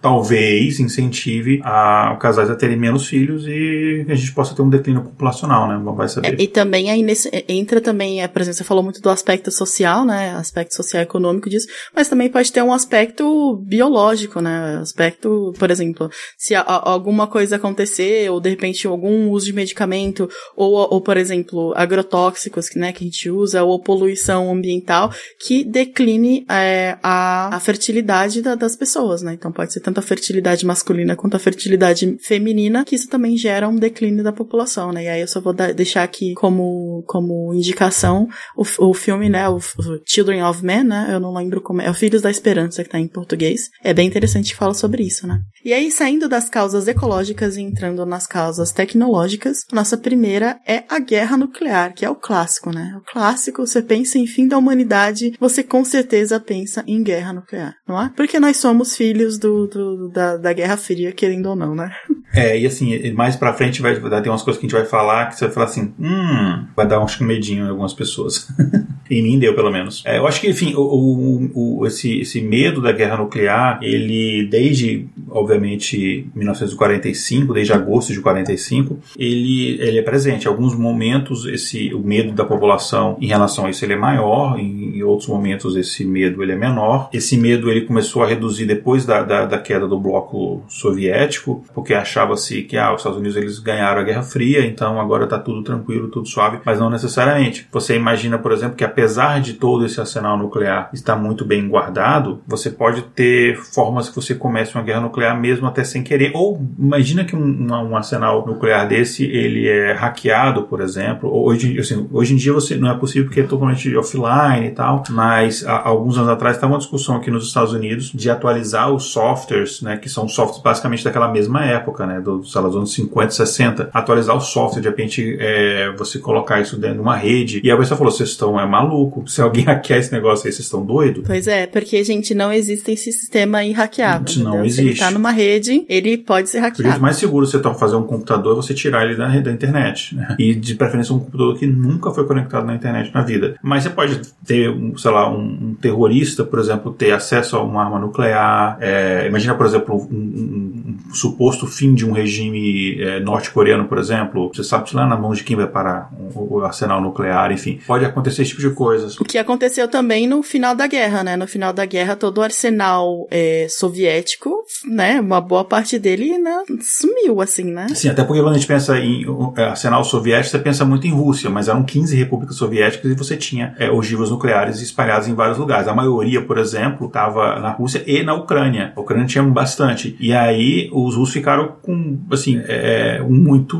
[0.00, 5.02] talvez incentive a, casais a terem menos filhos e a gente possa ter um declínio
[5.02, 5.80] populacional, né?
[5.96, 6.28] Vai saber.
[6.28, 9.10] É, e também aí nesse, é, entra também, é, por exemplo, você falou muito do
[9.10, 10.36] aspecto social, né?
[10.36, 14.78] Aspecto social econômico disso, mas também pode ter um aspecto biológico, né?
[14.80, 16.08] Aspecto, por exemplo,
[16.38, 21.00] se a, a, alguma coisa acontecer, ou de repente algum uso de medicamento, ou, ou
[21.00, 27.56] por exemplo, agrotóxicos né, que a gente usa, ou poluição ambiental, que decline é, a,
[27.56, 29.34] a fertilidade da, das pessoas, né?
[29.34, 33.68] Então pode ser tanto a fertilidade masculina quanto a fertilidade feminina, que isso também gera
[33.68, 35.04] um declínio da população, né?
[35.04, 39.48] E aí eu só vou da, deixar aqui como, como indicação o, o filme, né,
[39.48, 39.60] o, o,
[40.04, 41.08] Children of Men, né?
[41.10, 43.70] Eu não lembro como é, é o Filhos da Esperança que tá em português.
[43.82, 45.40] É bem interessante que fala sobre isso, né?
[45.64, 50.98] E aí, saindo das causas ecológicas e entrando nas causas tecnológicas, nossa primeira é a
[50.98, 52.94] guerra nuclear, que é o clássico clássico, né?
[52.96, 57.76] O clássico, você pensa em fim da humanidade, você com certeza pensa em guerra nuclear,
[57.86, 58.10] não é?
[58.16, 61.92] Porque nós somos filhos do, do da, da Guerra Fria, querendo ou não, né?
[62.34, 64.86] É, e assim, mais pra frente vai, vai ter umas coisas que a gente vai
[64.86, 68.48] falar que você vai falar assim, hum, vai dar um medinho em algumas pessoas.
[69.10, 70.02] Em mim deu, pelo menos.
[70.04, 74.46] É, eu acho que, enfim, o, o, o, esse, esse medo da guerra nuclear, ele,
[74.46, 80.44] desde, obviamente, 1945, desde agosto de 45, ele, ele é presente.
[80.46, 84.58] Em alguns momentos, esse, o medo da população em relação a isso ele é maior,
[84.58, 87.08] em, em outros momentos esse medo ele é menor.
[87.12, 91.94] Esse medo ele começou a reduzir depois da, da, da queda do bloco soviético, porque
[91.94, 95.62] achava-se que ah, os Estados Unidos eles ganharam a Guerra Fria, então agora está tudo
[95.62, 97.66] tranquilo, tudo suave, mas não necessariamente.
[97.72, 102.40] Você imagina, por exemplo, que apesar de todo esse arsenal nuclear estar muito bem guardado,
[102.46, 106.32] você pode ter formas que você comece uma guerra nuclear mesmo até sem querer.
[106.34, 111.30] Ou imagina que um, um arsenal nuclear desse ele é hackeado, por exemplo.
[111.30, 115.02] Hoje, assim, hoje em dia você não é possível porque é totalmente offline e tal,
[115.10, 119.82] mas alguns anos atrás estava uma discussão aqui nos Estados Unidos de atualizar os softwares,
[119.82, 124.40] né, que são softwares basicamente daquela mesma época, né, dos anos 50, 60, atualizar o
[124.40, 127.60] software, de repente é, você colocar isso dentro de uma rede.
[127.62, 128.85] E a pessoa falou: vocês estão é maluco.
[129.26, 131.24] Se alguém hackear esse negócio aí, vocês estão doidos?
[131.26, 134.20] Pois é, porque, gente, não existe esse sistema irrahackeável.
[134.44, 134.64] Não entendeu?
[134.64, 134.82] existe.
[134.82, 137.00] Se ele tá numa rede, ele pode ser O jeito hackeado.
[137.00, 140.14] mais seguro você tá- fazer um computador é você tirar ele da, da internet.
[140.14, 140.36] Né?
[140.38, 143.56] E de preferência um computador que nunca foi conectado na internet na vida.
[143.62, 147.62] Mas você pode ter, um, sei lá, um, um terrorista, por exemplo, ter acesso a
[147.62, 148.76] uma arma nuclear.
[148.80, 153.98] É, imagina, por exemplo, um, um- um suposto fim de um regime é, norte-coreano, por
[153.98, 154.50] exemplo.
[154.54, 157.78] Você sabe lá na mão de quem vai parar o, o arsenal nuclear, enfim.
[157.86, 159.18] Pode acontecer esse tipo de coisas.
[159.18, 161.36] O que aconteceu também no final da guerra, né?
[161.36, 164.50] No final da guerra, todo o arsenal é, soviético,
[164.86, 165.20] né?
[165.20, 167.88] Uma boa parte dele né, sumiu, assim, né?
[167.94, 171.10] Sim, até porque quando a gente pensa em uh, arsenal soviético, você pensa muito em
[171.10, 175.58] Rússia, mas eram 15 repúblicas soviéticas e você tinha é, ogivas nucleares espalhadas em vários
[175.58, 175.88] lugares.
[175.88, 178.92] A maioria, por exemplo, estava na Rússia e na Ucrânia.
[178.94, 180.16] A Ucrânia tinha bastante.
[180.20, 183.78] E aí os russos ficaram com, assim, é, muito,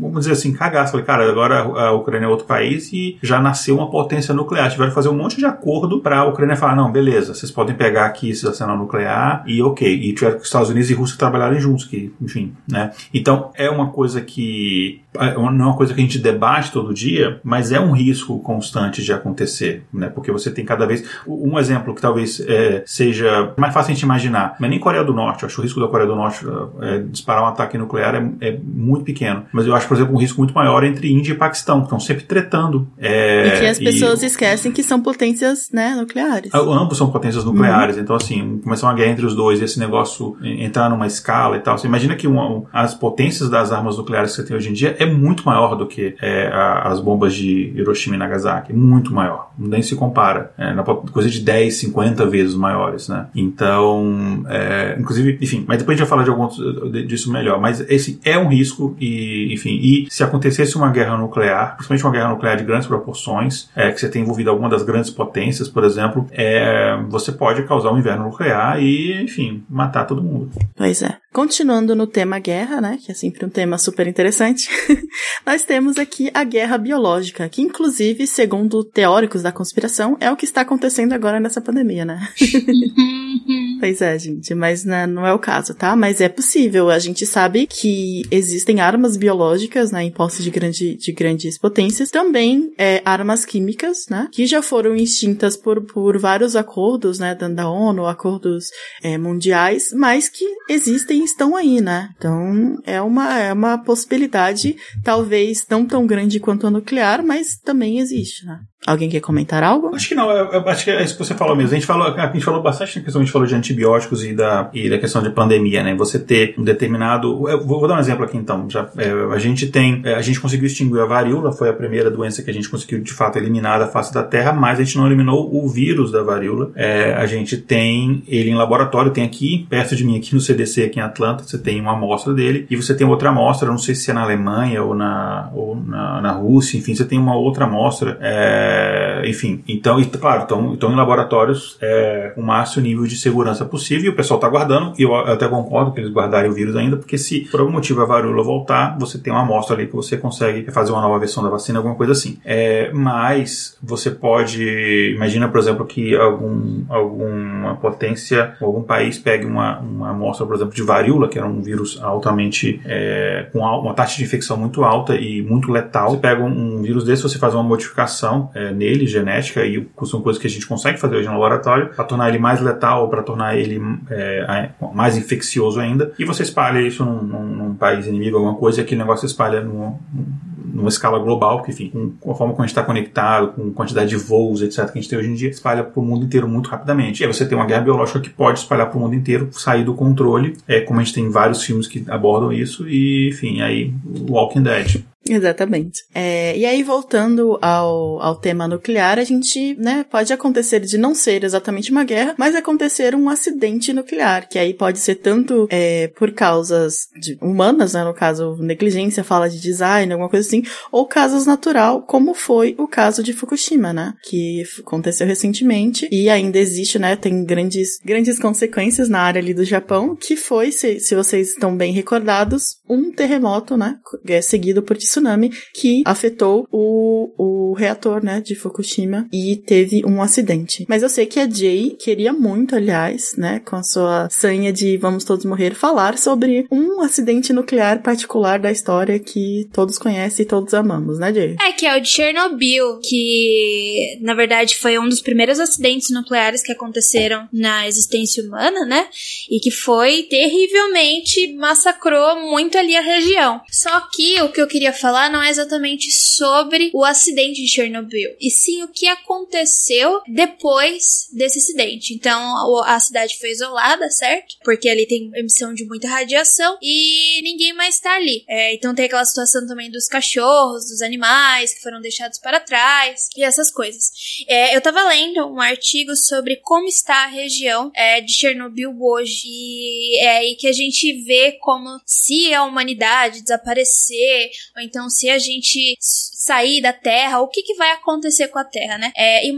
[0.00, 0.92] vamos dizer assim, cagaço.
[0.92, 4.70] Falei, cara, agora a Ucrânia é outro país e já nasceu uma potência nuclear.
[4.70, 7.74] Tiveram que fazer um monte de acordo para a Ucrânia falar, não, beleza, vocês podem
[7.74, 9.88] pegar aqui esse arsenal nuclear e ok.
[9.92, 12.90] E tiveram que os Estados Unidos e Rússia trabalharem juntos, que, enfim, né?
[13.12, 16.70] Então é uma coisa que é uma- não é uma coisa que a gente debate
[16.70, 20.08] todo dia, mas é um risco constante de acontecer, né?
[20.08, 24.02] Porque você tem cada vez um exemplo que talvez é, seja mais fácil a gente
[24.02, 25.42] imaginar, mas nem Coreia do Norte.
[25.42, 26.44] Eu acho que o risco da Coreia do Norte
[26.82, 30.18] é, disparar um ataque nuclear é, é muito pequeno, mas eu acho, por exemplo, um
[30.18, 32.86] risco muito maior entre Índia e Paquistão, que estão sempre tretando.
[32.98, 36.50] É, e que as pessoas esquecem que são potências, né, nucleares.
[36.54, 39.78] ah, Ambos são potências nucleares, então assim, começar uma guerra entre os dois e esse
[39.78, 41.76] negócio en- entrar numa escala e tal.
[41.78, 44.72] Você imagina que uma- um- as potências das armas nucleares que você tem hoje em
[44.72, 48.72] dia é muito maior do que é, a- as bombas de Hiroshima e Nagasaki.
[48.72, 49.50] Muito maior.
[49.58, 50.52] Nem se compara.
[50.58, 53.26] É, na coisa de 10, 50 vezes maiores, né?
[53.34, 56.56] Então, é, inclusive, enfim, mas depois a gente vai falar de alguns
[56.92, 57.60] de- disso melhor.
[57.60, 62.12] Mas esse é um risco e, enfim, e se acontecesse uma guerra nuclear, principalmente uma
[62.12, 65.84] guerra nuclear de grandes proporções, é, que você tem envolvido alguma das grandes potências, por
[65.84, 70.50] exemplo, é, você pode causar um inverno nuclear e, enfim, matar todo mundo.
[70.76, 71.16] Pois é.
[71.32, 74.68] Continuando no tema guerra, né, que é sempre um tema super interessante,
[75.46, 80.44] nós temos aqui a guerra biológica, que inclusive, segundo teóricos da conspiração, é o que
[80.44, 82.28] está acontecendo agora nessa pandemia, né?
[83.78, 85.94] Pois é, gente, mas né, não é o caso, tá?
[85.94, 86.90] Mas é possível.
[86.90, 92.10] A gente sabe que existem armas biológicas, né, em posse de, grande, de grandes potências.
[92.10, 97.68] Também é, armas químicas, né, que já foram extintas por, por vários acordos, né, da,
[97.68, 98.66] ONU, acordos
[99.02, 102.10] é, mundiais, mas que existem e estão aí, né?
[102.16, 107.98] Então, é uma, é uma possibilidade, talvez não tão grande quanto a nuclear, mas também
[107.98, 108.60] existe, né?
[108.86, 109.94] Alguém quer comentar algo?
[109.94, 111.72] Acho que não, eu, eu acho que é isso que você falou mesmo.
[111.72, 114.32] A gente falou, a gente falou bastante na questão, a gente falou de antibióticos e
[114.32, 115.94] da, e da questão de pandemia, né?
[115.94, 117.38] Você ter um determinado.
[117.38, 118.68] Vou, vou dar um exemplo aqui então.
[118.68, 120.00] Já, é, a gente tem.
[120.04, 123.00] é, a gente conseguiu extinguir a varíola, foi a primeira doença que a gente conseguiu
[123.00, 126.22] de fato eliminar da face da Terra, mas a gente não eliminou o vírus da
[126.22, 126.70] varíola.
[126.74, 130.84] É, a gente tem ele em laboratório, tem aqui, perto de mim, aqui no CDC,
[130.84, 133.94] aqui em Atlanta, você tem uma amostra dele, e você tem outra amostra, não sei
[133.94, 137.64] se é na Alemanha ou na, ou na, na Rússia, enfim, você tem uma outra
[137.64, 138.18] amostra.
[138.20, 143.16] É, enfim, então, e, claro, estão, estão em laboratórios é, com o máximo nível de
[143.16, 146.54] segurança possível e o pessoal está guardando, e eu até concordo que eles guardarem o
[146.54, 149.86] vírus ainda, porque se por algum motivo a varíola voltar, você tem uma amostra ali
[149.86, 152.38] que você consegue fazer uma nova versão da vacina, alguma coisa assim.
[152.44, 159.78] É, mas você pode, imagina, por exemplo, que algum, alguma potência, algum país pegue uma,
[159.78, 164.16] uma amostra, por exemplo, de varíola, que era um vírus altamente, é, com uma taxa
[164.16, 166.10] de infecção muito alta e muito letal.
[166.10, 170.20] Você pega um, um vírus desse, você faz uma modificação é, nele, genética, e são
[170.20, 173.22] coisas que a gente consegue fazer hoje no laboratório, para tornar ele mais letal, para
[173.22, 173.80] tornar ele
[174.10, 178.80] é, mais infeccioso ainda, e você espalha isso num, num- num país inimigo, alguma coisa,
[178.80, 182.76] e aquele negócio espalha numa escala global, porque, enfim, com a forma como a gente
[182.76, 185.48] está conectado, com a quantidade de voos, etc., que a gente tem hoje em dia,
[185.50, 187.22] espalha para o mundo inteiro muito rapidamente.
[187.22, 189.84] E aí você tem uma guerra biológica que pode espalhar para o mundo inteiro, sair
[189.84, 193.92] do controle, é, como a gente tem vários filmes que abordam isso, e, enfim, aí
[194.28, 195.04] Walking Dead.
[195.26, 196.04] Exatamente.
[196.14, 201.14] É, e aí, voltando ao, ao tema nuclear, a gente, né, pode acontecer de não
[201.14, 206.08] ser exatamente uma guerra, mas acontecer um acidente nuclear, que aí pode ser tanto é,
[206.08, 211.06] por causas de, humanas, né, no caso, negligência, fala de design, alguma coisa assim, ou
[211.06, 216.98] causas natural, como foi o caso de Fukushima, né, que aconteceu recentemente e ainda existe,
[216.98, 221.50] né, tem grandes, grandes consequências na área ali do Japão, que foi, se, se vocês
[221.50, 223.96] estão bem recordados, um terremoto, né,
[224.26, 230.22] é, seguido por tsunami que afetou o, o reator, né, de Fukushima e teve um
[230.22, 230.84] acidente.
[230.88, 234.96] Mas eu sei que a Jay queria muito, aliás, né, com a sua sanha de
[234.96, 240.48] Vamos Todos Morrer, falar sobre um acidente nuclear particular da história que todos conhecem e
[240.48, 241.56] todos amamos, né, Jay?
[241.60, 246.62] É, que é o de Chernobyl, que na verdade foi um dos primeiros acidentes nucleares
[246.62, 249.06] que aconteceram na existência humana, né?
[249.50, 253.60] E que foi terrivelmente massacrou muito ali a região.
[253.70, 258.36] Só que o que eu queria falar não é exatamente sobre o acidente de Chernobyl,
[258.40, 262.14] e sim o que aconteceu depois desse acidente.
[262.14, 264.56] Então, a cidade foi isolada, certo?
[264.64, 268.44] Porque ali tem emissão de muita radiação e ninguém mais tá ali.
[268.48, 273.28] É, então tem aquela situação também dos cachorros, dos animais que foram deixados para trás
[273.36, 274.10] e essas coisas.
[274.48, 279.46] É, eu tava lendo um artigo sobre como está a região é, de Chernobyl hoje
[279.46, 285.28] e é aí que a gente vê como se a humanidade desaparecer ou então se
[285.28, 289.12] a gente sair da Terra, o que, que vai acontecer com a Terra, né?
[289.16, 289.52] É, e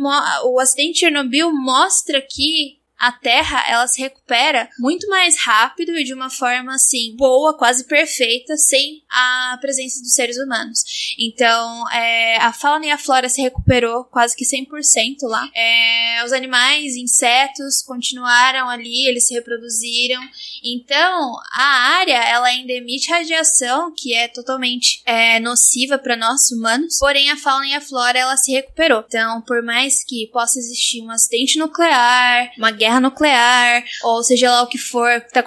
[0.45, 6.05] o acidente de Chernobyl mostra que a Terra ela se recupera muito mais rápido e
[6.05, 10.85] de uma forma assim boa, quase perfeita, sem a presença dos seres humanos.
[11.19, 15.49] Então, é, a fauna e a flora se recuperou quase que 100% lá.
[15.55, 20.21] É, os animais, insetos continuaram ali, eles se reproduziram.
[20.63, 26.99] Então, a área ela ainda emite radiação que é totalmente é, nociva para nós humanos.
[26.99, 29.03] Porém, a fauna e a flora ela se recuperou.
[29.07, 34.51] Então, por mais que possa existir um acidente nuclear, uma guerra guerra nuclear, ou seja
[34.51, 35.45] lá o que for que tá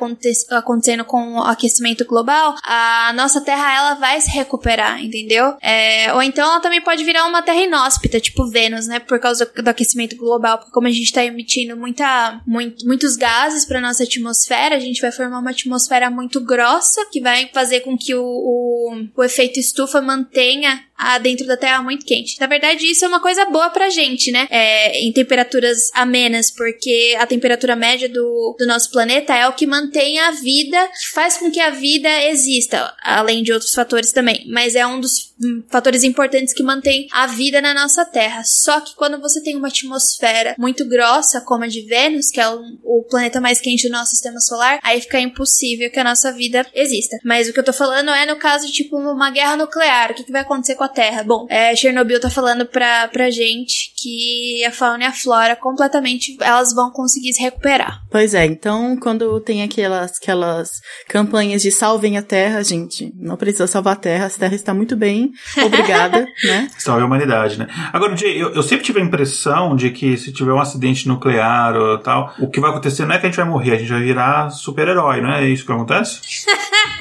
[0.58, 5.56] acontecendo com o aquecimento global, a nossa Terra ela vai se recuperar, entendeu?
[5.62, 9.00] É, ou então ela também pode virar uma Terra inóspita, tipo Vênus, né?
[9.00, 13.66] Por causa do aquecimento global, porque como a gente tá emitindo muita, muito, muitos gases
[13.66, 17.98] para nossa atmosfera, a gente vai formar uma atmosfera muito grossa, que vai fazer com
[17.98, 22.40] que o, o, o efeito estufa mantenha a, dentro da Terra muito quente.
[22.40, 24.48] Na verdade, isso é uma coisa boa pra gente, né?
[24.50, 29.66] É, em temperaturas amenas, porque a temperatura média do, do nosso planeta é o que
[29.66, 30.78] mantém a vida,
[31.14, 34.46] faz com que a vida exista, além de outros fatores também.
[34.48, 35.33] Mas é um dos
[35.70, 38.44] fatores importantes que mantém a vida na nossa Terra.
[38.46, 42.48] Só que quando você tem uma atmosfera muito grossa, como a de Vênus, que é
[42.50, 46.32] o, o planeta mais quente do nosso sistema solar, aí fica impossível que a nossa
[46.32, 47.18] vida exista.
[47.24, 50.12] Mas o que eu tô falando é no caso de tipo uma guerra nuclear.
[50.12, 51.24] O que, que vai acontecer com a Terra?
[51.24, 56.36] Bom, é, Chernobyl tá falando pra, pra gente que a fauna e a flora completamente
[56.42, 58.02] elas vão conseguir se recuperar.
[58.12, 60.72] Pois é, então quando tem aquelas, aquelas
[61.08, 64.96] campanhas de salvem a Terra, gente, não precisa salvar a Terra, a Terra está muito
[64.96, 65.32] bem,
[65.64, 66.70] obrigada, né?
[66.78, 67.68] Salve a humanidade, né?
[67.92, 71.76] Agora, Jay, eu, eu sempre tive a impressão de que se tiver um acidente nuclear
[71.76, 73.92] ou tal, o que vai acontecer não é que a gente vai morrer, a gente
[73.92, 76.22] vai virar super-herói, não é isso que acontece?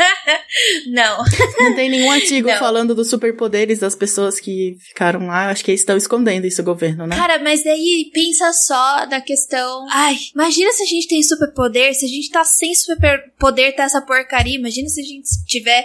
[0.88, 1.24] não.
[1.58, 2.58] Não tem nenhum artigo não.
[2.58, 6.64] falando dos superpoderes das pessoas que ficaram lá, acho que eles estão escondendo isso, o
[6.64, 7.16] governo, né?
[7.16, 9.86] Cara, mas daí pensa só da questão.
[9.90, 14.00] Ai, imagina se a gente tem superpoder, se a gente tá sem superpoder, tá essa
[14.00, 14.58] porcaria.
[14.58, 15.84] Imagina se a gente tiver.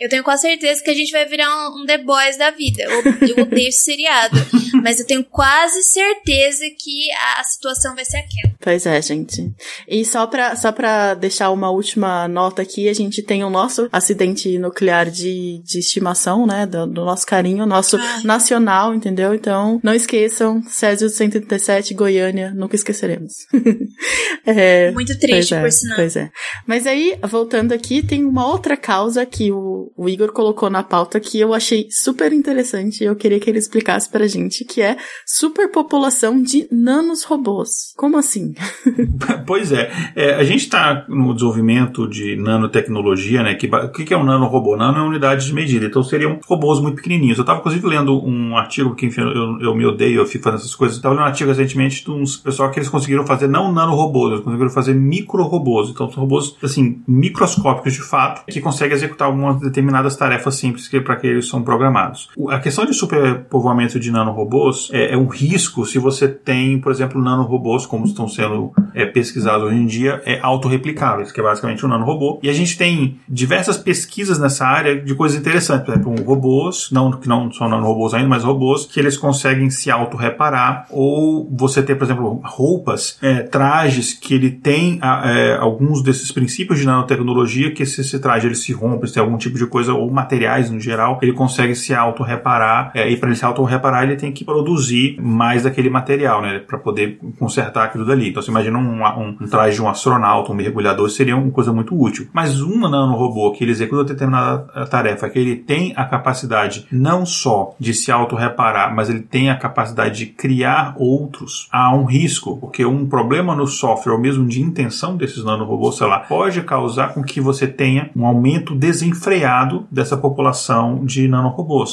[0.00, 2.82] Eu tenho quase certeza que a gente vai virar um, um The Boys da vida.
[2.82, 4.36] Eu, eu odeio esse seriado.
[4.82, 8.54] Mas eu tenho quase certeza que a, a situação vai ser aquela.
[8.60, 9.50] Pois é, gente.
[9.88, 13.88] E só pra, só pra deixar uma última nota aqui, a gente tem o nosso
[13.90, 16.66] acidente nuclear de, de estimação, né?
[16.66, 18.22] Do, do nosso carinho, nosso Ai.
[18.24, 19.34] nacional, entendeu?
[19.34, 23.32] Então, não esqueçam, Césio 137, Goiânia, nunca esqueceremos.
[24.44, 25.96] é, Muito triste, é, por sinal.
[25.96, 26.30] Pois é.
[26.66, 31.20] Mas aí, voltando aqui, tem uma outra causa que o, o Igor colocou na pauta
[31.20, 34.96] que eu achei super interessante e eu queria que ele explicasse pra gente, que é
[35.26, 37.92] superpopulação de nanos robôs.
[37.96, 38.54] Como assim?
[39.46, 39.90] pois é.
[40.14, 40.34] é.
[40.34, 43.68] a gente está no desenvolvimento de nanotecnologia, né, que,
[44.04, 44.76] que é um nanorobô?
[44.76, 47.38] Nano é unidade de medida, então seriam robôs muito pequenininhos.
[47.38, 50.60] Eu estava inclusive lendo um artigo, que enfim, eu, eu me odeio, eu fico fazendo
[50.60, 50.96] essas coisas.
[50.96, 54.44] Estava lendo um artigo recentemente de uns pessoal que eles conseguiram fazer não nanorobôs, eles
[54.44, 55.90] conseguiram fazer micro-robôs.
[55.90, 61.16] Então são robôs, assim, microscópicos de fato, que conseguem executar algumas determinadas tarefas simples para
[61.16, 62.28] que eles são programados.
[62.48, 67.20] A questão de superpovoamento de nanorobôs é, é um risco se você tem, por exemplo,
[67.20, 71.88] nanorobôs, como estão sendo é, pesquisados hoje em dia, é autorreplicáveis, que é basicamente um
[71.88, 72.38] nanorobô.
[72.42, 77.12] E a gente tem diversas pesquisas nessa área de coisas interessantes, por exemplo, robôs, não
[77.12, 81.94] que não são nanorobôs ainda, mas robôs que eles conseguem se autorreparar, ou você ter,
[81.94, 87.84] por exemplo, roupas, é, trajes que ele tem é, alguns desses princípios de nanotecnologia, que
[87.86, 90.80] se esse traje ele se rompe, se tem algum tipo de coisa, ou materiais no
[90.80, 95.18] geral, ele consegue se autorreparar, é, e para ele se autorreparar ele tem que produzir
[95.20, 98.30] mais daquele material, né, para poder consertar aquilo dali.
[98.30, 101.72] Então você imagina um, um, um, traje de um astronauta, um mergulhador, seria uma coisa
[101.72, 102.28] muito útil.
[102.32, 107.24] Mas um nanorobô que ele executa determinada eh, tarefa, que ele tem a capacidade não
[107.24, 112.56] só de se autorreparar, mas ele tem a capacidade de criar outros, há um risco,
[112.58, 117.14] porque um problema no software ou mesmo de intenção desses nanorobôs, sei lá, pode causar
[117.14, 121.37] com que você tenha um aumento desenfreado dessa população de nanorobôs.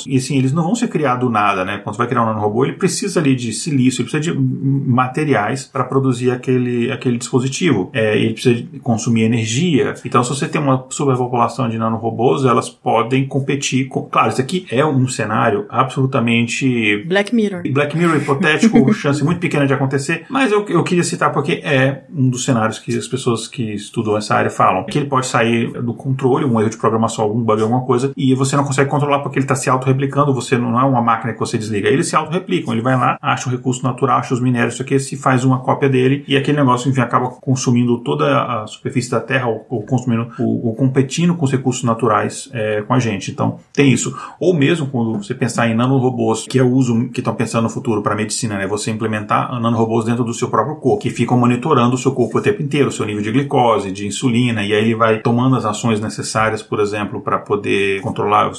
[0.08, 1.78] E assim, eles não vão ser criados do nada, né?
[1.78, 5.66] Quando você vai criar um nanorobô, ele precisa ali de silício, ele precisa de materiais
[5.66, 7.90] para produzir aquele, aquele dispositivo.
[7.94, 9.94] É, ele precisa consumir energia.
[10.06, 14.04] Então, se você tem uma superpopulação de nanorobôs, elas podem competir com.
[14.04, 17.04] Claro, isso aqui é um cenário absolutamente.
[17.08, 17.64] Black Mirror.
[17.72, 22.04] Black Mirror hipotético, chance muito pequena de acontecer, mas eu, eu queria citar porque é
[22.14, 24.86] um dos cenários que as pessoas que estudam essa área falam.
[24.86, 28.34] Que ele pode sair do controle, um erro de programação, algum bug, alguma coisa, e
[28.34, 31.40] você não consegue controlar porque ele está se auto-replicando, você não é uma máquina que
[31.40, 31.88] você desliga.
[31.88, 35.00] Eles se auto-replicam, ele vai lá, acha o recurso natural, acha os minérios, isso aqui,
[35.00, 39.20] se faz uma cópia dele, e aquele negócio, enfim, acaba consumindo toda a superfície da
[39.20, 43.32] Terra, ou, ou consumindo, ou, ou, competindo com os recursos naturais é, com a gente.
[43.32, 44.16] Então, tem isso.
[44.40, 47.70] Ou mesmo quando você pensar em nanorobôs, que é o uso que estão pensando no
[47.70, 48.68] futuro para a medicina, né?
[48.68, 52.42] Você implementar nanorobôs dentro do seu próprio corpo, que ficam monitorando o seu corpo o
[52.42, 55.66] tempo inteiro, o seu nível de glicose, de insulina, e aí ele vai tomando as
[55.66, 58.52] ações necessárias, por exemplo, para poder controlar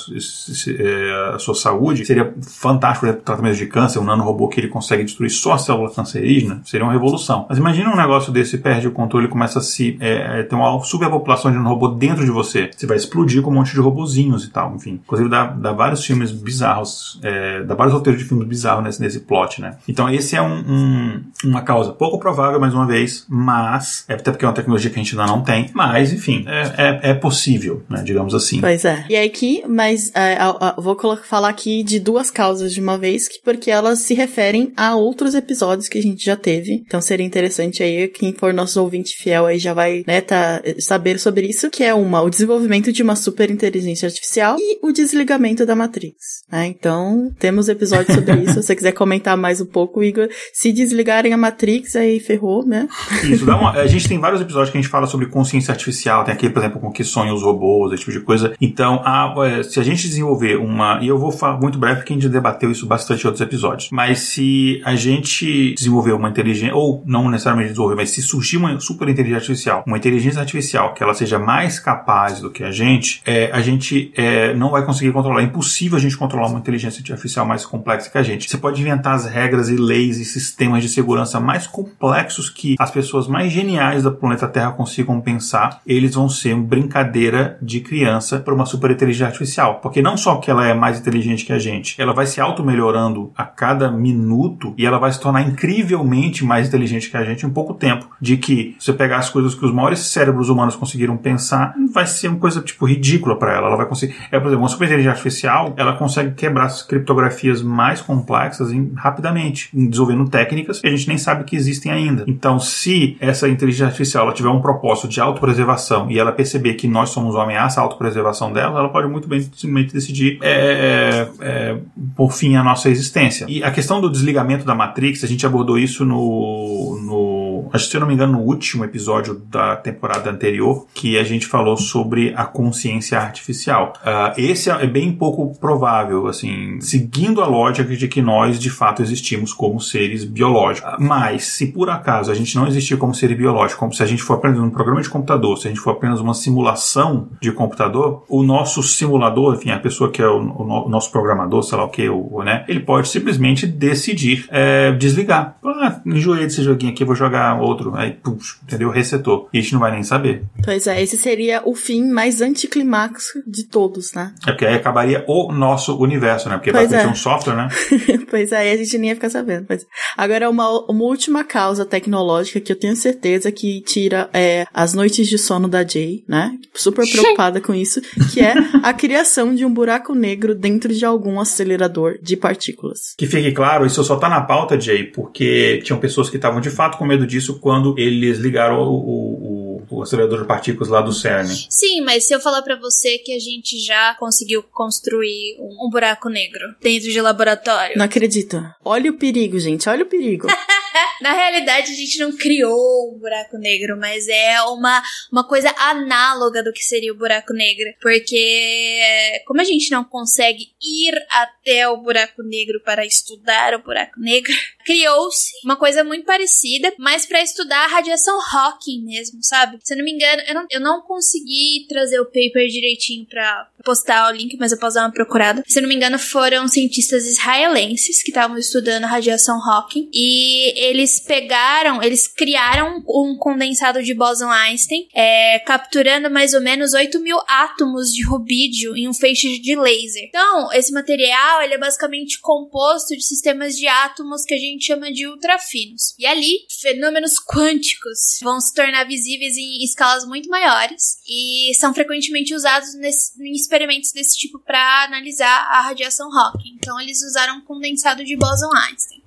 [0.68, 2.04] é, a sua saúde.
[2.04, 5.90] Seria fantástico, para tratamento de câncer, um nanorobô que ele consegue destruir só a célula
[5.90, 7.46] cancerígena, seria uma revolução.
[7.48, 10.80] Mas imagina um negócio desse, perde o controle começa a se é, é ter uma
[10.82, 12.70] superpopulação de um robô dentro de você.
[12.74, 15.00] Você vai explodir com um monte de robozinhos e tal, enfim.
[15.04, 19.20] Inclusive dá, dá vários filmes bizarros, é, dá vários roteiros de filmes bizarros nesse, nesse
[19.20, 19.76] plot, né?
[19.88, 24.30] Então esse é um, um, uma causa pouco provável, mais uma vez, mas, é até
[24.30, 27.14] porque é uma tecnologia que a gente ainda não tem, mas, enfim, é, é, é
[27.14, 28.60] possível, né, digamos assim.
[28.60, 29.04] Pois é.
[29.08, 30.38] E aqui, mas é,
[30.78, 34.94] vou falar aqui de duas causas de uma vez, que porque elas se referem a
[34.94, 36.82] outros episódios que a gente já teve.
[36.86, 41.18] Então seria interessante aí, quem for nosso ouvinte fiel aí já vai, né, tá, saber
[41.18, 45.66] sobre isso, que é uma, o desenvolvimento de uma super inteligência artificial e o desligamento
[45.66, 46.16] da Matrix.
[46.50, 46.66] Né?
[46.66, 48.54] Então, temos episódios sobre isso.
[48.54, 52.88] Se você quiser comentar mais um pouco, Igor, se desligarem a Matrix, aí ferrou, né?
[53.24, 56.24] Isso, dá uma, a gente tem vários episódios que a gente fala sobre consciência artificial,
[56.24, 58.54] tem aquele, por exemplo, com que sonham os robôs, esse tipo de coisa.
[58.60, 62.12] Então, a, é, se a gente desenvolver uma, e eu vou falar muito breve porque
[62.12, 66.74] a gente debateu isso bastante em outros episódios, mas se a gente desenvolver uma inteligência,
[66.74, 71.02] ou não necessariamente desenvolver, mas se surgir uma super inteligência artificial, uma inteligência artificial que
[71.02, 75.12] ela seja mais capaz do que a gente, é, a gente é, não vai conseguir
[75.12, 75.40] controlar.
[75.40, 78.48] É impossível a gente controlar uma inteligência artificial mais complexa que a gente.
[78.48, 82.90] Você pode inventar as regras e leis e sistemas de segurança mais complexos que as
[82.90, 85.80] pessoas mais geniais do planeta Terra consigam pensar.
[85.86, 89.80] Eles vão ser uma brincadeira de criança para uma super inteligência artificial.
[89.80, 93.30] Porque não só que ela é mais inteligente que a gente, ela vai se auto-melhorando
[93.36, 97.50] a cada minuto e ela vai se tornar incrivelmente mais inteligente que a gente em
[97.50, 98.08] pouco tempo.
[98.20, 102.28] De que você pegar as coisas que os maiores cérebros humanos conseguiram pensar, vai ser
[102.28, 103.68] uma coisa tipo ridícula para ela.
[103.68, 104.16] Ela vai conseguir.
[104.30, 108.92] É, por exemplo, uma super inteligência artificial, ela consegue quebrar as criptografias mais complexas em,
[108.96, 112.24] rapidamente, desenvolvendo técnicas que a gente nem sabe que existem ainda.
[112.26, 116.88] Então, se essa inteligência artificial ela tiver um propósito de autopreservação e ela perceber que
[116.88, 121.28] nós somos uma ameaça à autopreservação dela, ela pode muito bem simplesmente decidir é, é,
[121.40, 121.76] é,
[122.14, 123.46] por fim a nossa existência.
[123.48, 127.25] E a questão do desligamento da Matrix, a gente abordou isso no, no
[127.72, 131.24] acho que se eu não me engano, no último episódio da temporada anterior, que a
[131.24, 133.92] gente falou sobre a consciência artificial.
[133.98, 139.02] Uh, esse é bem pouco provável, assim, seguindo a lógica de que nós de fato
[139.02, 140.94] existimos como seres biológicos.
[140.98, 144.22] Mas, se por acaso a gente não existir como ser biológico, como se a gente
[144.22, 148.24] for apenas um programa de computador, se a gente for apenas uma simulação de computador,
[148.28, 151.88] o nosso simulador, enfim, a pessoa que é o, o nosso programador, sei lá o
[151.88, 155.56] que, o, né, ele pode simplesmente decidir é, desligar.
[155.64, 157.94] Ah, enjoei desse joguinho aqui, vou jogar outro.
[157.94, 158.90] Aí, puf, entendeu?
[158.90, 159.48] Resetou.
[159.52, 160.44] E a gente não vai nem saber.
[160.64, 164.34] Pois é, esse seria o fim mais anticlimax de todos, né?
[164.46, 166.56] É porque aí acabaria o nosso universo, né?
[166.56, 167.02] Porque Pois vai é.
[167.02, 167.68] ter um software, né?
[168.30, 169.66] pois é, aí a gente nem ia ficar sabendo.
[169.68, 169.86] Mas...
[170.16, 175.28] Agora, uma, uma última causa tecnológica que eu tenho certeza que tira é, as noites
[175.28, 176.56] de sono da Jay, né?
[176.74, 178.00] Super preocupada com isso,
[178.32, 183.14] que é a criação de um buraco negro dentro de algum acelerador de partículas.
[183.16, 186.70] Que fique claro, isso só tá na pauta, Jay, porque tinham pessoas que estavam de
[186.70, 191.00] fato com medo disso quando eles ligaram o, o, o- o acelerador de partículas lá
[191.00, 191.46] do CERN.
[191.70, 195.90] Sim, mas se eu falar pra você que a gente já conseguiu construir um, um
[195.90, 197.96] buraco negro dentro de laboratório.
[197.96, 198.60] Não acredito.
[198.84, 200.48] Olha o perigo, gente, olha o perigo.
[201.20, 206.62] Na realidade, a gente não criou um buraco negro, mas é uma, uma coisa análoga
[206.62, 207.92] do que seria o buraco negro.
[208.00, 214.20] Porque, como a gente não consegue ir até o buraco negro para estudar o buraco
[214.20, 214.52] negro,
[214.84, 219.78] criou-se uma coisa muito parecida, mas para estudar a radiação Hawking mesmo, sabe?
[219.82, 223.68] Se eu não me engano, eu não, eu não consegui trazer o paper direitinho pra
[223.84, 225.62] postar o link, mas eu posso dar uma procurada.
[225.66, 230.78] Se eu não me engano, foram cientistas israelenses que estavam estudando a radiação Hawking e
[230.78, 237.20] eles pegaram, eles criaram um condensado de bóson Einstein, é, capturando mais ou menos 8
[237.20, 240.24] mil átomos de rubídio em um feixe de laser.
[240.28, 245.12] Então, esse material ele é basicamente composto de sistemas de átomos que a gente chama
[245.12, 246.14] de ultrafinos.
[246.18, 252.54] E ali, fenômenos quânticos vão se tornar visíveis em escalas muito maiores e são frequentemente
[252.54, 256.76] usados nesse- em experimentos desse tipo para analisar a radiação Hawking.
[256.76, 259.22] Então, eles usaram um condensado de bóson Einstein.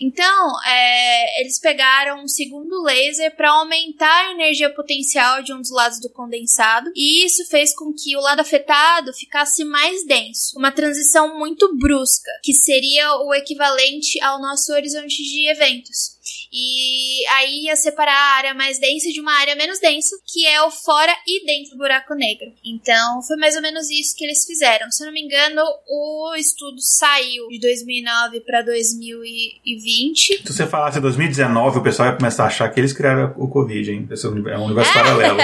[0.00, 5.70] Então, é, eles pegaram um segundo laser para aumentar a energia potencial de um dos
[5.70, 10.58] lados do condensado, e isso fez com que o lado afetado ficasse mais denso.
[10.58, 16.15] Uma transição muito brusca, que seria o equivalente ao nosso horizonte de eventos.
[16.52, 20.62] E aí ia separar a área mais densa de uma área menos densa, que é
[20.62, 22.52] o fora e dentro do buraco negro.
[22.64, 24.90] Então, foi mais ou menos isso que eles fizeram.
[24.90, 30.38] Se eu não me engano, o estudo saiu de 2009 para 2020.
[30.38, 33.90] Se você falasse 2019, o pessoal ia começar a achar que eles criaram o Covid,
[33.90, 34.08] hein?
[34.10, 35.38] Esse é um universo paralelo.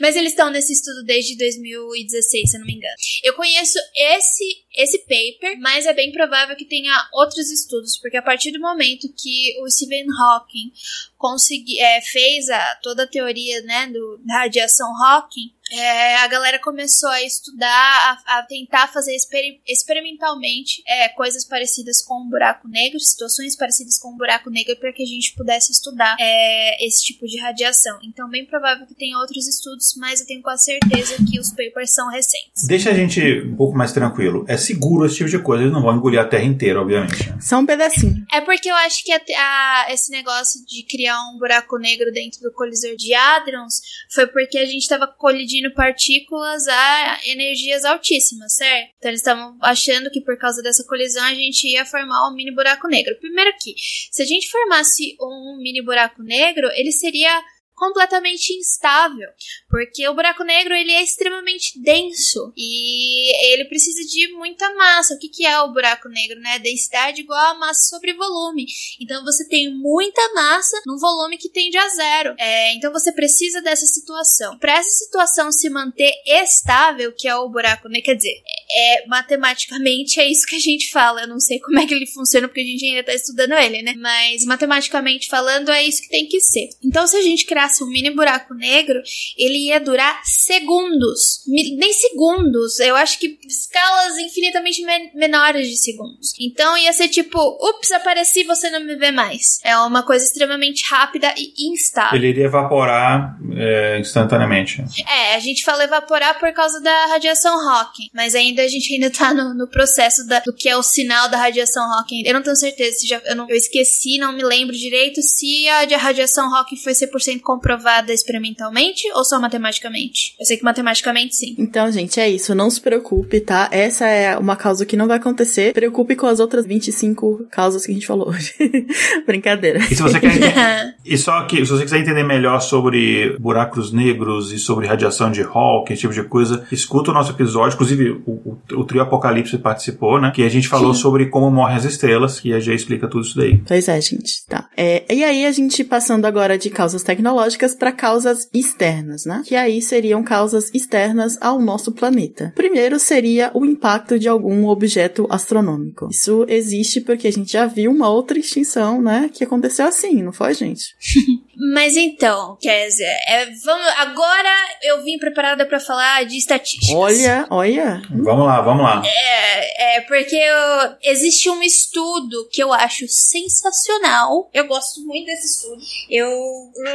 [0.00, 2.94] Mas eles estão nesse estudo desde 2016, se eu não me engano.
[3.22, 4.44] Eu conheço esse
[4.74, 9.12] esse paper, mas é bem provável que tenha outros estudos, porque a partir do momento
[9.16, 10.72] que o Stephen Hawking
[11.18, 16.58] consegui, é, fez a, toda a teoria né, do, da radiação Hawking, é, a galera
[16.58, 22.68] começou a estudar, a, a tentar fazer exper- experimentalmente é, coisas parecidas com um buraco
[22.68, 27.04] negro, situações parecidas com um buraco negro, para que a gente pudesse estudar é, esse
[27.04, 27.98] tipo de radiação.
[28.02, 31.92] Então, bem provável que tenha outros estudos, mas eu tenho quase certeza que os papers
[31.92, 32.66] são recentes.
[32.66, 34.44] Deixa a gente um pouco mais tranquilo.
[34.48, 37.32] É seguro esse tipo de coisa, eles não vão engolir a Terra inteira, obviamente.
[37.40, 38.24] Só um pedacinho.
[38.32, 42.40] É porque eu acho que a- a- esse negócio de criar um buraco negro dentro
[42.40, 43.80] do colisor de hadrons
[44.12, 48.92] foi porque a gente estava colidindo partículas a energias altíssimas, certo?
[48.98, 52.54] Então eles estavam achando que por causa dessa colisão a gente ia formar um mini
[52.54, 53.16] buraco negro.
[53.20, 53.74] Primeiro que,
[54.10, 57.42] se a gente formasse um mini buraco negro, ele seria
[57.80, 59.26] completamente instável,
[59.70, 65.14] porque o buraco negro ele é extremamente denso e ele precisa de muita massa.
[65.14, 66.58] O que, que é o buraco negro, né?
[66.58, 68.66] Densidade igual a massa sobre volume.
[69.00, 72.34] Então você tem muita massa num volume que tende a zero.
[72.38, 74.58] É, então você precisa dessa situação.
[74.58, 78.42] Para essa situação se manter estável, que é o buraco negro, quer dizer,
[78.76, 81.22] é matematicamente é isso que a gente fala.
[81.22, 83.80] Eu não sei como é que ele funciona porque a gente ainda tá estudando ele,
[83.80, 83.94] né?
[83.96, 86.68] Mas matematicamente falando é isso que tem que ser.
[86.84, 89.00] Então se a gente criasse um mini buraco negro,
[89.38, 92.78] ele ia durar segundos, nem segundos.
[92.80, 96.32] Eu acho que escalas infinitamente men- menores de segundos.
[96.40, 99.58] Então ia ser tipo, ups, apareci, você não me vê mais.
[99.64, 102.16] É uma coisa extremamente rápida e instável.
[102.18, 104.82] Ele iria evaporar é, instantaneamente.
[105.08, 109.10] É, a gente fala evaporar por causa da radiação Hawking, mas ainda a gente ainda
[109.10, 112.22] tá no, no processo da- do que é o sinal da radiação Hawking.
[112.26, 115.68] Eu não tenho certeza se já eu, não, eu esqueci, não me lembro direito se
[115.68, 120.34] a de radiação Hawking foi 100% comprovada experimentalmente ou só matematicamente.
[120.40, 121.54] Eu sei que matematicamente sim.
[121.58, 122.54] Então, gente, é isso.
[122.54, 123.68] Não se preocupe, tá?
[123.70, 125.74] Essa é uma causa que não vai acontecer.
[125.74, 128.54] Preocupe com as outras 25 causas que a gente falou hoje.
[129.26, 129.78] Brincadeira.
[129.90, 130.54] E se você quer entender,
[131.04, 135.42] e só que se você quiser entender melhor sobre buracos negros e sobre radiação de
[135.42, 139.58] Hawking, esse tipo de coisa, escuta o nosso episódio, inclusive o, o, o trio Apocalipse
[139.58, 140.32] participou, né?
[140.34, 143.36] Que a gente falou sobre como morrem as estrelas, e a Jay explica tudo isso
[143.36, 143.58] daí.
[143.66, 144.46] Pois é, gente.
[144.48, 144.68] Tá.
[144.76, 149.42] É, e aí, a gente passando agora de causas tecnológicas, para causas externas, né?
[149.44, 152.52] Que aí seriam causas externas ao nosso planeta.
[152.54, 156.08] Primeiro seria o impacto de algum objeto astronômico.
[156.10, 159.30] Isso existe porque a gente já viu uma outra extinção, né?
[159.32, 160.94] Que aconteceu assim, não foi, gente?
[161.60, 164.50] Mas então, Kézia, é, vamos, agora
[164.82, 166.96] eu vim preparada para falar de estatísticas.
[166.96, 168.02] Olha, olha.
[168.10, 169.02] Vamos lá, vamos lá.
[169.04, 174.48] É, é porque eu, existe um estudo que eu acho sensacional.
[174.54, 175.82] Eu gosto muito desse estudo.
[176.08, 176.30] Eu,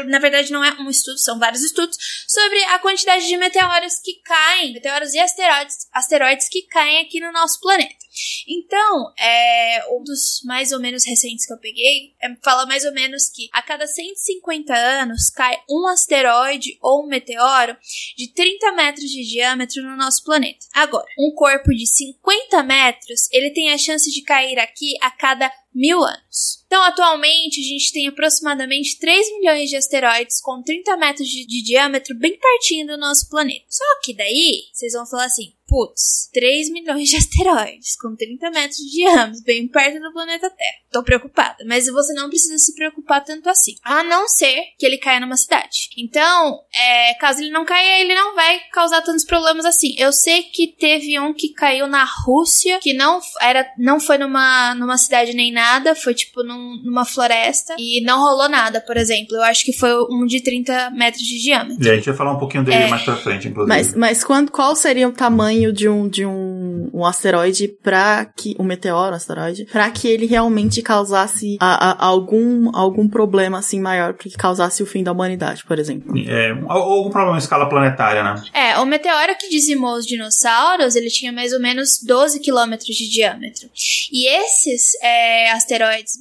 [0.08, 1.96] na verdade, não é um estudo, são vários estudos
[2.28, 7.32] sobre a quantidade de meteoros que caem, meteoros e asteroides, asteroides que caem aqui no
[7.32, 8.05] nosso planeta.
[8.48, 12.94] Então, é, um dos mais ou menos recentes que eu peguei é, fala mais ou
[12.94, 17.76] menos que a cada 150 anos cai um asteroide ou um meteoro
[18.18, 20.66] de 30 metros de diâmetro no nosso planeta.
[20.74, 25.52] Agora, um corpo de 50 metros, ele tem a chance de cair aqui a cada
[25.74, 26.65] mil anos.
[26.76, 31.64] Então, atualmente, a gente tem aproximadamente 3 milhões de asteroides com 30 metros de, de
[31.64, 33.64] diâmetro bem pertinho do nosso planeta.
[33.69, 38.77] Só que daí, vocês vão falar assim, putz, 3 milhões de asteroides com 30 metros
[38.77, 40.85] de diâmetro, bem perto do planeta Terra.
[40.91, 43.76] Tô preocupada, mas você não precisa se preocupar tanto assim.
[43.84, 45.89] A não ser que ele caia numa cidade.
[45.97, 49.93] Então, é, caso ele não caia, ele não vai causar tantos problemas assim.
[49.97, 54.73] Eu sei que teve um que caiu na Rússia, que não era, não foi numa,
[54.76, 59.36] numa cidade nem nada, foi tipo num, numa floresta e não rolou nada, por exemplo.
[59.36, 61.84] Eu acho que foi um de 30 metros de diâmetro.
[61.84, 62.88] E a gente vai falar um pouquinho dele é.
[62.88, 63.68] mais pra frente, inclusive.
[63.68, 68.56] Mas, mas quando, qual seria o tamanho de um, de um, um asteroide para que,
[68.60, 73.80] um meteoro, um asteroide, para que ele realmente causasse a, a, algum, algum problema assim
[73.80, 76.14] maior, que causasse o fim da humanidade, por exemplo?
[76.18, 78.44] É, algum problema em escala planetária, né?
[78.54, 83.10] É, o meteoro que dizimou os dinossauros, ele tinha mais ou menos 12 quilômetros de
[83.10, 83.70] diâmetro.
[84.12, 86.18] E esses é, asteroides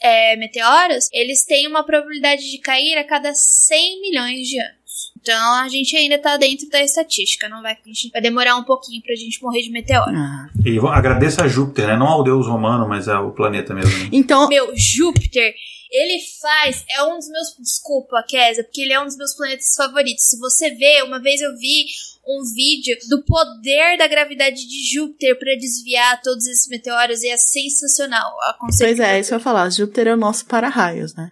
[0.00, 4.76] é, meteoros, eles têm uma probabilidade de cair a cada 100 milhões de anos.
[5.20, 8.64] Então a gente ainda tá dentro da estatística, não vai, a gente vai demorar um
[8.64, 10.10] pouquinho pra gente morrer de meteoro.
[10.14, 10.48] Ah.
[10.64, 11.96] E agradeça a Júpiter, né?
[11.96, 14.08] Não ao deus romano, mas ao planeta mesmo.
[14.12, 15.54] Então, meu Júpiter
[15.90, 19.74] ele faz, é um dos meus, desculpa, Kézia, porque ele é um dos meus planetas
[19.76, 20.24] favoritos.
[20.24, 21.86] Se você vê, uma vez eu vi
[22.26, 27.36] um vídeo do poder da gravidade de Júpiter para desviar todos esses meteoros e é
[27.36, 28.32] sensacional.
[28.78, 29.70] Pois é, isso eu ia falar.
[29.70, 31.30] Júpiter é o nosso para-raios, né?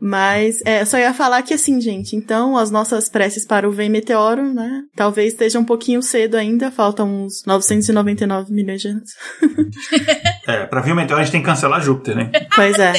[0.00, 3.88] Mas é, só ia falar que assim, gente, então as nossas preces para o Vem
[3.88, 4.82] Meteoro, né?
[4.96, 9.10] Talvez esteja um pouquinho cedo ainda, faltam uns 999 milhões de anos.
[10.48, 12.30] é, pra vir o meteoro a gente tem que cancelar Júpiter, né?
[12.54, 12.92] Pois é.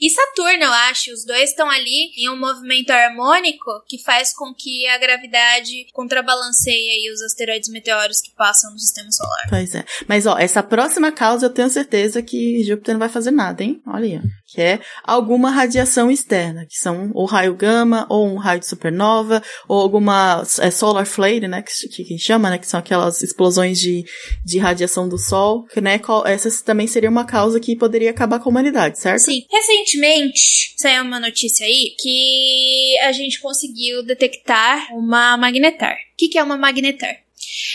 [0.00, 4.54] E Saturno, eu acho, os dois estão ali em um movimento harmônico que faz com
[4.54, 9.46] que a gravidade contrabalanceie aí os asteroides meteoros que passam no sistema solar.
[9.48, 9.84] Pois é.
[10.08, 13.82] Mas ó, essa próxima causa eu tenho certeza que Júpiter não vai fazer nada, hein?
[13.86, 14.22] Olha.
[14.54, 19.42] Que é alguma radiação externa, que são ou raio gama, ou um raio de supernova,
[19.66, 21.60] ou alguma é, solar flare, né?
[21.60, 22.58] Que, que, que chama, né?
[22.58, 24.04] Que são aquelas explosões de,
[24.44, 26.00] de radiação do Sol, que, né?
[26.26, 29.22] Essa também seria uma causa que poderia acabar com a humanidade, certo?
[29.22, 29.44] Sim.
[29.50, 35.94] Recentemente saiu uma notícia aí que a gente conseguiu detectar uma magnetar.
[35.94, 37.23] O que, que é uma magnetar?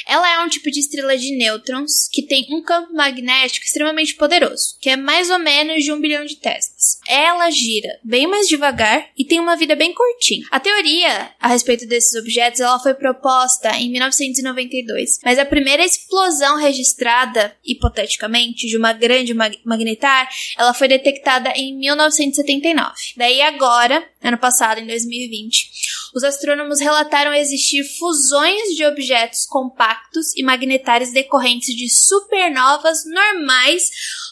[0.07, 4.77] Ela é um tipo de estrela de nêutrons que tem um campo magnético extremamente poderoso,
[4.79, 6.99] que é mais ou menos de um bilhão de teslas.
[7.07, 10.45] Ela gira bem mais devagar e tem uma vida bem curtinha.
[10.51, 16.57] A teoria a respeito desses objetos ela foi proposta em 1992, mas a primeira explosão
[16.57, 22.93] registrada, hipoteticamente, de uma grande mag magnetar, ela foi detectada em 1979.
[23.17, 25.69] Daí agora, ano passado, em 2020,
[26.15, 33.89] os astrônomos relataram existir fusões de objetos compactos e magnetares decorrentes de supernovas normais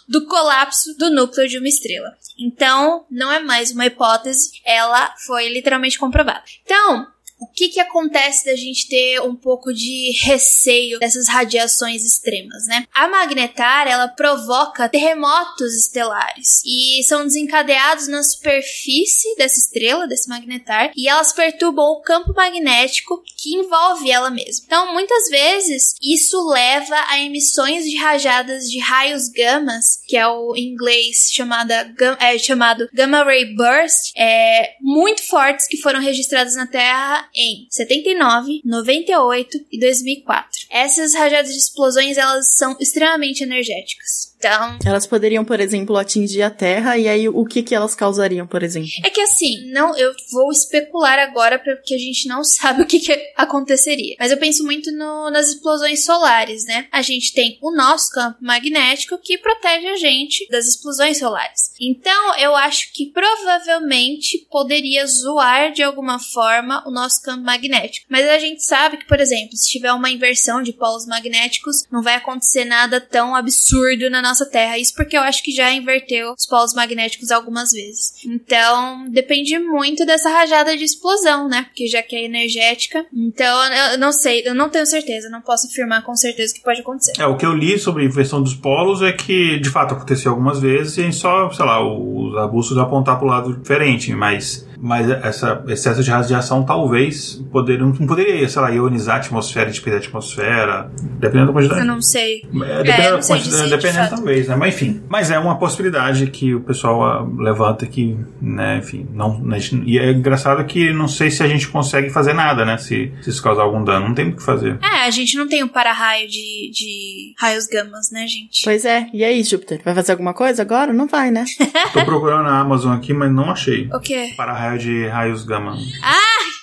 [0.07, 2.17] do colapso do núcleo de uma estrela.
[2.39, 6.43] Então, não é mais uma hipótese, ela foi literalmente comprovada.
[6.63, 7.07] Então,
[7.39, 12.85] o que que acontece da gente ter um pouco de receio dessas radiações extremas, né?
[12.93, 20.91] A magnetar, ela provoca terremotos estelares e são desencadeados na superfície dessa estrela, desse magnetar,
[20.95, 24.65] e elas perturbam o campo magnético que envolve ela mesma.
[24.65, 30.55] Então, muitas vezes, isso leva a emissões de rajadas de raios gamas, que é o
[30.55, 36.65] em inglês chamada, é, chamado gamma ray burst, é, muito fortes que foram registradas na
[36.65, 40.51] Terra em 79, 98 e 2004.
[40.69, 44.35] Essas rajadas de explosões, elas são extremamente energéticas.
[44.37, 44.77] Então.
[44.85, 48.61] Elas poderiam, por exemplo, atingir a Terra e aí o que que elas causariam, por
[48.61, 48.89] exemplo?
[49.03, 52.99] É que assim, não, eu vou especular agora porque a gente não sabe o que,
[52.99, 54.15] que aconteceria.
[54.19, 56.87] Mas eu penso muito no, nas explosões solares, né?
[56.91, 61.71] A gente tem o nosso campo magnético que protege a gente das explosões solares.
[61.79, 68.05] Então, eu acho que provavelmente poderia zoar de alguma forma o nosso campo magnético.
[68.09, 72.01] Mas a gente sabe que, por exemplo, se tiver uma inversão de polos magnéticos, não
[72.01, 74.77] vai acontecer nada tão absurdo na nossa Terra.
[74.77, 78.13] Isso porque eu acho que já inverteu os polos magnéticos algumas vezes.
[78.25, 81.63] Então, depende muito dessa rajada de explosão, né?
[81.63, 83.05] Porque já que é energética.
[83.13, 86.81] Então, eu não sei, eu não tenho certeza, não posso afirmar com certeza que pode
[86.81, 87.13] acontecer.
[87.19, 90.59] É, o que eu li sobre inversão dos polos é que, de fato, aconteceu algumas
[90.59, 95.09] vezes e a só, sei lá, os arbustos apontar para o lado diferente, mas mas
[95.09, 100.03] essa excesso de radiação talvez poder, não poderia, sei lá, ionizar a atmosfera, despender a
[100.03, 101.81] atmosfera, dependendo da quantidade.
[101.81, 102.41] Eu não sei.
[102.43, 104.55] É, dependendo, É, não da sei quantidade, dizer, dependendo de talvez, né?
[104.55, 105.01] Mas enfim.
[105.09, 109.83] Mas é uma possibilidade que o pessoal ah, levanta que, né, enfim, não, a gente-
[109.85, 112.77] e é engraçado que não sei se a gente consegue fazer nada, né?
[112.77, 114.77] Se, se isso causar algum dano, não tem o que fazer.
[114.83, 118.61] É, a gente não tem um para-raio de, de raios gamas, né, gente?
[118.63, 119.07] Pois é.
[119.13, 119.81] E aí, Júpiter?
[119.83, 120.91] Vai fazer alguma coisa agora?
[120.93, 121.45] Não vai, né?
[121.93, 123.89] Tô procurando na Amazon aqui, mas não achei.
[123.93, 124.33] O quê?
[124.37, 125.77] Para raio de raios gama.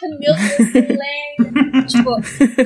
[0.02, 2.10] Meu Deus, tipo,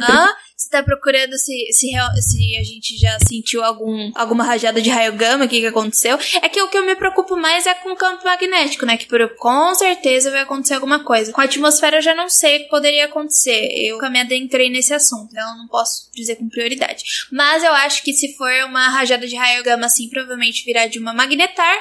[0.02, 0.28] hã?
[0.56, 5.12] Você tá procurando se, se, se a gente já sentiu algum, alguma rajada de raio
[5.12, 6.18] gama, o que que aconteceu?
[6.42, 8.96] É que o que eu me preocupo mais é com o campo magnético, né?
[8.96, 11.30] Que por- com certeza vai acontecer alguma coisa.
[11.32, 13.68] Com a atmosfera eu já não sei o que poderia acontecer.
[13.86, 17.04] Eu me adentrei nesse assunto, então não posso dizer com prioridade.
[17.30, 20.98] Mas eu acho que se for uma rajada de raio gama assim, provavelmente virá de
[20.98, 21.76] uma magnetar.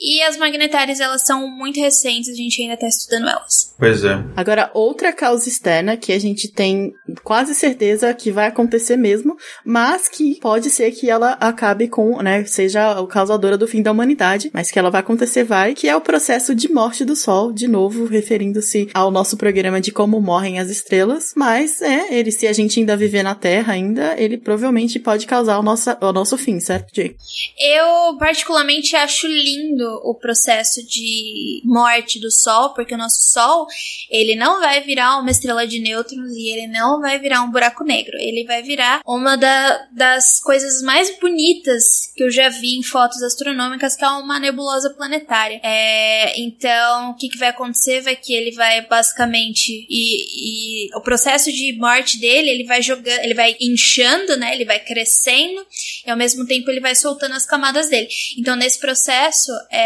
[0.00, 3.74] E as magnetares, elas são muito recentes, a gente ainda tá estudando elas.
[3.76, 4.22] Pois é.
[4.36, 6.92] Agora, outra causa externa que a gente tem
[7.24, 12.44] quase certeza que vai acontecer mesmo, mas que pode ser que ela acabe com, né,
[12.44, 15.96] seja a causadora do fim da humanidade, mas que ela vai acontecer, vai, que é
[15.96, 20.60] o processo de morte do Sol, de novo, referindo-se ao nosso programa de como morrem
[20.60, 25.00] as estrelas, mas é, ele, se a gente ainda viver na Terra ainda, ele provavelmente
[25.00, 27.16] pode causar o nosso, o nosso fim, certo, Jake?
[27.58, 33.66] Eu particularmente acho lindo o processo de morte do Sol, porque o nosso Sol,
[34.10, 37.84] ele não vai virar uma estrela de nêutrons e ele não vai virar um buraco
[37.84, 38.16] negro.
[38.18, 43.22] Ele vai virar uma da- das coisas mais bonitas que eu já vi em fotos
[43.22, 45.60] astronômicas, que é uma nebulosa planetária.
[45.62, 51.00] É, então, o que, que vai acontecer vai que ele vai basicamente e, e o
[51.02, 54.54] processo de morte dele, ele vai jogando, ele vai inchando, né?
[54.54, 55.64] Ele vai crescendo
[56.06, 58.08] e ao mesmo tempo ele vai soltando as camadas dele.
[58.38, 59.77] Então, nesse processo, é,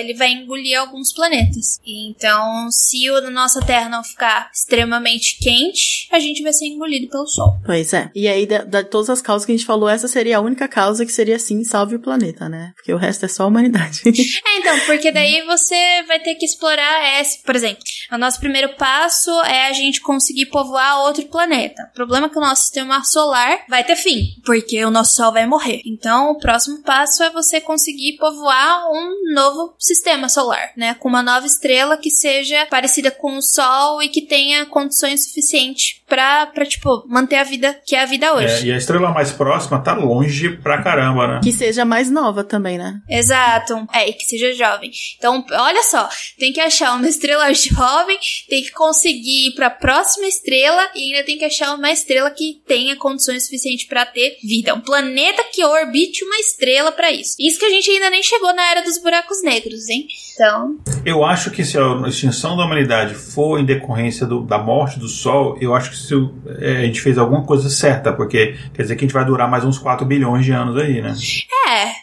[0.00, 1.80] ele vai engolir alguns planetas.
[1.84, 7.26] Então, se a nossa Terra não ficar extremamente quente, a gente vai ser engolido pelo
[7.26, 7.58] Sol.
[7.64, 8.10] Pois é.
[8.14, 11.04] E aí, da todas as causas que a gente falou, essa seria a única causa
[11.04, 12.72] que seria assim, salve o planeta, né?
[12.76, 14.02] Porque o resto é só a humanidade.
[14.48, 17.82] É, então, porque daí você vai ter que explorar esse, por exemplo,
[18.12, 21.82] o nosso primeiro passo é a gente conseguir povoar outro planeta.
[21.90, 25.32] O problema é que o nosso sistema solar vai ter fim, porque o nosso Sol
[25.32, 25.82] vai morrer.
[25.84, 30.94] Então, o próximo passo é você conseguir povoar um novo sistema solar, né?
[30.94, 36.00] Com uma nova estrela que seja parecida com o Sol e que tenha condições suficientes
[36.06, 38.66] pra, pra tipo, manter a vida que é a vida É, hoje.
[38.68, 41.40] e a estrela mais próxima tá longe pra caramba, né?
[41.42, 43.00] que seja mais nova também, né?
[43.08, 43.86] Exato.
[43.92, 44.90] É, e que seja jovem.
[45.18, 46.08] Então, olha só,
[46.38, 48.18] tem que achar uma estrela jovem,
[48.48, 52.62] tem que conseguir ir pra próxima estrela e ainda tem que achar uma estrela que
[52.66, 54.74] tenha condições suficientes pra ter vida.
[54.74, 57.34] Um planeta que orbite uma estrela pra isso.
[57.38, 60.06] Isso que a gente ainda nem chegou na era dos buracos negros, hein?
[60.34, 64.98] Então, Eu acho que se a extinção da humanidade for em decorrência do- da morte
[64.98, 66.14] do Sol, eu acho que se,
[66.60, 69.48] é, a gente fez alguma coisa certa, porque quer dizer que a gente vai durar
[69.50, 71.14] mais uns 4 bilhões de anos aí, né?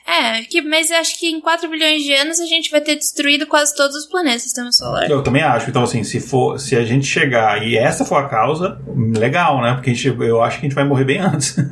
[0.08, 2.82] é, é, que, mas eu acho que em 4 bilhões de anos a gente vai
[2.82, 5.10] ter destruído quase todos os planetas do sistema solar.
[5.10, 5.70] Eu também acho.
[5.70, 8.80] Então, assim, se for, se a gente chegar e essa for a causa,
[9.18, 9.74] legal, né?
[9.74, 11.56] Porque a gente, eu acho que a gente vai morrer bem antes.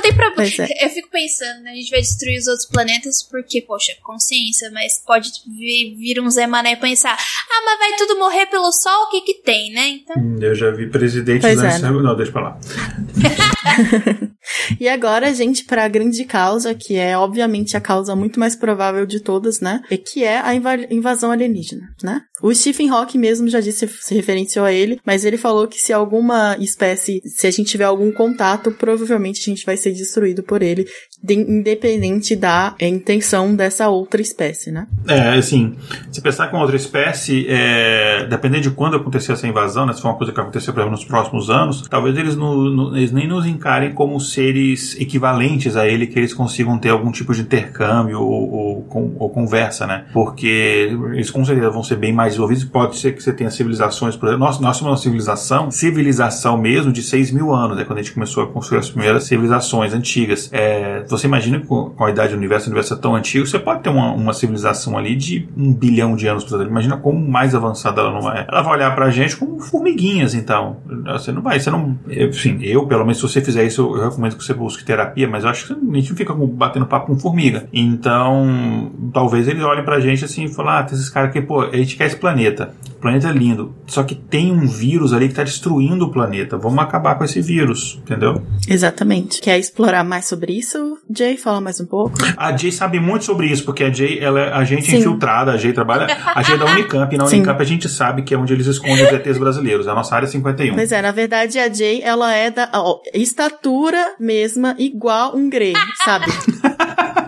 [0.00, 0.50] Não tem problema.
[0.58, 0.84] É.
[0.86, 1.72] Eu fico pensando, né?
[1.72, 6.30] A gente vai destruir os outros planetas porque, poxa, consciência, mas pode vir, vir um
[6.30, 9.72] Zé Mané e pensar, ah, mas vai tudo morrer pelo sol, o que que tem,
[9.72, 9.88] né?
[9.88, 10.16] Então.
[10.40, 11.90] eu já vi presidentes Pois é, né?
[11.90, 12.60] Não, deixa pra lá.
[14.80, 19.06] e agora, gente, para a grande causa, que é obviamente a causa muito mais provável
[19.06, 19.82] de todas, né?
[19.90, 20.54] E que é a
[20.90, 22.22] invasão alienígena, né?
[22.42, 25.92] O Stephen Hawking mesmo já disse, se referenciou a ele, mas ele falou que se
[25.92, 30.62] alguma espécie, se a gente tiver algum contato, provavelmente a gente vai ser destruído por
[30.62, 30.86] ele,
[31.22, 34.86] de, independente da intenção dessa outra espécie, né?
[35.06, 35.76] É, assim,
[36.10, 40.08] se pensar com outra espécie, é, dependendo de quando acontecer essa invasão, né, se for
[40.08, 43.28] uma coisa que acontecer, por exemplo, nos próximos anos, talvez eles, no, no, eles nem
[43.28, 48.20] nos encarem como seres equivalentes a ele, que eles consigam ter algum tipo de intercâmbio
[48.20, 50.04] ou, ou, ou conversa, né?
[50.12, 52.64] Porque eles com certeza vão ser bem mais desenvolvidos.
[52.64, 57.02] Pode ser que você tenha civilizações, por exemplo, nós somos uma civilização, civilização mesmo de
[57.02, 60.48] 6 mil anos, é né, quando a gente começou a construir as primeiras civilizações antigas.
[60.52, 63.58] É, você imagina com, com, a idade do universo, o universo é tão antigo, você
[63.58, 66.72] pode ter uma, uma civilização ali de um bilhão de anos, por exemplo.
[66.72, 68.46] Imagina como mais avançada ela não é.
[68.48, 70.78] Ela vai olhar pra gente como formiguinhas, então.
[71.06, 71.98] Você não vai, você não.
[72.08, 75.44] Enfim, eu, pelo menos, se você fizer isso, eu, recomendo que você busque terapia, mas
[75.44, 77.68] eu acho que a gente não fica batendo papo com formiga.
[77.72, 81.62] Então, talvez eles olhem pra gente assim e falem, ah, tem esses caras aqui, pô,
[81.62, 82.74] a gente quer esse planeta.
[83.00, 83.74] O planeta é lindo.
[83.86, 86.58] Só que tem um vírus ali que tá destruindo o planeta.
[86.58, 88.42] Vamos acabar com esse vírus, entendeu?
[88.68, 89.40] Exatamente.
[89.40, 90.98] Quer explorar mais sobre isso?
[91.10, 92.18] Jay, fala mais um pouco.
[92.36, 94.98] A Jay sabe muito sobre isso, porque a Jay ela é agente Sim.
[94.98, 96.14] infiltrada, a Jay trabalha.
[96.26, 97.62] A Jay é da Unicamp, e na Unicamp Sim.
[97.62, 99.86] a gente sabe que é onde eles escondem os ETs brasileiros.
[99.86, 100.74] É a nossa área 51.
[100.74, 105.72] Pois é, na verdade a Jay, ela é da ó, estatura mesma, igual um Grey,
[106.04, 106.26] sabe?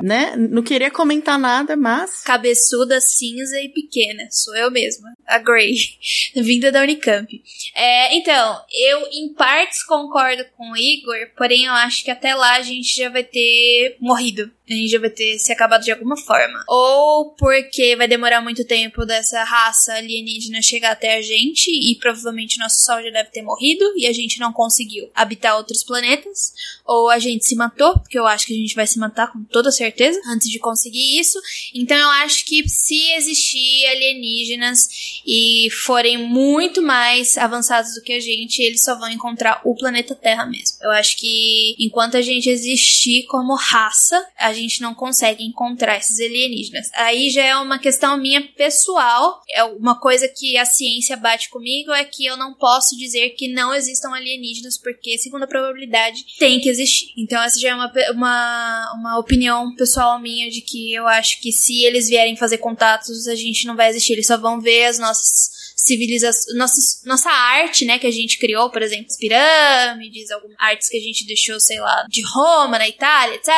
[0.03, 0.35] né?
[0.37, 2.23] Não queria comentar nada, mas.
[2.23, 4.27] Cabeçuda, cinza e pequena.
[4.31, 5.13] Sou eu mesma.
[5.27, 5.75] A Grey.
[6.37, 7.43] Vinda da Unicamp.
[7.75, 12.57] É, então, eu em partes concordo com o Igor, porém eu acho que até lá
[12.57, 16.17] a gente já vai ter morrido a gente já vai ter se acabado de alguma
[16.17, 16.65] forma.
[16.69, 22.59] Ou porque vai demorar muito tempo dessa raça alienígena chegar até a gente e provavelmente
[22.59, 26.53] nosso Sol já deve ter morrido e a gente não conseguiu habitar outros planetas.
[26.85, 29.45] Ou a gente se matou, porque eu acho que a gente vai se matar com
[29.45, 29.92] toda certeza
[30.27, 31.39] antes de conseguir isso.
[31.75, 34.89] Então eu acho que se existir alienígenas
[35.27, 40.15] e forem muito mais avançados do que a gente, eles só vão encontrar o planeta
[40.15, 40.79] Terra mesmo.
[40.83, 46.19] Eu acho que enquanto a gente existir como raça, a gente não consegue encontrar esses
[46.21, 46.91] alienígenas.
[46.95, 49.43] Aí já é uma questão minha pessoal.
[49.51, 53.49] É uma coisa que a ciência bate comigo é que eu não posso dizer que
[53.49, 57.13] não existam alienígenas, porque, segundo a probabilidade, tem que existir.
[57.17, 61.51] Então, essa já é uma, uma, uma opinião pessoal minha de que eu acho que
[61.51, 64.13] se eles vierem fazer contatos, a gente não vai existir.
[64.13, 68.71] Eles só vão ver as nossas civilização, nossa, nossa arte, né, que a gente criou,
[68.71, 72.89] por exemplo, as pirâmides, algumas artes que a gente deixou, sei lá, de Roma, na
[72.89, 73.51] Itália, etc.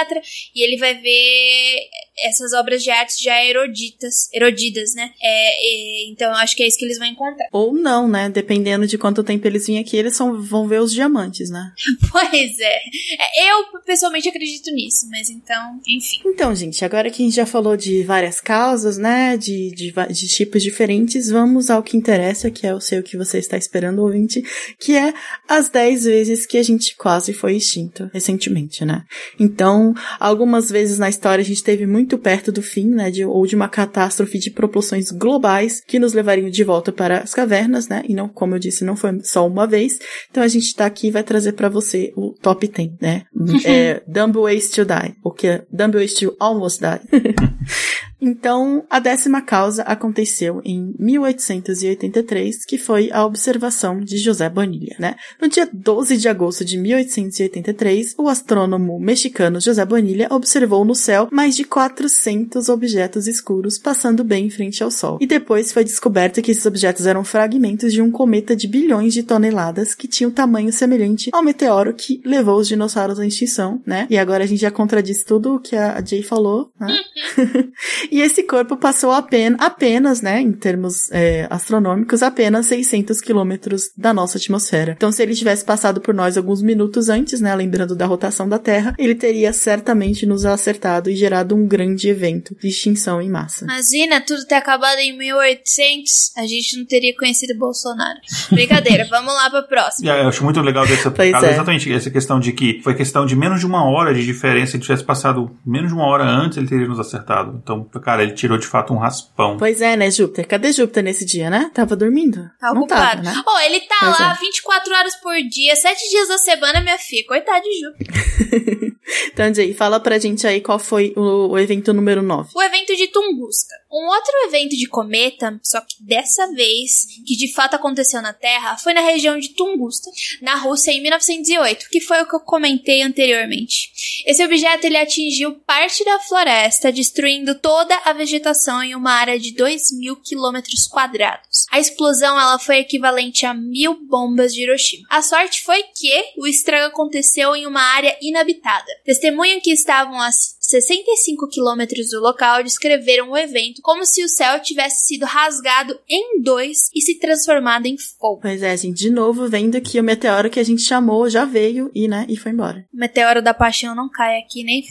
[0.55, 1.81] E ele vai ver
[2.23, 5.11] essas obras de arte já eroditas, erodidas, né?
[5.23, 7.49] É, então eu acho que é isso que eles vão encontrar.
[7.53, 8.29] Ou não, né?
[8.29, 11.73] Dependendo de quanto tempo eles vêm aqui, eles são, vão ver os diamantes, né?
[12.11, 12.77] pois é.
[12.77, 13.51] é.
[13.51, 16.21] Eu pessoalmente acredito nisso, mas então, enfim.
[16.27, 19.37] Então, gente, agora que a gente já falou de várias causas, né?
[19.37, 23.39] De, de, de tipos diferentes, vamos ao que interessa, que é o seu que você
[23.39, 24.43] está esperando, ouvinte,
[24.79, 25.13] que é
[25.49, 29.05] as 10 vezes que a gente quase foi extinto recentemente, né?
[29.39, 33.25] Então, algumas vezes na história a gente teve muito muito perto do fim, né, de,
[33.25, 37.89] ou de uma catástrofe de proporções globais que nos levariam de volta para as cavernas,
[37.89, 39.99] né, e não, como eu disse, não foi só uma vez.
[40.31, 43.23] Então a gente tá aqui e vai trazer para você o top 10, né,
[43.65, 47.25] é Dumb Ways to Die, o que é Dumb Ways to Almost Die.
[48.25, 55.15] Então, a décima causa aconteceu em 1883, que foi a observação de José Bonilla, né?
[55.39, 61.29] No dia 12 de agosto de 1883, o astrônomo mexicano José Bonilla observou no céu
[61.31, 65.19] mais de 400 objetos escuros passando bem em frente ao Sol.
[65.21, 69.23] E depois foi descoberto que esses objetos eram fragmentos de um cometa de bilhões de
[69.23, 74.07] toneladas que tinha um tamanho semelhante ao meteoro que levou os dinossauros à extinção, né?
[74.09, 76.89] E agora a gente já contradiz tudo o que a Jay falou, né?
[78.15, 84.15] E esse corpo passou apenas, apenas né, em termos é, astronômicos, apenas 600 quilômetros da
[84.15, 84.93] nossa atmosfera.
[84.97, 88.57] Então, se ele tivesse passado por nós alguns minutos antes, né, lembrando da rotação da
[88.57, 93.65] Terra, ele teria certamente nos acertado e gerado um grande evento de extinção em massa.
[93.65, 98.21] Imagina tudo ter acabado em 1800, a gente não teria conhecido Bolsonaro.
[98.49, 100.07] Brincadeira, vamos lá para próxima.
[100.07, 101.51] Yeah, eu acho muito legal dessa é.
[101.51, 104.71] exatamente essa questão de que foi questão de menos de uma hora de diferença.
[104.71, 107.61] Se ele tivesse passado menos de uma hora antes, ele teria nos acertado.
[107.61, 109.57] Então, cara, ele tirou de fato um raspão.
[109.57, 110.47] Pois é, né, Júpiter?
[110.47, 111.71] Cadê Júpiter nesse dia, né?
[111.73, 112.51] Tava dormindo?
[112.61, 113.23] Tá Não ocupado.
[113.23, 113.43] Tava, né?
[113.47, 114.39] Oh, ele tá pois lá é.
[114.39, 117.27] 24 horas por dia, 7 dias da semana, minha filha.
[117.27, 118.95] Coitado de Júpiter.
[119.33, 122.51] então, Jay, fala pra gente aí qual foi o, o evento número 9.
[122.55, 123.75] O evento de Tunguska.
[123.95, 128.77] Um outro evento de cometa, só que dessa vez, que de fato aconteceu na Terra,
[128.77, 130.11] foi na região de Tunguska,
[130.43, 133.93] na Rússia, em 1908, que foi o que eu comentei anteriormente.
[134.27, 139.55] Esse objeto ele atingiu parte da floresta, destruindo toda a vegetação em uma área de
[139.55, 141.67] 2 mil quilômetros quadrados.
[141.71, 145.07] A explosão ela foi equivalente a mil bombas de Hiroshima.
[145.09, 148.91] A sorte foi que o estrago aconteceu em uma área inabitada.
[149.05, 154.59] Testemunhas que estavam a 65 quilômetros do local descreveram o evento como se o céu
[154.61, 158.41] tivesse sido rasgado em dois e se transformado em fogo.
[158.41, 161.91] Pois é, gente, de novo vendo que o meteoro que a gente chamou já veio
[161.95, 162.87] e, né, e foi embora.
[162.95, 164.83] O meteoro da paixão não cai aqui nem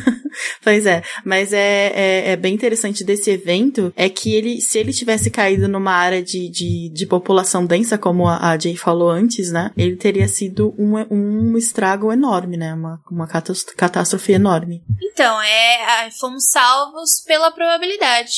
[0.64, 4.94] pois é, mas é, é, é, bem interessante desse evento é que ele, se ele
[4.94, 9.52] tivesse caído numa área de, de, de população densa, como a, a Jay falou antes,
[9.52, 13.28] né, ele teria sido um, um estrago enorme, né, uma, uma
[13.76, 14.82] catástrofe enorme.
[15.02, 18.29] Então, é, fomos salvos pela probabilidade.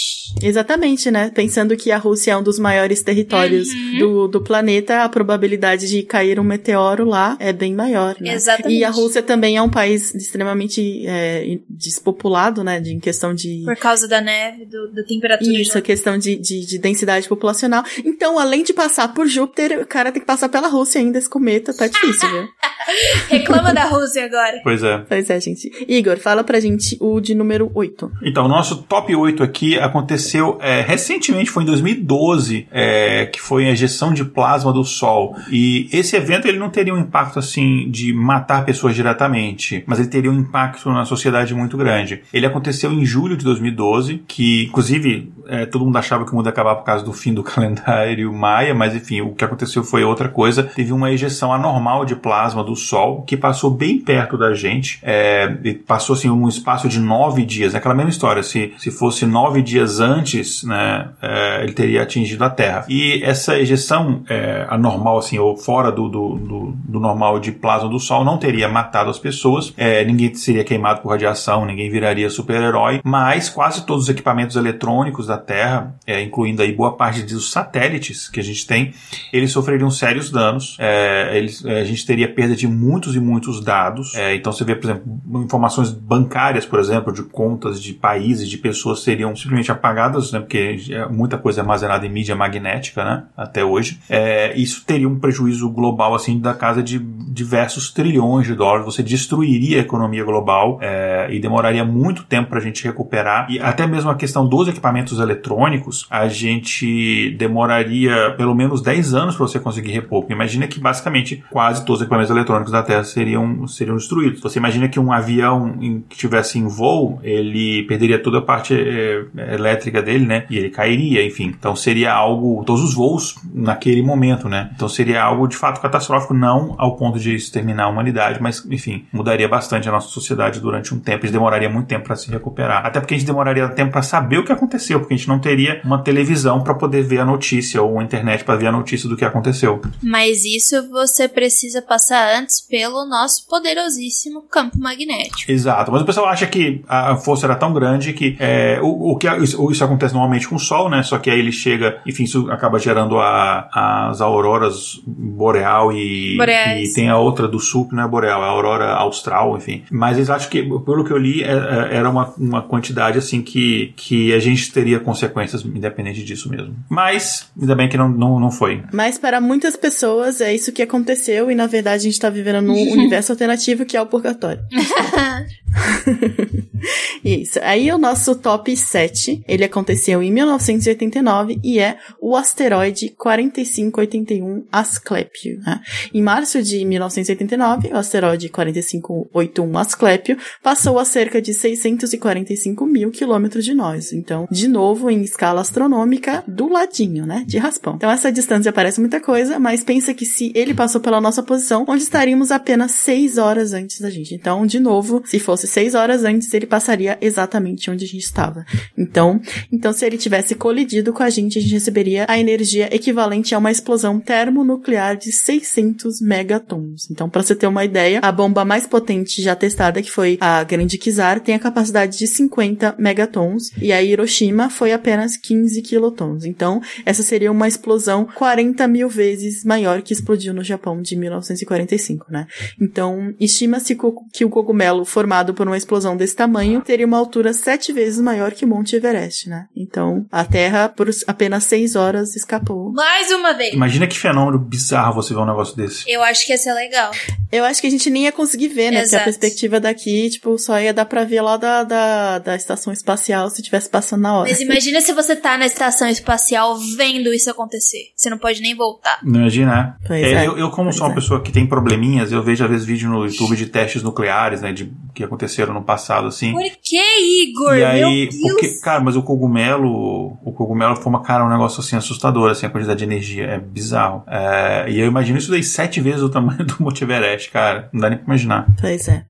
[0.43, 1.31] Exatamente, né?
[1.35, 3.98] Pensando que a Rússia é um dos maiores territórios uhum.
[3.98, 8.35] do, do planeta, a probabilidade de cair um meteoro lá é bem maior, né?
[8.35, 8.78] Exatamente.
[8.78, 12.81] E a Rússia também é um país extremamente é, despopulado, né?
[12.81, 13.62] De, em questão de...
[13.64, 15.52] Por causa da neve, do, da temperatura.
[15.52, 17.85] Isso, a questão de, de, de, densidade populacional.
[18.05, 21.28] Então, além de passar por Júpiter, o cara tem que passar pela Rússia ainda, esse
[21.28, 22.48] cometa, tá difícil, viu?
[23.28, 24.60] Reclama da Rússia agora.
[24.62, 24.98] Pois é.
[24.98, 25.70] Pois é, gente.
[25.89, 28.10] Igor, fala pra gente o de número 8.
[28.24, 33.67] Então, o nosso top 8 aqui aconteceu é, recentemente, foi em 2012, é, que foi
[33.67, 35.37] a ejeção de plasma do Sol.
[35.51, 40.09] E esse evento ele não teria um impacto assim de matar pessoas diretamente, mas ele
[40.09, 42.23] teria um impacto na sociedade muito grande.
[42.33, 46.47] Ele aconteceu em julho de 2012, que inclusive é, todo mundo achava que o mundo
[46.47, 50.05] ia acabar por causa do fim do calendário maia, mas enfim, o que aconteceu foi
[50.05, 50.63] outra coisa.
[50.63, 55.49] Teve uma ejeção anormal de plasma do Sol que passou bem perto da gente, é,
[55.87, 57.75] passou assim um espaço de nove dias.
[57.75, 58.43] É aquela mesma história.
[58.43, 62.84] Se, se fosse nove dias antes, né, é, ele teria atingido a Terra.
[62.89, 67.89] E essa ejeção é, anormal, assim, ou fora do, do, do, do, normal de plasma
[67.89, 69.72] do Sol, não teria matado as pessoas.
[69.76, 73.01] É, ninguém seria queimado por radiação, ninguém viraria super-herói.
[73.05, 78.28] Mas quase todos os equipamentos eletrônicos da Terra, é, incluindo aí boa parte dos satélites
[78.28, 78.93] que a gente tem,
[79.32, 80.76] eles sofreriam sérios danos.
[80.78, 84.14] É, eles, é, a gente teria perda de muitos e muitos dados.
[84.34, 89.02] então você vê, por exemplo, informações bancárias, por exemplo, de contas de países, de pessoas
[89.02, 90.79] seriam simplesmente apagadas, né, porque
[91.11, 94.01] muita coisa é armazenada em mídia magnética, né, até hoje.
[94.09, 98.85] É, isso teria um prejuízo global, assim, da casa de diversos trilhões de dólares.
[98.85, 103.51] Você destruiria a economia global é, e demoraria muito tempo para a gente recuperar.
[103.51, 109.37] E até mesmo a questão dos equipamentos eletrônicos, a gente demoraria pelo menos 10 anos
[109.37, 110.24] para você conseguir repor.
[110.31, 114.41] Imagina que basicamente quase todos os equipamentos eletrônicos da Terra seriam, seriam destruídos.
[114.41, 115.77] Você imagina que um avião
[116.09, 120.44] que tivesse em voo, ele perderia toda a parte é, elétrica dele, né?
[120.48, 121.55] E ele cairia, enfim.
[121.59, 124.70] Então seria algo, todos os voos naquele momento, né?
[124.74, 129.05] Então seria algo de fato catastrófico, não ao ponto de exterminar a humanidade, mas enfim,
[129.12, 131.24] mudaria bastante a nossa sociedade durante um tempo.
[131.24, 132.85] A gente demoraria muito tempo para se recuperar.
[132.85, 135.39] Até porque a gente demoraria tempo para saber o que aconteceu, porque a gente não
[135.39, 139.09] teria uma televisão para poder ver a notícia ou uma internet para ver a notícia
[139.09, 139.81] do que aconteceu.
[140.02, 145.51] Mas isso você precisa passar antes pelo nosso poderosíssimo campo magnético.
[145.51, 149.16] Exato, mas o pessoal acha que a força era tão grande que é, o, o
[149.16, 151.03] que isso, isso, acontece normalmente com o Sol, né?
[151.03, 153.69] Só que aí ele chega, enfim, isso acaba gerando a,
[154.11, 158.47] as auroras boreal e, e, tem a outra do sul que não é boreal, é
[158.47, 159.83] a aurora austral, enfim.
[159.91, 163.43] Mas eles acham que, pelo que eu li, é, é, era uma, uma quantidade assim
[163.43, 166.75] que, que a gente teria consequências independente disso mesmo.
[166.89, 168.83] Mas, ainda bem que não, não, não foi.
[168.93, 172.63] Mas para muitas pessoas é isso que aconteceu e na verdade a gente está vivendo
[172.63, 174.63] num universo alternativo que é o purgatório.
[177.24, 177.59] Isso.
[177.62, 185.61] Aí o nosso top 7, ele aconteceu em 1989 e é o asteroide 4581 Asclepio.
[185.61, 185.81] Né?
[186.12, 193.65] Em março de 1989, o asteroide 4581 Asclepio passou a cerca de 645 mil quilômetros
[193.65, 194.12] de nós.
[194.12, 197.44] Então, de novo, em escala astronômica, do ladinho, né?
[197.47, 197.94] De raspão.
[197.97, 201.85] Então, essa distância parece muita coisa, mas pensa que se ele passou pela nossa posição,
[201.89, 204.35] onde estaríamos apenas 6 horas antes da gente.
[204.35, 208.64] Então, de novo, se fosse 6 horas antes, ele passaria exatamente onde a gente estava.
[208.97, 209.40] Então,
[209.70, 213.59] então se ele tivesse colidido com a gente, a gente receberia a energia equivalente a
[213.59, 217.10] uma explosão termonuclear de 600 megatons.
[217.10, 220.62] Então, para você ter uma ideia, a bomba mais potente já testada, que foi a
[220.64, 226.44] Grande Kizar, tem a capacidade de 50 megatons e a Hiroshima foi apenas 15 quilotons.
[226.44, 232.26] Então, essa seria uma explosão 40 mil vezes maior que explodiu no Japão de 1945,
[232.30, 232.47] né?
[232.80, 233.97] Então, estima-se
[234.32, 238.53] que o cogumelo formado por uma explosão desse tamanho teria uma altura sete vezes maior
[238.53, 239.66] que o Monte Everest, né?
[239.77, 242.93] Então, a Terra, por apenas seis horas, escapou.
[242.93, 243.74] Mais uma vez.
[243.74, 246.11] Imagina que fenômeno bizarro você ver um negócio desse.
[246.11, 247.11] Eu acho que ia ser legal.
[247.51, 249.03] Eu acho que a gente nem ia conseguir ver, né?
[249.03, 252.93] Porque a perspectiva daqui, tipo, só ia dar pra ver lá da, da, da estação
[252.93, 254.49] espacial se tivesse passando na hora.
[254.49, 258.12] Mas imagina se você tá na estação espacial vendo isso acontecer.
[258.16, 259.19] Você não pode nem voltar.
[259.23, 259.95] Não imagina, né?
[260.11, 260.47] É, é.
[260.47, 261.15] Eu, eu, como Pois sou uma é.
[261.15, 264.73] pessoa que tem probleminhas, eu vejo às vezes vídeo no YouTube de testes nucleares, né?
[264.73, 266.52] De, que aconteceram no passado, assim.
[266.52, 267.77] Por que, Igor?
[267.77, 268.36] E aí, Meu Deus.
[268.40, 272.66] porque, cara, mas o cogumelo, o cogumelo foi uma, cara, um negócio assim assustador, assim,
[272.66, 274.24] a quantidade de energia, é bizarro.
[274.27, 278.01] É, e eu imagino isso daí sete vezes o tamanho do Monte Everest, cara, não
[278.01, 278.66] dá nem pra imaginar.
[278.81, 279.24] Pois é.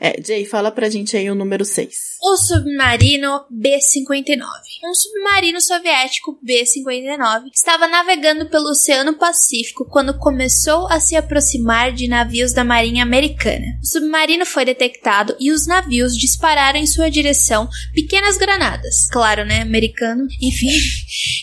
[0.00, 1.88] É, Jay, fala pra gente aí o número 6.
[2.22, 4.42] O submarino B-59.
[4.84, 12.08] Um submarino soviético B-59 estava navegando pelo Oceano Pacífico quando começou a se aproximar de
[12.08, 13.64] navios da Marinha Americana.
[13.82, 19.08] O submarino foi detectado e os navios dispararam em sua direção pequenas granadas.
[19.10, 19.62] Claro, né?
[19.62, 20.26] Americano.
[20.40, 20.68] Enfim,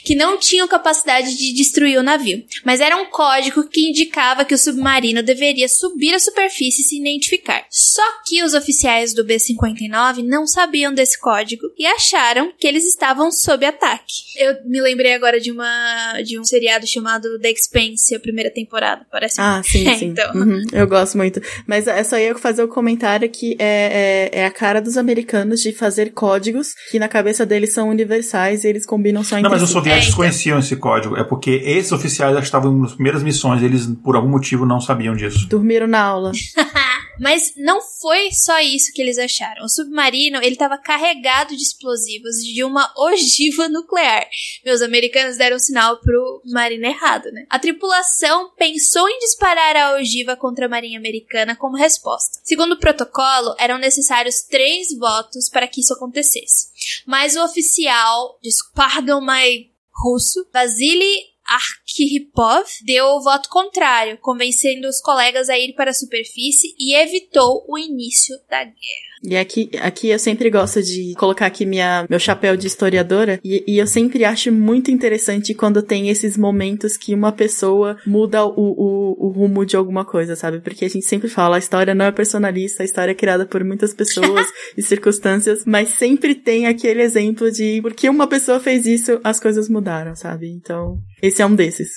[0.04, 4.54] que não tinham capacidade de destruir o navio, mas era um código que indicava que
[4.54, 7.66] o submarino deveria subir à superfície e se identificar.
[7.70, 13.32] Só que os oficiais do B-59 não sabiam desse código e acharam que eles estavam
[13.32, 14.14] sob ataque.
[14.38, 19.06] Eu me lembrei agora de uma de um seriado chamado The Expanse, a primeira temporada,
[19.12, 19.40] parece.
[19.40, 20.06] Ah, sim, É, sim.
[20.08, 20.34] então.
[20.34, 21.42] Uhum, eu gosto muito.
[21.68, 25.62] Mas é só eu fazer o comentário que é, é, é a cara dos americanos
[25.62, 29.50] de fazer códigos que na cabeça deles são universais e eles combinam só entre Não,
[29.52, 29.74] mas os si.
[29.74, 30.18] soviéticos É, então.
[30.18, 31.16] conheciam esse código.
[31.18, 35.16] É porque esses oficiais já estavam nas primeiras missões, eles por algum motivo não sabiam
[35.16, 35.48] disso.
[35.48, 36.32] Dormiram na aula.
[37.20, 39.64] Mas não foi só isso que eles acharam.
[39.64, 44.26] O submarino, ele estava carregado de explosivos de uma ogiva nuclear.
[44.66, 47.46] Meus americanos deram sinal pro marino errado, né?
[47.50, 52.40] A tripulação pensou em disparar a ogiva contra a marinha americana como resposta.
[52.44, 56.68] Segundo o protocolo, eram necessários três votos para que isso acontecesse.
[57.06, 58.40] Mas o oficial,
[58.74, 59.72] pardon my
[60.04, 66.76] russo, Vasily Arkhipov deu o voto contrário, convencendo os colegas a ir para a superfície
[66.80, 69.15] e evitou o início da guerra.
[69.28, 73.40] E aqui, aqui eu sempre gosto de colocar aqui minha, meu chapéu de historiadora.
[73.44, 78.46] E, e eu sempre acho muito interessante quando tem esses momentos que uma pessoa muda
[78.46, 80.60] o, o, o rumo de alguma coisa, sabe?
[80.60, 83.64] Porque a gente sempre fala, a história não é personalista, a história é criada por
[83.64, 84.48] muitas pessoas
[84.78, 89.70] e circunstâncias, mas sempre tem aquele exemplo de porque uma pessoa fez isso, as coisas
[89.70, 90.50] mudaram, sabe?
[90.50, 91.90] Então, esse é um desses.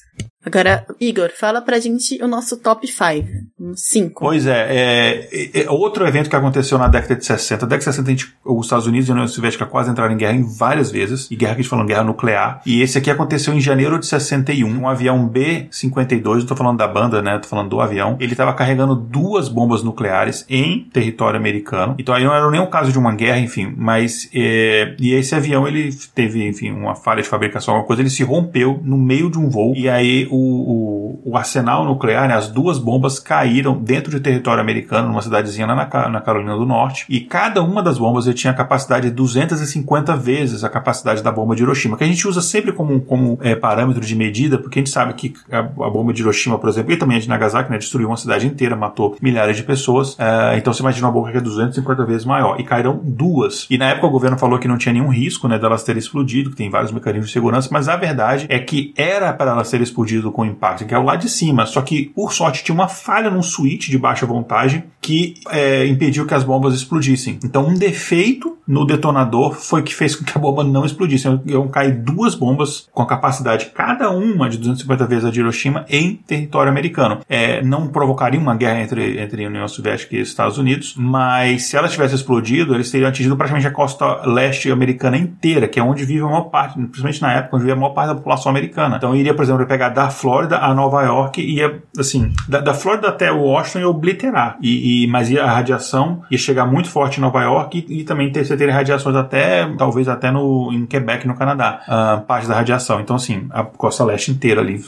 [0.48, 3.28] Agora, Igor, fala pra gente o nosso top 5.
[3.74, 4.18] 5.
[4.18, 7.66] Pois é, é, é outro evento que aconteceu na década de 60.
[7.66, 10.14] Na década de 60, a gente, os Estados Unidos e a União Soviética quase entraram
[10.14, 12.62] em guerra em várias vezes, e guerra que a gente falou, guerra nuclear.
[12.64, 14.66] E esse aqui aconteceu em janeiro de 61.
[14.68, 17.38] Um avião B-52, não tô falando da banda, né?
[17.38, 18.16] Tô falando do avião.
[18.18, 21.94] Ele estava carregando duas bombas nucleares em território americano.
[21.98, 24.30] Então aí não era nem um caso de uma guerra, enfim, mas.
[24.34, 28.22] É, e esse avião ele teve, enfim, uma falha de fabricação, alguma coisa, ele se
[28.22, 32.78] rompeu no meio de um voo, e aí o, o arsenal nuclear, né, as duas
[32.78, 37.20] bombas caíram dentro de território americano, numa cidadezinha lá na, na Carolina do Norte, e
[37.20, 41.62] cada uma das bombas tinha a capacidade de 250 vezes a capacidade da bomba de
[41.62, 44.90] Hiroshima, que a gente usa sempre como, como é, parâmetro de medida, porque a gente
[44.90, 47.78] sabe que a, a bomba de Hiroshima, por exemplo, e também a de Nagasaki, né,
[47.78, 51.38] destruiu uma cidade inteira, matou milhares de pessoas, é, então você imagina uma bomba que
[51.38, 53.66] é 250 vezes maior, e caíram duas.
[53.70, 56.50] E na época o governo falou que não tinha nenhum risco, né, delas terem explodido,
[56.50, 59.84] que tem vários mecanismos de segurança, mas a verdade é que era para elas terem
[59.84, 62.88] explodido com impacto, que é o lado de cima, só que por sorte tinha uma
[62.88, 67.38] falha num switch de baixa voltagem que é, impediu que as bombas explodissem.
[67.42, 71.26] Então um defeito no detonador foi que fez com que a bomba não explodisse.
[71.46, 75.86] Iam cair duas bombas com a capacidade cada uma de 250 vezes a de Hiroshima
[75.88, 77.20] em território americano.
[77.26, 81.76] É, não provocaria uma guerra entre, entre a União Soviética e Estados Unidos, mas se
[81.76, 86.04] elas tivessem explodido, eles teriam atingido praticamente a costa leste americana inteira, que é onde
[86.04, 88.96] vive a maior parte, principalmente na época, onde vive a maior parte da população americana.
[88.96, 92.74] Então iria, por exemplo, pegar da Flórida a Nova York e ia, assim, da, da
[92.74, 94.58] Flórida até Washington ia obliterar.
[94.60, 98.04] E, e, mas ia, a radiação ia chegar muito forte em Nova York e, e
[98.04, 102.54] também ter, teria radiações até, talvez até no, em Quebec, no Canadá, ah, parte da
[102.54, 103.00] radiação.
[103.00, 104.82] Então, assim, a costa leste inteira ali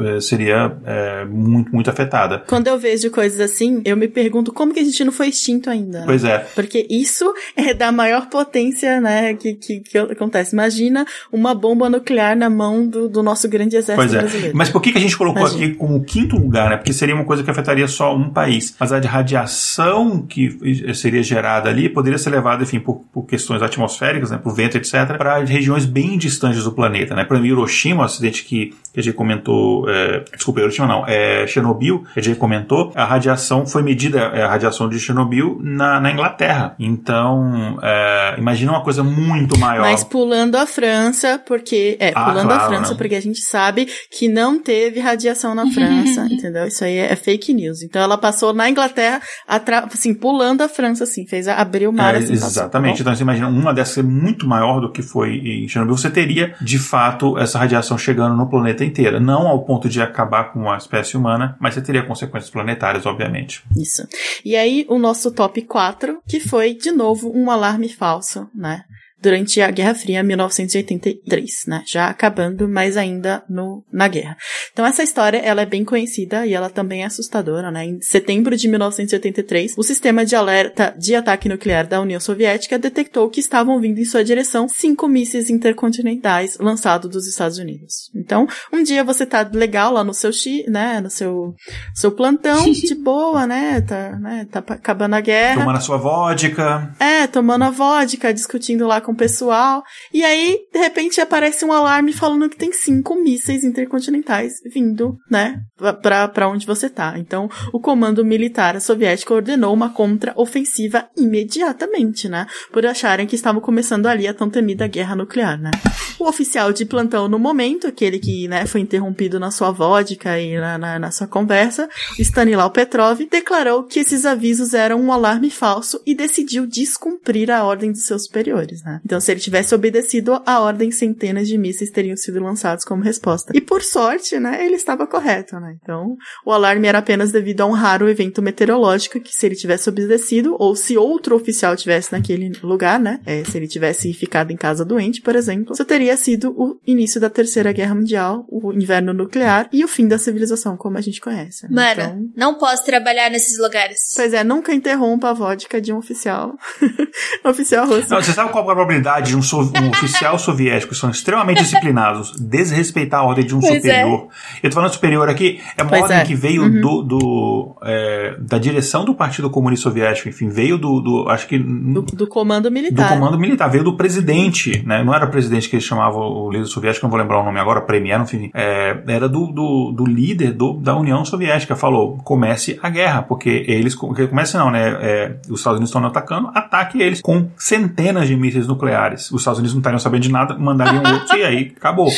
[0.00, 2.42] eh, seria eh, muito, muito afetada.
[2.46, 5.70] Quando eu vejo coisas assim, eu me pergunto como que a gente não foi extinto
[5.70, 6.00] ainda.
[6.00, 6.04] né?
[6.06, 6.38] Pois é.
[6.54, 10.54] Porque isso é da maior potência, né, que, que, que acontece.
[10.54, 14.18] Imagina uma bomba nuclear na mão do, do nosso grande exército Pois é.
[14.18, 14.56] brasileiro.
[14.56, 15.66] Mas por que, que a gente colocou Imagina.
[15.66, 16.76] aqui como quinto lugar, né?
[16.76, 18.74] Porque seria uma coisa que afetaria só um país.
[18.78, 23.62] Mas a de radiação que seria gerada ali poderia ser levada, enfim, por, por questões
[23.62, 24.38] atmosféricas, né?
[24.38, 27.24] Por vento, etc., para regiões bem distantes do planeta, né?
[27.24, 32.04] Para Hiroshima, o acidente que, que a gente comentou, é, desculpa, Hiroshima não, é Chernobyl,
[32.14, 36.10] que a gente comentou, a radiação foi medida, é, a radiação de Chernobyl na, na
[36.10, 36.74] Inglaterra.
[36.78, 39.82] Então, é, imagina uma coisa muito maior.
[39.82, 41.96] Mas pulando a França, porque.
[42.00, 42.96] É, ah, pulando claro, a França, né?
[42.96, 46.66] porque a gente sabe que não teve radiação na França, entendeu?
[46.66, 47.82] Isso aí é, é, fake news.
[47.82, 52.14] Então ela passou na Inglaterra, assim, pulando a França, assim, fez abrir o mar.
[52.14, 52.92] É, assim, exatamente.
[52.92, 56.10] Passou, então você imagina, uma dessas ser muito maior do que foi em Chernobyl, você
[56.10, 59.20] teria, de fato, essa radiação chegando no planeta inteiro.
[59.20, 63.62] Não ao ponto de acabar com a espécie humana, mas você teria consequências planetárias, obviamente.
[63.76, 64.06] Isso.
[64.44, 68.82] E aí, o nosso top 4, que foi, de novo, um alarme falso, né?
[69.24, 71.82] Durante a Guerra Fria 1983, né?
[71.86, 74.36] Já acabando, mas ainda no, na guerra.
[74.70, 77.86] Então essa história, ela é bem conhecida e ela também é assustadora, né?
[77.86, 83.30] Em setembro de 1983, o sistema de alerta de ataque nuclear da União Soviética detectou
[83.30, 88.10] que estavam vindo em sua direção cinco mísseis intercontinentais lançados dos Estados Unidos.
[88.14, 91.54] Então, um dia você tá legal lá no seu chi, né, no seu
[91.94, 93.80] seu plantão, de boa, né?
[93.80, 95.60] Tá, né, tá acabando a guerra.
[95.60, 96.94] Tomando a sua vodka.
[97.00, 99.82] É, tomando a vodka, discutindo lá com o pessoal.
[100.12, 105.60] E aí, de repente, aparece um alarme falando que tem cinco mísseis intercontinentais vindo, né,
[106.02, 107.14] pra, pra onde você tá.
[107.18, 114.06] Então, o comando militar soviético ordenou uma contra-ofensiva imediatamente, né, por acharem que estavam começando
[114.06, 115.70] ali a tão temida guerra nuclear, né.
[116.18, 120.58] O oficial de plantão no momento, aquele que, né, foi interrompido na sua vodka e
[120.58, 121.88] na, na, na sua conversa,
[122.18, 127.92] Stanislaw Petrov, declarou que esses avisos eram um alarme falso e decidiu descumprir a ordem
[127.92, 129.00] dos seus superiores, né.
[129.04, 133.52] Então, se ele tivesse obedecido a ordem, centenas de mísseis teriam sido lançados como resposta.
[133.54, 135.76] E por sorte, né, ele estava correto, né?
[135.82, 139.88] Então, o alarme era apenas devido a um raro evento meteorológico que se ele tivesse
[139.88, 144.56] obedecido, ou se outro oficial tivesse naquele lugar, né, é, se ele tivesse ficado em
[144.56, 149.12] casa doente, por exemplo, isso teria sido o início da Terceira Guerra Mundial, o inverno
[149.12, 151.64] nuclear e o fim da civilização como a gente conhece.
[151.70, 151.94] Né?
[151.94, 154.12] Mano, então, não posso trabalhar nesses lugares.
[154.16, 156.56] Pois é, nunca interrompa a vodka de um oficial.
[157.44, 158.10] oficial russo.
[158.10, 161.10] Não, você sabe qual é a probabilidade de um, so um oficial soviético que são
[161.10, 163.76] extremamente disciplinados desrespeitar a ordem de um pois é.
[163.76, 164.28] superior.
[164.62, 164.66] É.
[164.66, 166.24] Eu tô falando superior aqui, é uma pois ordem é.
[166.24, 166.80] que veio uhum.
[166.80, 171.58] do, do é, da direção do Partido Comunista Soviético, enfim, veio do, do acho que
[171.58, 173.08] do, do, comando militar.
[173.08, 175.02] Do comando militar, veio do presidente, né?
[175.02, 177.58] Não era o presidente que eles chamavam o líder soviético, não vou lembrar o nome
[177.58, 182.78] agora, Premier, enfim, é, era do, do, do líder do, da União Soviética, falou, comece
[182.82, 184.96] a guerra, porque eles, comece não, né?
[185.00, 189.58] É, os Estados Unidos estão atacando, ataque eles com centenas de mísseis nucleares os Estados
[189.58, 192.08] Unidos não estariam sabendo de nada, mandariam outro e aí acabou.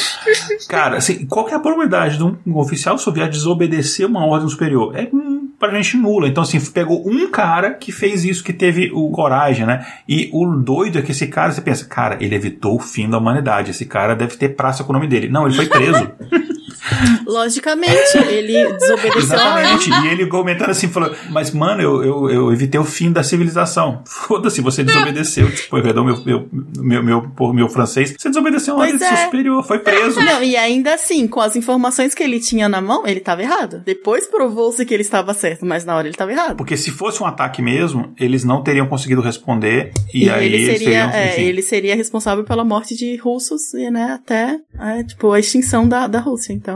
[0.68, 4.96] Cara, assim, qual é a probabilidade de um, um oficial soviético desobedecer uma ordem superior?
[4.96, 6.28] É hum, pra gente nula.
[6.28, 9.86] Então, assim, pegou um cara que fez isso, que teve o coragem, né?
[10.08, 13.18] E o doido é que esse cara, você pensa, cara, ele evitou o fim da
[13.18, 13.70] humanidade.
[13.70, 15.28] Esse cara deve ter praça com o nome dele.
[15.28, 16.10] Não, ele foi preso.
[17.26, 19.90] Logicamente, ele desobedeceu Exatamente.
[19.90, 24.02] E ele comentando assim, falou, mas mano, eu, eu, eu evitei o fim da civilização.
[24.06, 25.50] Foda-se, você desobedeceu.
[25.50, 26.48] tipo, perdão meu, meu,
[26.78, 28.14] meu, meu, meu francês.
[28.18, 29.24] Você desobedeceu a ordem é.
[29.24, 30.20] superior, foi preso.
[30.20, 33.82] Não, e ainda assim, com as informações que ele tinha na mão, ele estava errado.
[33.84, 36.56] Depois provou-se que ele estava certo, mas na hora ele estava errado.
[36.56, 39.92] Porque se fosse um ataque mesmo, eles não teriam conseguido responder.
[40.12, 44.58] E, e aí ele seria, é, ele seria responsável pela morte de russos, né, até
[44.78, 46.52] é, tipo, a extinção da, da Rússia.
[46.52, 46.75] Então,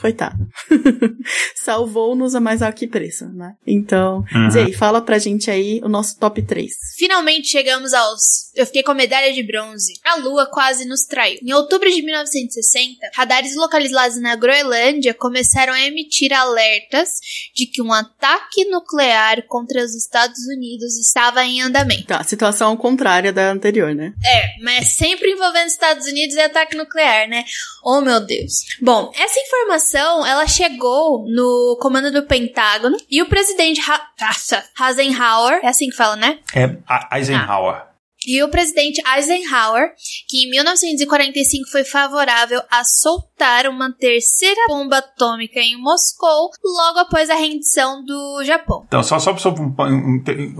[0.00, 0.48] Coitado.
[1.54, 3.54] Salvou-nos a mais alto que preço, né?
[3.66, 4.50] Então, uhum.
[4.50, 6.72] Zay, fala pra gente aí o nosso top 3.
[6.96, 8.50] Finalmente chegamos aos.
[8.54, 9.92] Eu fiquei com a medalha de bronze.
[10.04, 11.38] A lua quase nos traiu.
[11.42, 17.10] Em outubro de 1960, radares localizados na Groenlândia começaram a emitir alertas
[17.54, 22.06] de que um ataque nuclear contra os Estados Unidos estava em andamento.
[22.06, 24.14] Tá, situação contrária da anterior, né?
[24.24, 27.44] É, mas sempre envolvendo Estados Unidos e ataque nuclear, né?
[27.84, 28.64] Oh, meu Deus.
[28.80, 29.89] Bom, essa informação
[30.24, 36.16] ela chegou no comando do Pentágono e o presidente ha Eisenhower, é assim que fala,
[36.16, 36.38] né?
[36.54, 37.74] É Eisenhower.
[37.76, 37.89] Ah.
[38.26, 39.92] E o presidente Eisenhower,
[40.28, 47.30] que em 1945 foi favorável a soltar uma terceira bomba atômica em Moscou logo após
[47.30, 48.84] a rendição do Japão.
[48.86, 49.54] Então, só, só, só,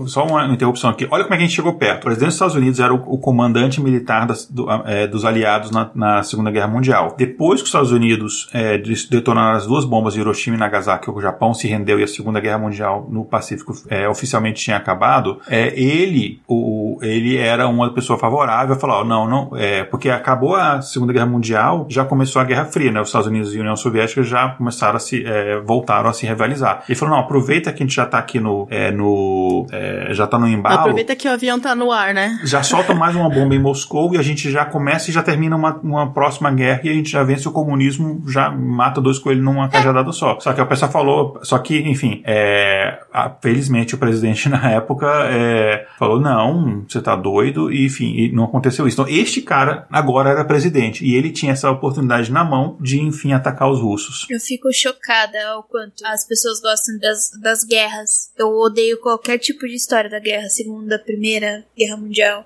[0.07, 1.07] só uma interrupção aqui.
[1.11, 2.01] Olha como é que a gente chegou perto.
[2.01, 5.69] O presidente dos Estados Unidos era o, o comandante militar das, do, é, dos aliados
[5.69, 7.15] na, na, Segunda Guerra Mundial.
[7.15, 11.21] Depois que os Estados Unidos é, detonaram as duas bombas de Hiroshima e Nagasaki, o
[11.21, 15.79] Japão se rendeu e a Segunda Guerra Mundial no Pacífico é, oficialmente tinha acabado, é,
[15.79, 20.81] ele, o, ele era era uma pessoa favorável, falou, não, não, é, porque acabou a
[20.81, 23.01] Segunda Guerra Mundial, já começou a Guerra Fria, né?
[23.01, 26.25] Os Estados Unidos e a União Soviética já começaram a se, é, voltaram a se
[26.25, 26.83] rivalizar.
[26.87, 30.25] Ele falou, não, aproveita que a gente já tá aqui no, é, no, é, já
[30.25, 30.79] tá no embalo.
[30.79, 32.39] Aproveita que o avião tá no ar, né?
[32.43, 35.55] Já solta mais uma bomba em Moscou e a gente já começa e já termina
[35.55, 39.43] uma, uma próxima guerra e a gente já vence o comunismo, já mata dois coelhos
[39.43, 40.39] numa cajadada só.
[40.39, 42.99] Só que a pessoa falou, só que, enfim, é,
[43.41, 48.45] felizmente o presidente na época é, falou, não, você tá doido, e enfim, e não
[48.45, 49.01] aconteceu isso.
[49.01, 53.33] Então, este cara agora era presidente e ele tinha essa oportunidade na mão de, enfim,
[53.33, 54.27] atacar os russos.
[54.29, 58.31] Eu fico chocada ao quanto as pessoas gostam das, das guerras.
[58.37, 62.45] Eu odeio qualquer tipo de história da guerra, segunda, primeira guerra mundial,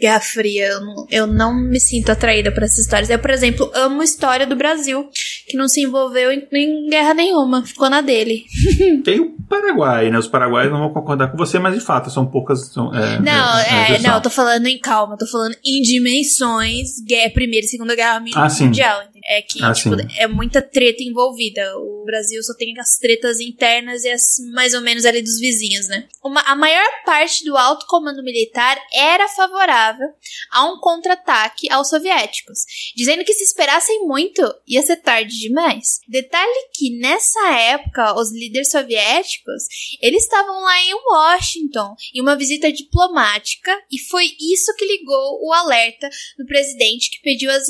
[0.00, 0.68] guerra fria.
[0.68, 3.10] Eu não, eu não me sinto atraída por essas histórias.
[3.10, 5.08] Eu, por exemplo, amo a história do Brasil,
[5.48, 8.44] que não se envolveu em, em guerra nenhuma, ficou na dele.
[9.04, 10.18] Tem o Paraguai, né?
[10.18, 12.72] Os paraguaios não vão concordar com você, mas de fato são poucas.
[12.72, 17.00] São, é, não, é, é, não, eu tô falando em calma, tô falando em dimensões,
[17.04, 19.02] guerra, primeira e segunda guerra ah, mundial.
[19.02, 19.16] Sim.
[19.28, 21.76] É que, ah, tipo, é muita treta envolvida.
[21.78, 25.88] O Brasil só tem as tretas internas e as mais ou menos ali dos vizinhos,
[25.88, 26.06] né?
[26.22, 30.06] Uma, a maior parte do alto comando militar era favorável
[30.52, 32.60] a um contra-ataque aos soviéticos,
[32.94, 36.00] dizendo que se esperassem muito, ia ser tarde demais.
[36.06, 39.64] Detalhe que nessa época, os líderes soviéticos,
[40.00, 45.52] eles estavam lá em Washington, em uma visita diplomática, e foi isso que ligou o
[45.52, 46.08] alerta
[46.38, 47.66] do presidente que pediu as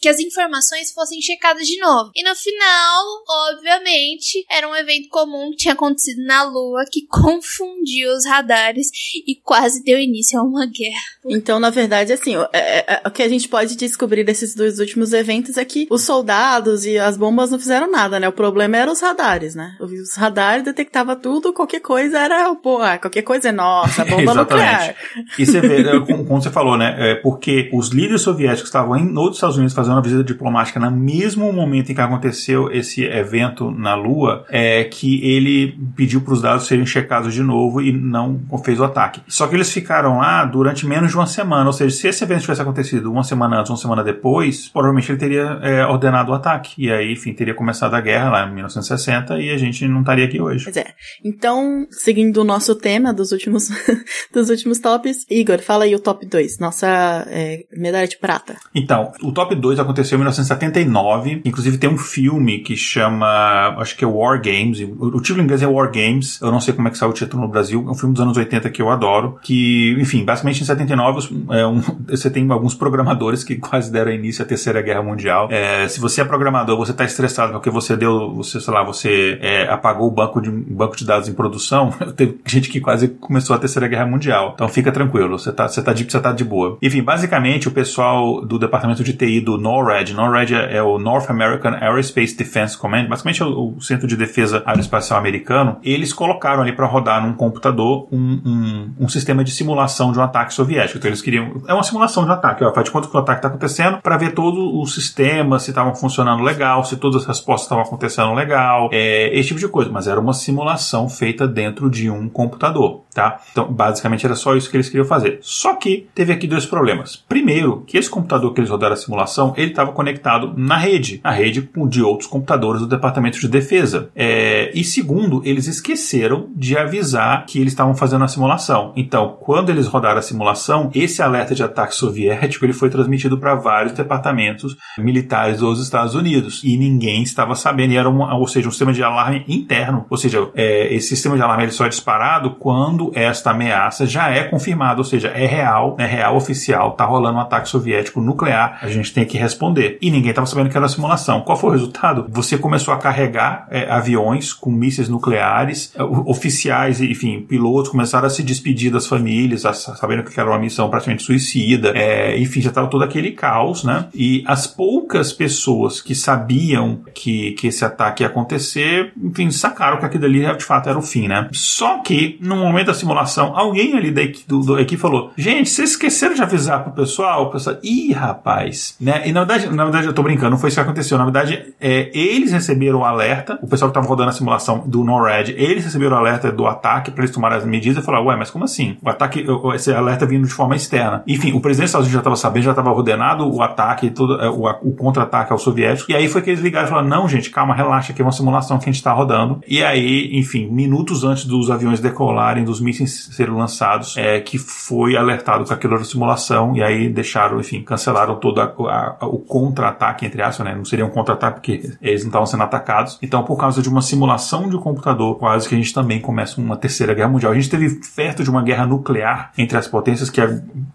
[0.00, 2.10] que as informações fossem checadas de novo.
[2.14, 3.04] E no final,
[3.50, 8.88] obviamente, era um evento comum que tinha acontecido na Lua que confundiu os radares
[9.26, 11.00] e quase deu início a uma guerra.
[11.26, 14.54] Então, na verdade, assim, o, é, é, é, o que a gente pode descobrir desses
[14.54, 18.28] dois últimos eventos é que os soldados e as bombas não fizeram nada, né?
[18.28, 19.76] O problema era os radares, né?
[19.80, 24.94] Os radares detectavam tudo, qualquer coisa era, pô, ah, qualquer coisa é nossa, bomba nuclear.
[25.38, 26.94] E você vê, como você falou, né?
[26.98, 30.90] É porque os líderes soviéticos estavam em, nos Estados Unidos fazendo uma visita diplomática no
[30.90, 36.42] mesmo momento em que aconteceu esse evento na Lua, é que ele pediu para os
[36.42, 39.20] dados serem checados de novo e não fez o ataque.
[39.28, 42.42] Só que eles ficaram lá durante menos de uma semana, ou seja, se esse evento
[42.42, 46.74] tivesse acontecido uma semana antes, uma semana depois, provavelmente ele teria é, ordenado o ataque.
[46.78, 50.24] E aí, enfim, teria começado a guerra lá em 1960 e a gente não estaria
[50.24, 50.64] aqui hoje.
[50.64, 50.86] Pois é.
[51.24, 53.68] Então, seguindo o nosso tema dos últimos,
[54.32, 58.56] dos últimos tops, Igor, fala aí o top 2, nossa é, medalha de prata.
[58.74, 61.42] Então, o top 2 aconteceu em 1970 79.
[61.44, 64.80] Inclusive tem um filme que chama, acho que é War Games.
[64.80, 66.40] O, título em inglês é War Games.
[66.40, 67.84] Eu não sei como é que saiu o título no Brasil.
[67.86, 69.38] É um filme dos anos 80 que eu adoro.
[69.42, 74.44] Que, enfim, basicamente em 79 é um, você tem alguns programadores que quase deram início
[74.44, 75.48] à Terceira Guerra Mundial.
[75.50, 79.38] É, se você é programador, você está estressado porque você deu, você, sei lá, você
[79.40, 81.90] é, apagou o banco de, banco de dados em produção.
[82.16, 84.52] Teve gente que quase começou a Terceira Guerra Mundial.
[84.54, 86.78] Então fica tranquilo, você está você tá de, você tá de boa.
[86.82, 91.30] Enfim, basicamente o pessoal do departamento de TI do NORAD, NORAD é, é, o North
[91.30, 96.62] American Aerospace Defense Command, basicamente é o, o Centro de Defesa Aeroespacial Americano, eles colocaram
[96.62, 100.98] ali para rodar num computador um, um, um, sistema de simulação de um ataque soviético.
[100.98, 101.62] Então eles queriam.
[101.66, 103.98] É uma simulação de um ataque, ó, faz de conta que o ataque está acontecendo
[104.02, 108.32] para ver todo o sistema, se estavam funcionando legal, se todas as respostas estavam acontecendo
[108.34, 109.90] legal, é, esse tipo de coisa.
[109.90, 113.40] Mas era uma simulação feita dentro de um computador, tá?
[113.52, 115.38] Então basicamente era só isso que eles queriam fazer.
[115.54, 117.14] Só que teve aqui dois problemas.
[117.14, 121.30] Primeiro, que esse computador que eles rodaram a simulação, ele estava conectado na rede, na
[121.30, 124.10] rede de outros computadores do Departamento de Defesa.
[124.16, 128.92] É, e segundo, eles esqueceram de avisar que eles estavam fazendo a simulação.
[128.96, 133.54] Então, quando eles rodaram a simulação, esse alerta de ataque soviético ele foi transmitido para
[133.54, 137.92] vários departamentos militares dos Estados Unidos e ninguém estava sabendo.
[137.92, 140.04] E era um, ou seja, um sistema de alarme interno.
[140.10, 144.30] Ou seja, é, esse sistema de alarme ele só é disparado quando esta ameaça já
[144.30, 148.78] é confirmada, ou seja, é real, é real oficial, está rolando um ataque soviético nuclear.
[148.80, 149.98] A gente tem que responder.
[150.00, 151.40] E ninguém estava sabendo que era simulação.
[151.42, 152.26] Qual foi o resultado?
[152.28, 158.30] Você começou a carregar é, aviões com mísseis nucleares, é, oficiais, enfim, pilotos começaram a
[158.30, 162.68] se despedir das famílias, a, sabendo que era uma missão praticamente suicida, é, enfim, já
[162.68, 164.06] estava todo aquele caos, né?
[164.14, 170.04] E as poucas pessoas que sabiam que, que esse ataque ia acontecer, enfim, sacaram que
[170.04, 171.48] aquilo ali de fato era o fim, né?
[171.52, 175.70] Só que, no momento da simulação, alguém ali da equipe, do, do, equipe falou: gente,
[175.70, 177.44] vocês esqueceram de avisar pro pessoal?
[177.44, 179.22] O pessoal, ih, rapaz, né?
[179.26, 181.18] E na verdade, na verdade, eu tô brincando, não foi isso que aconteceu.
[181.18, 185.04] Na verdade, é, eles receberam o alerta, o pessoal que estava rodando a simulação do
[185.04, 188.36] NORAD, eles receberam o alerta do ataque para eles tomarem as medidas e falaram, ué,
[188.36, 188.96] mas como assim?
[189.02, 189.44] O ataque,
[189.74, 191.22] esse alerta vindo de forma externa.
[191.26, 194.40] Enfim, o presidente dos Estados Unidos já estava sabendo, já estava ordenado o ataque, todo,
[194.40, 196.10] é, o, o, contra-ataque ao soviético.
[196.10, 198.32] E aí foi que eles ligaram e falaram: não, gente, calma, relaxa, aqui é uma
[198.32, 199.60] simulação que a gente está rodando.
[199.66, 205.13] E aí, enfim, minutos antes dos aviões decolarem, dos mísseis serem lançados, é que foi
[205.16, 206.76] alertado que aquilo era simulação.
[206.76, 210.74] E aí deixaram, enfim, cancelaram todo a, a, o contra-ataque, entre aspas, né?
[210.74, 213.18] Não seria um contra-ataque porque eles não estavam sendo atacados.
[213.22, 216.60] Então, por causa de uma simulação de um computador, quase que a gente também começa
[216.60, 217.52] uma terceira guerra mundial.
[217.52, 220.40] A gente teve perto de uma guerra nuclear entre as potências que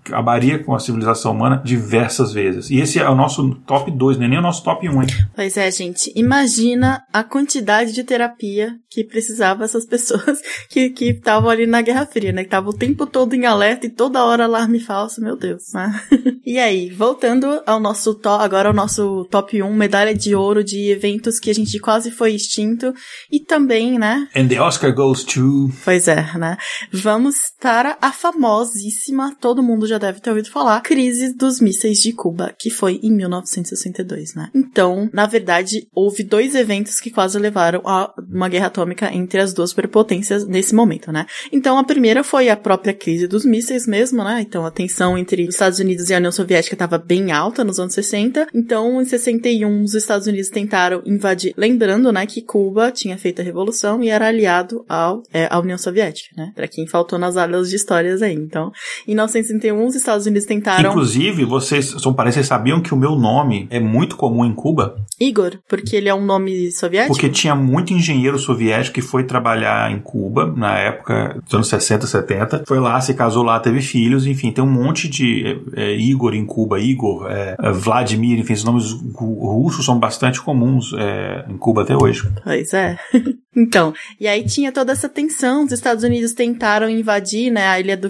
[0.05, 2.69] acabaria com a civilização humana diversas vezes.
[2.69, 5.07] E esse é o nosso top 2, não é nem o nosso top 1, hein?
[5.35, 6.11] Pois é, gente.
[6.15, 12.31] Imagina a quantidade de terapia que precisava essas pessoas que estavam ali na Guerra Fria,
[12.31, 12.41] né?
[12.41, 15.71] Que estavam o tempo todo em alerta e toda hora alarme falso, meu Deus.
[15.71, 16.01] Né?
[16.43, 20.89] e aí, voltando ao nosso top, agora ao nosso top 1, medalha de ouro de
[20.89, 22.91] eventos que a gente quase foi extinto
[23.31, 24.27] e também, né?
[24.35, 25.69] And the Oscar goes to...
[25.85, 26.57] Pois é, né?
[26.91, 32.11] Vamos para a famosíssima, todo mundo já deve ter ouvido falar, crise dos mísseis de
[32.11, 34.49] Cuba, que foi em 1962, né?
[34.55, 39.53] Então, na verdade, houve dois eventos que quase levaram a uma guerra atômica entre as
[39.53, 41.27] duas superpotências nesse momento, né?
[41.51, 44.41] Então, a primeira foi a própria crise dos mísseis mesmo, né?
[44.41, 47.79] Então, a tensão entre os Estados Unidos e a União Soviética estava bem alta nos
[47.79, 48.47] anos 60.
[48.53, 53.43] Então, em 61, os Estados Unidos tentaram invadir, lembrando, né, que Cuba tinha feito a
[53.45, 56.51] revolução e era aliado ao, é, à União Soviética, né?
[56.55, 58.33] Pra quem faltou nas aulas de histórias aí.
[58.33, 58.71] Então,
[59.07, 60.91] em 1961, os Estados Unidos tentaram.
[60.91, 64.95] Inclusive, vocês, são parece, sabiam que o meu nome é muito comum em Cuba?
[65.19, 67.13] Igor, porque ele é um nome soviético?
[67.13, 72.07] Porque tinha muito engenheiro soviético que foi trabalhar em Cuba, na época dos anos 60,
[72.07, 72.63] 70.
[72.67, 76.45] Foi lá, se casou lá, teve filhos, enfim, tem um monte de é, Igor em
[76.45, 81.95] Cuba, Igor, é, Vladimir, enfim, esses nomes russos são bastante comuns é, em Cuba até
[81.95, 82.29] hoje.
[82.43, 82.97] Pois é.
[83.55, 87.97] Então, e aí tinha toda essa tensão, os Estados Unidos tentaram invadir, né, a ilha
[87.97, 88.09] do,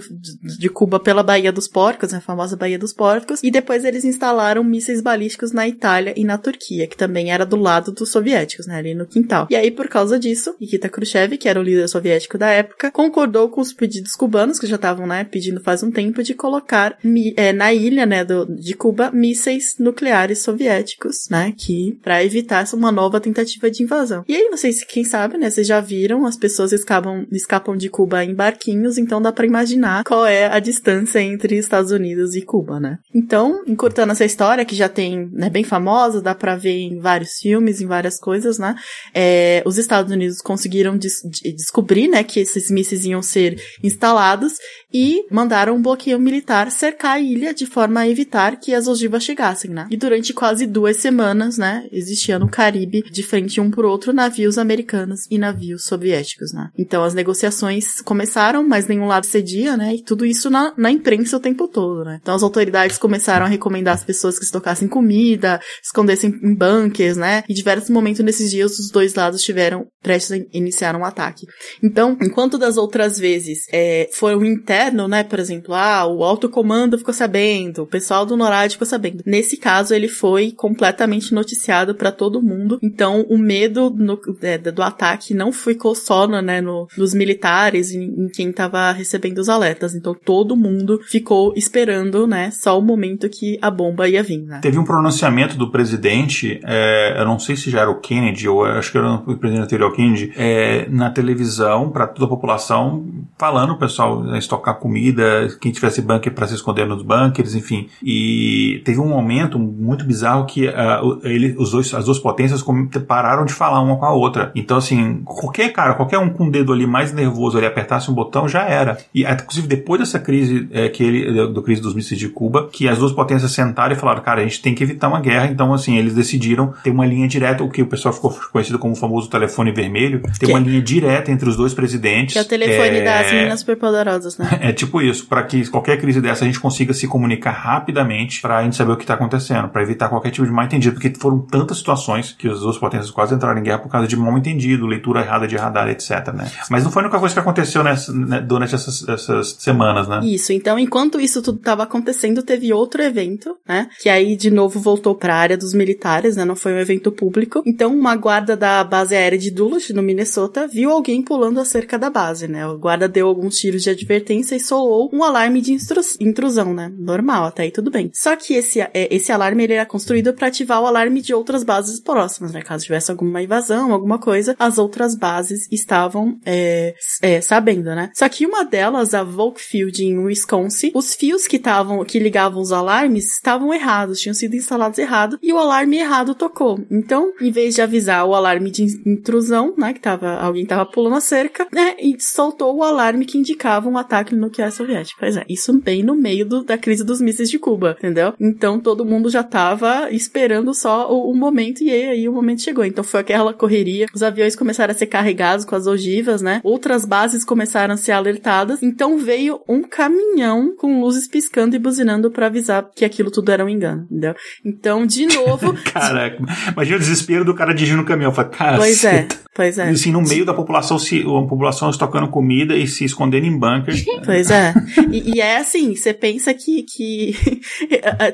[0.58, 4.62] de Cuba pela Baía dos Porcos, a famosa Baía dos Porcos, e depois eles instalaram
[4.62, 8.76] mísseis balísticos na Itália e na Turquia, que também era do lado dos soviéticos, né,
[8.76, 9.46] ali no quintal.
[9.50, 13.48] E aí, por causa disso, Nikita Khrushchev, que era o líder soviético da época, concordou
[13.48, 16.98] com os pedidos cubanos, que já estavam, né, pedindo faz um tempo, de colocar
[17.36, 22.90] é, na ilha, né, do, de Cuba, mísseis nucleares soviéticos, né, que, para evitar uma
[22.90, 24.24] nova tentativa de invasão.
[24.26, 25.48] E aí, vocês, quem sabe, né?
[25.48, 30.04] Vocês já viram, as pessoas escapam, escapam de Cuba em barquinhos, então dá para imaginar
[30.04, 32.98] qual é a distância entre Estados Unidos e Cuba, né?
[33.14, 37.38] Então, encurtando essa história, que já tem, né, bem famosa, dá pra ver em vários
[37.38, 38.74] filmes, em várias coisas, né?
[39.14, 41.22] É, os Estados Unidos conseguiram des
[41.54, 44.54] descobrir, né, que esses mísseis iam ser instalados
[44.92, 45.24] e
[45.60, 49.70] mandaram um bloqueio militar cercar a ilha de forma a evitar que as ogivas chegassem,
[49.70, 49.86] né?
[49.90, 54.56] E durante quase duas semanas, né, existia no Caribe, de frente um por outro, navios
[54.56, 56.70] americanos e navios soviéticos, né?
[56.78, 59.96] Então as negociações começaram, mas nenhum lado cedia, né?
[59.96, 62.18] E tudo isso na, na imprensa o tempo todo, né?
[62.22, 67.42] Então as autoridades começaram a recomendar às pessoas que estocassem comida, escondessem em bunkers, né?
[67.48, 71.46] E diversos momentos nesses dias os dois lados tiveram prestes a iniciar um ataque.
[71.82, 75.22] Então, enquanto das outras vezes é, foi o interno, né?
[75.22, 79.22] Por exemplo, ah, o alto comando ficou sabendo, o pessoal do NORAD ficou sabendo.
[79.26, 82.78] Nesse caso, ele foi completamente noticiado para todo mundo.
[82.82, 88.02] Então, o medo no, é, do ataque não ficou só né, no, nos militares, em,
[88.02, 89.94] em quem estava recebendo os alertas.
[89.94, 92.50] Então, todo mundo ficou esperando, né?
[92.50, 94.42] Só o momento que a bomba ia vir.
[94.44, 94.60] Né?
[94.62, 98.64] Teve um pronunciamento do presidente, é, eu não sei se já era o Kennedy, ou
[98.64, 103.06] acho que era o presidente anterior Kennedy, é, na televisão para toda a população,
[103.38, 105.22] falando o pessoal né, estocar comida,
[105.60, 107.88] quem tivesse bunker para se esconder nos bunkers, enfim.
[108.02, 112.64] E teve um momento muito bizarro que uh, ele, os dois, as duas potências
[113.06, 114.50] pararam de falar uma com a outra.
[114.54, 118.14] Então, assim, qualquer cara, qualquer um com o dedo ali mais nervoso ali apertasse um
[118.14, 118.98] botão, já era.
[119.14, 122.88] E inclusive depois dessa crise é, que ele, do crise dos mísseis de Cuba, que
[122.88, 125.46] as duas potências sentaram e falaram, cara, a gente tem que evitar uma guerra.
[125.46, 128.92] Então, assim, eles decidiram ter uma linha direta, o que o pessoal ficou conhecido como
[128.92, 132.32] o famoso telefone vermelho, ter que uma linha direta entre os dois presidentes.
[132.32, 133.04] Que é o telefone é...
[133.04, 134.48] das meninas superpoderosas, né?
[134.60, 138.58] É tipo isso, para que qualquer crise dessa a gente consiga se comunicar rapidamente para
[138.58, 141.12] a gente saber o que está acontecendo, para evitar qualquer tipo de mal entendido, porque
[141.18, 144.36] foram tantas situações que as duas potências quase entraram em guerra por causa de mal
[144.36, 146.50] entendido, leitura errada de radar, etc, né?
[146.70, 150.20] Mas não foi a única coisa que aconteceu nessa, né, durante essas, essas semanas, né?
[150.24, 153.88] Isso, então enquanto isso tudo estava acontecendo, teve outro evento, né?
[154.00, 156.44] Que aí de novo voltou para a área dos militares, né?
[156.44, 157.62] Não foi um evento público.
[157.66, 161.98] Então uma guarda da base aérea de Duluth, no Minnesota, viu alguém pulando a cerca
[161.98, 162.66] da base, né?
[162.66, 165.76] O guarda deu alguns tiros de advertência e soou um alarme de
[166.20, 166.92] intrusão, né?
[166.96, 168.10] Normal, até aí tudo bem.
[168.14, 171.62] Só que esse, é, esse alarme ele era construído para ativar o alarme de outras
[171.64, 172.62] bases próximas, né?
[172.62, 178.10] Caso tivesse alguma invasão, alguma coisa, as outras bases estavam é, é, sabendo, né?
[178.14, 182.72] Só que uma delas, a Volkfield em Wisconsin, os fios que estavam, que ligavam os
[182.72, 186.80] alarmes estavam errados, tinham sido instalados errado e o alarme errado tocou.
[186.90, 191.16] Então, em vez de avisar o alarme de intrusão, né, que tava, alguém tava pulando
[191.16, 194.99] a cerca, né, e soltou o alarme que indicava um ataque nuclear soviético.
[195.18, 198.34] Pois é, isso bem no meio do, da crise dos mísseis de Cuba, entendeu?
[198.40, 202.84] Então todo mundo já tava esperando só o, o momento e aí o momento chegou.
[202.84, 206.60] Então foi aquela correria, os aviões começaram a ser carregados com as ogivas, né?
[206.64, 208.82] Outras bases começaram a ser alertadas.
[208.82, 213.64] Então veio um caminhão com luzes piscando e buzinando para avisar que aquilo tudo era
[213.64, 214.34] um engano, entendeu?
[214.64, 215.74] Então, de novo.
[215.92, 216.38] Caraca,
[216.72, 218.32] imagina o desespero do cara dirigindo o caminhão.
[218.32, 219.88] Fala, pois é, pois é.
[219.88, 223.94] Assim, no meio da população, se, a população estocando comida e se escondendo em bunker.
[224.24, 224.74] Pois é.
[225.10, 227.34] E, e é assim, você pensa que, que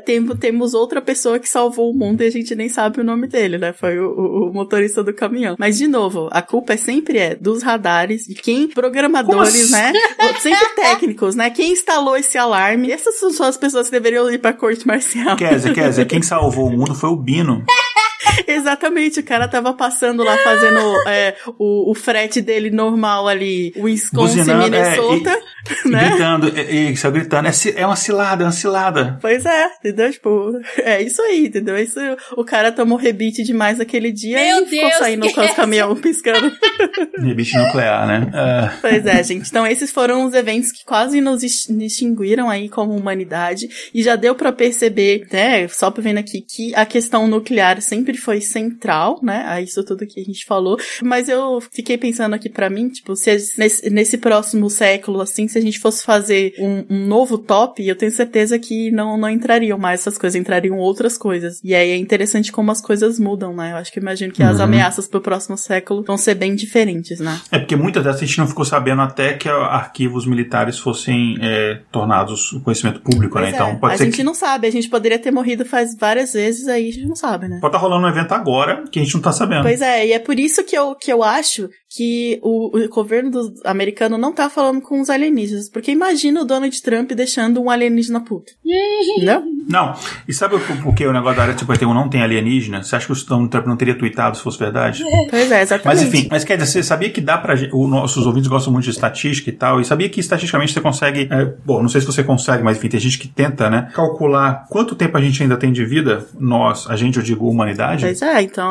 [0.41, 3.59] temos outra pessoa que salvou o mundo e a gente nem sabe o nome dele,
[3.59, 3.73] né?
[3.73, 5.57] Foi o, o, motorista do caminhão.
[5.59, 9.93] Mas, de novo, a culpa é sempre é dos radares, de quem, programadores, né?
[10.41, 11.51] Sempre técnicos, né?
[11.51, 12.91] Quem instalou esse alarme.
[12.91, 15.37] Essas são as pessoas que deveriam ir pra corte marcial.
[15.37, 17.65] Kézia, Kézia, quem salvou o mundo foi o Bino.
[18.47, 24.39] Exatamente, o cara tava passando lá fazendo é, o, o frete dele normal ali, Wisconsin,
[24.39, 25.31] Buzinando, Minnesota.
[25.31, 26.09] É, e, né?
[26.09, 29.19] gritando, e, e só gritando, é, é uma cilada, é uma cilada.
[29.21, 30.11] Pois é, entendeu?
[30.11, 31.77] Tipo, é isso aí, entendeu?
[31.79, 31.99] Isso,
[32.37, 36.53] o cara tomou rebite demais aquele dia Meu e ficou saindo com os caminhão piscando.
[37.19, 38.31] rebite nuclear, né?
[38.31, 38.79] Uh.
[38.81, 39.49] Pois é, gente.
[39.49, 44.35] Então esses foram os eventos que quase nos extinguiram aí como humanidade e já deu
[44.35, 49.45] para perceber, né, só pra vendo aqui, que a questão nuclear sempre foi central, né,
[49.47, 53.15] a isso tudo que a gente falou, mas eu fiquei pensando aqui para mim, tipo,
[53.16, 57.87] se nesse, nesse próximo século, assim, se a gente fosse fazer um, um, novo top,
[57.87, 61.61] eu tenho certeza que não, não entrariam mais essas coisas, entrariam outras coisas.
[61.62, 63.73] E aí é interessante como as coisas mudam, né?
[63.73, 64.49] Eu acho que imagino que uhum.
[64.49, 67.41] as ameaças pro próximo século vão ser bem diferentes, né?
[67.51, 71.81] É porque muitas dessas a gente não ficou sabendo até que arquivos militares fossem é,
[71.91, 73.43] tornados conhecimento público, né?
[73.43, 73.59] pois né?
[73.59, 73.77] Então é.
[73.77, 74.03] pode a ser.
[74.03, 74.24] A gente que...
[74.24, 77.49] não sabe, a gente poderia ter morrido faz várias vezes, aí a gente não sabe,
[77.49, 77.59] né?
[77.61, 79.62] Pode estar tá rolando um evento agora que a gente não tá sabendo.
[79.62, 83.31] Pois é, e é por isso que eu, que eu acho que o, o governo
[83.31, 85.70] do, americano não tá falando com os alienígenas.
[85.70, 88.52] Porque imagina o Donald Trump deixando um alienígena puto.
[89.16, 89.43] Entendeu?
[89.68, 89.94] Não.
[90.28, 92.82] E sabe por que o negócio da área 51 não tem alienígena?
[92.82, 95.02] Você acha que o Donald Trump não teria tweetado se fosse verdade?
[95.28, 95.86] Pois é, exatamente.
[95.86, 97.55] Mas enfim, mas quer dizer, você sabia que dá pra.
[97.55, 101.28] Os nossos ouvintes gostam muito de estatística e tal, e sabia que estatisticamente você consegue.
[101.31, 103.90] É, bom, não sei se você consegue, mas enfim, tem gente que tenta, né?
[103.93, 107.86] Calcular quanto tempo a gente ainda tem de vida, nós, a gente, eu digo humanidade.
[108.01, 108.67] Pois é, então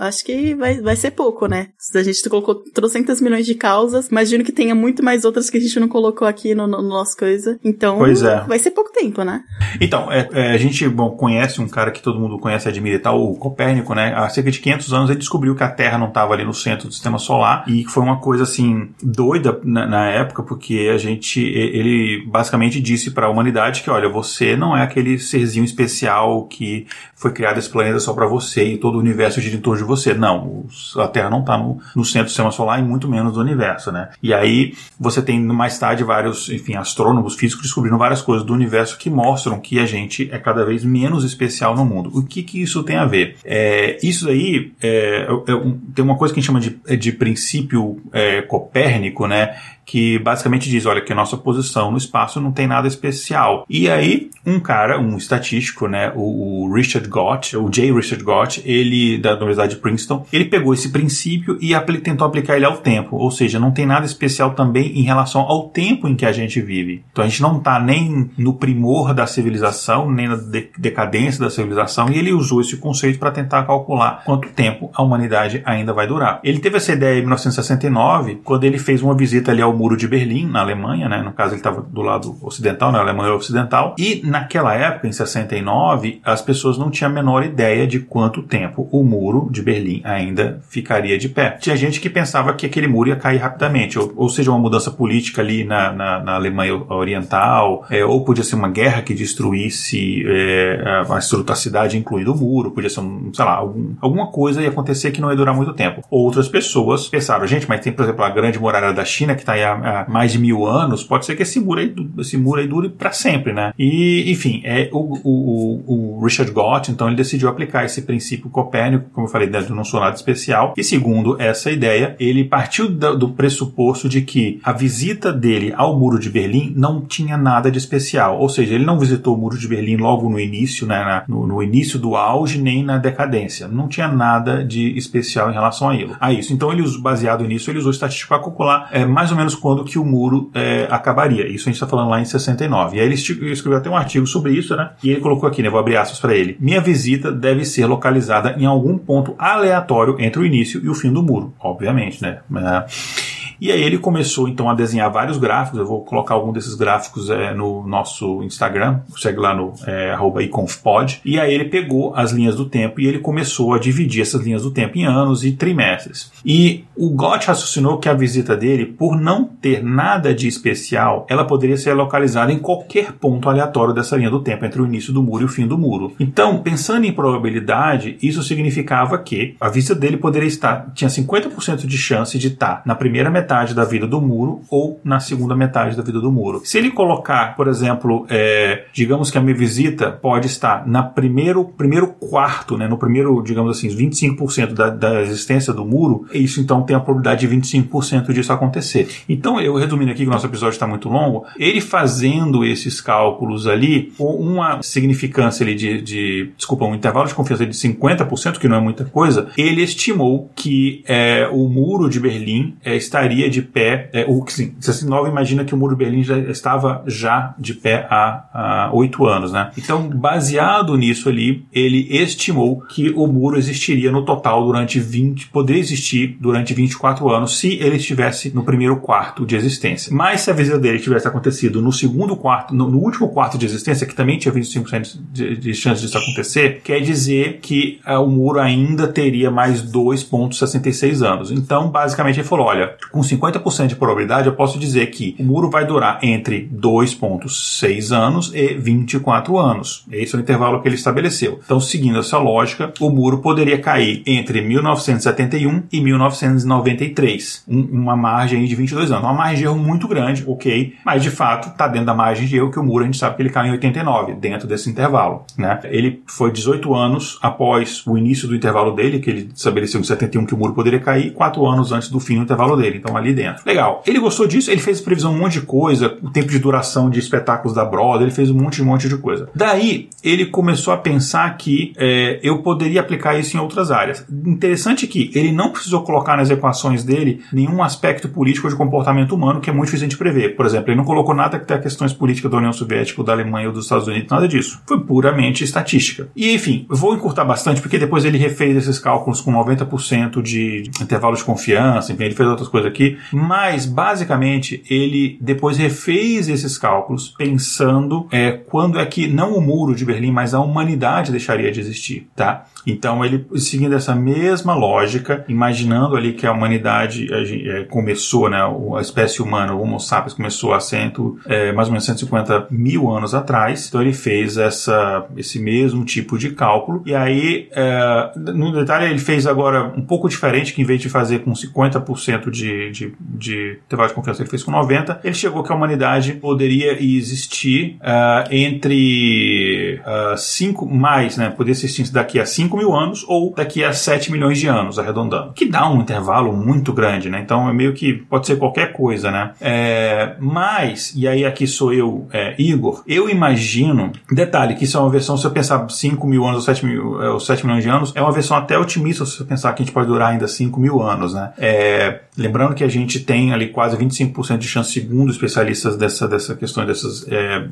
[0.00, 1.68] acho que vai, vai ser pouco, né?
[1.76, 5.58] Se a gente colocou trocentas milhões de causas, imagino que tenha muito mais outras que
[5.58, 7.58] a gente não colocou aqui no, no nosso coisa.
[7.64, 8.40] Então, pois é.
[8.46, 9.42] vai ser pouco tempo, né?
[9.80, 12.98] Então, é, é, a gente, bom, conhece um cara que todo mundo conhece, admira e
[12.98, 14.14] tal, o Copérnico, né?
[14.14, 16.88] Há cerca de 500 anos ele descobriu que a Terra não estava ali no centro
[16.88, 21.40] do sistema solar e foi uma coisa, assim, doida na, na época, porque a gente,
[21.40, 26.86] ele basicamente disse para a humanidade que, olha, você não é aquele serzinho especial que
[27.18, 29.86] foi criado esse planeta só para você e todo o universo gira em torno de
[29.86, 30.14] você.
[30.14, 30.64] Não,
[30.96, 33.90] a Terra não está no, no, centro do sistema solar e muito menos do universo,
[33.90, 34.10] né?
[34.22, 38.96] E aí você tem mais tarde vários, enfim, astrônomos físicos descobrindo várias coisas do universo
[38.96, 42.10] que mostram que a gente é cada vez menos especial no mundo.
[42.16, 43.36] O que que isso tem a ver?
[43.44, 48.00] É, isso aí é, é, tem uma coisa que a gente chama de, de princípio
[48.12, 49.56] é, copérnico, né?
[49.88, 53.64] Que basicamente diz, olha, que a nossa posição no espaço não tem nada especial.
[53.70, 57.90] E aí, um cara, um estatístico, né, o, o Richard Gott, o J.
[57.90, 62.56] Richard Gott, ele, da Universidade de Princeton, ele pegou esse princípio e apl tentou aplicar
[62.56, 66.14] ele ao tempo, ou seja, não tem nada especial também em relação ao tempo em
[66.14, 67.02] que a gente vive.
[67.10, 71.48] Então a gente não está nem no primor da civilização, nem na de decadência da
[71.48, 76.06] civilização, e ele usou esse conceito para tentar calcular quanto tempo a humanidade ainda vai
[76.06, 76.40] durar.
[76.44, 80.08] Ele teve essa ideia em 1969, quando ele fez uma visita ali ao Muro de
[80.08, 81.22] Berlim, na Alemanha, né?
[81.22, 83.04] No caso, ele estava do lado ocidental, na né?
[83.04, 83.94] Alemanha Ocidental.
[83.96, 88.88] E naquela época, em 69, as pessoas não tinham a menor ideia de quanto tempo
[88.90, 91.56] o Muro de Berlim ainda ficaria de pé.
[91.60, 94.90] Tinha gente que pensava que aquele muro ia cair rapidamente, ou, ou seja, uma mudança
[94.90, 100.24] política ali na, na, na Alemanha Oriental, é, ou podia ser uma guerra que destruísse
[100.26, 104.62] é, a, a cidade, incluindo o muro, podia ser, um, sei lá, algum, alguma coisa
[104.62, 106.02] ia acontecer que não ia durar muito tempo.
[106.10, 109.52] Outras pessoas pensaram, gente, mas tem, por exemplo, a grande muralha da China que está
[109.52, 112.66] aí há, mais de mil anos, pode ser que esse muro aí, esse muro aí
[112.66, 113.72] dure para sempre, né?
[113.78, 119.10] E, enfim, é, o, o, o Richard Gott, então, ele decidiu aplicar esse princípio copérnico,
[119.12, 123.16] como eu falei, do não sou nada especial, e segundo essa ideia, ele partiu do,
[123.16, 127.78] do pressuposto de que a visita dele ao Muro de Berlim não tinha nada de
[127.78, 131.24] especial, ou seja, ele não visitou o Muro de Berlim logo no início, né, na,
[131.28, 135.88] no, no, início do auge, nem na decadência, não tinha nada de especial em relação
[135.88, 136.52] a, ele, a isso.
[136.52, 139.98] Então, ele, baseado nisso, ele usou estatística para calcular é, mais ou menos quando que
[139.98, 141.46] o muro é, acabaria.
[141.46, 142.96] Isso a gente está falando lá em 69.
[142.96, 144.90] E aí ele escreveu até um artigo sobre isso, né?
[145.02, 145.70] E ele colocou aqui, né?
[145.70, 146.56] Vou abrir aspas para ele.
[146.60, 151.12] Minha visita deve ser localizada em algum ponto aleatório entre o início e o fim
[151.12, 151.54] do muro.
[151.60, 152.38] Obviamente, né?
[152.56, 153.37] É.
[153.60, 155.78] E aí ele começou então a desenhar vários gráficos.
[155.78, 161.20] Eu vou colocar algum desses gráficos é, no nosso Instagram, segue lá no é, iconfpod.
[161.24, 164.62] E aí ele pegou as linhas do tempo e ele começou a dividir essas linhas
[164.62, 166.30] do tempo em anos e trimestres.
[166.44, 171.44] E o Gott raciocinou que a visita dele, por não ter nada de especial, ela
[171.44, 175.22] poderia ser localizada em qualquer ponto aleatório dessa linha do tempo, entre o início do
[175.22, 176.12] muro e o fim do muro.
[176.18, 181.98] Então, pensando em probabilidade, isso significava que a visita dele poderia estar, tinha 50% de
[181.98, 185.96] chance de estar na primeira metade metade da vida do muro ou na segunda metade
[185.96, 186.60] da vida do muro.
[186.64, 191.64] Se ele colocar, por exemplo, é, digamos que a minha visita pode estar na primeiro,
[191.64, 196.82] primeiro quarto, né, no primeiro, digamos assim, 25% da, da existência do muro, isso então
[196.82, 199.08] tem a probabilidade de 25% disso acontecer.
[199.26, 203.66] Então, eu resumindo aqui que o nosso episódio está muito longo, ele fazendo esses cálculos
[203.66, 208.68] ali, com uma significância ali de, de, desculpa, um intervalo de confiança de 50%, que
[208.68, 213.48] não é muita coisa, ele estimou que é, o muro de Berlim é, estaria estaria
[213.48, 217.54] de pé, é, o, sim, 69 imagina que o muro de Berlim já estava já
[217.58, 219.70] de pé há oito anos, né?
[219.78, 225.80] Então, baseado nisso ali, ele estimou que o muro existiria no total durante 20, poderia
[225.80, 230.14] existir durante 24 anos se ele estivesse no primeiro quarto de existência.
[230.14, 233.66] Mas se a visita dele tivesse acontecido no segundo quarto, no, no último quarto de
[233.66, 238.28] existência, que também tinha 25% de, de chance disso acontecer, quer dizer que uh, o
[238.28, 241.50] muro ainda teria mais 2,66 anos.
[241.50, 245.70] Então, basicamente, ele falou: olha, com 50% de probabilidade, eu posso dizer que o muro
[245.70, 250.04] vai durar entre 2,6 anos e 24 anos.
[250.10, 251.60] Esse é o intervalo que ele estabeleceu.
[251.64, 257.64] Então, seguindo essa lógica, o muro poderia cair entre 1971 e 1993.
[257.68, 259.24] Um, uma margem de 22 anos.
[259.24, 262.56] Uma margem de erro muito grande, ok, mas de fato está dentro da margem de
[262.56, 265.44] erro que o muro a gente sabe que ele cai em 89, dentro desse intervalo.
[265.56, 265.78] Né?
[265.84, 270.46] Ele foi 18 anos após o início do intervalo dele, que ele estabeleceu em 71
[270.46, 272.98] que o muro poderia cair, 4 anos antes do fim do intervalo dele.
[272.98, 273.62] Então, ali dentro.
[273.66, 274.02] Legal.
[274.06, 277.18] Ele gostou disso, ele fez previsão um monte de coisa, o tempo de duração de
[277.18, 279.48] espetáculos da Broadway, ele fez um monte, um monte de coisa.
[279.54, 284.24] Daí, ele começou a pensar que é, eu poderia aplicar isso em outras áreas.
[284.30, 289.60] Interessante que ele não precisou colocar nas equações dele nenhum aspecto político de comportamento humano
[289.60, 290.56] que é muito difícil de prever.
[290.56, 293.32] Por exemplo, ele não colocou nada que tenha questões políticas da União Soviética, ou da
[293.32, 294.80] Alemanha ou dos Estados Unidos, nada disso.
[294.86, 296.28] Foi puramente estatística.
[296.36, 301.36] E enfim, vou encurtar bastante porque depois ele refez esses cálculos com 90% de intervalo
[301.36, 307.34] de confiança, enfim, ele fez outras coisas aqui mas basicamente ele depois refez esses cálculos
[307.36, 311.80] pensando é, quando é que não o muro de Berlim, mas a humanidade deixaria de
[311.80, 312.66] existir, tá?
[312.88, 318.58] Então ele seguindo essa mesma lógica, imaginando ali que a humanidade é, começou, né,
[318.96, 323.10] a espécie humana, o Homo sapiens começou há cento, é, mais ou menos 150 mil
[323.10, 323.88] anos atrás.
[323.88, 329.18] Então ele fez essa, esse mesmo tipo de cálculo e aí é, no detalhe ele
[329.18, 333.78] fez agora um pouco diferente, que em vez de fazer com 50% de, de, de
[333.86, 335.20] intervalo de confiança, ele fez com 90.
[335.22, 340.00] Ele chegou que a humanidade poderia existir uh, entre
[340.36, 344.32] 5 uh, mais, né, poderia existir daqui a 5 mil anos ou daqui a 7
[344.32, 345.52] milhões de anos, arredondando.
[345.52, 347.40] Que dá um intervalo muito grande, né?
[347.40, 349.52] Então é meio que pode ser qualquer coisa, né?
[349.60, 355.00] É, mas, e aí aqui sou eu, é, Igor, eu imagino, detalhe, que isso é
[355.00, 357.82] uma versão, se eu pensar 5 mil anos ou 7, mil, é, ou 7 milhões
[357.82, 360.30] de anos, é uma versão até otimista se eu pensar que a gente pode durar
[360.30, 361.52] ainda 5 mil anos, né?
[361.58, 366.54] É, lembrando que a gente tem ali quase 25% de chance, segundo especialistas dessa, dessa
[366.54, 367.66] questão, desses, é,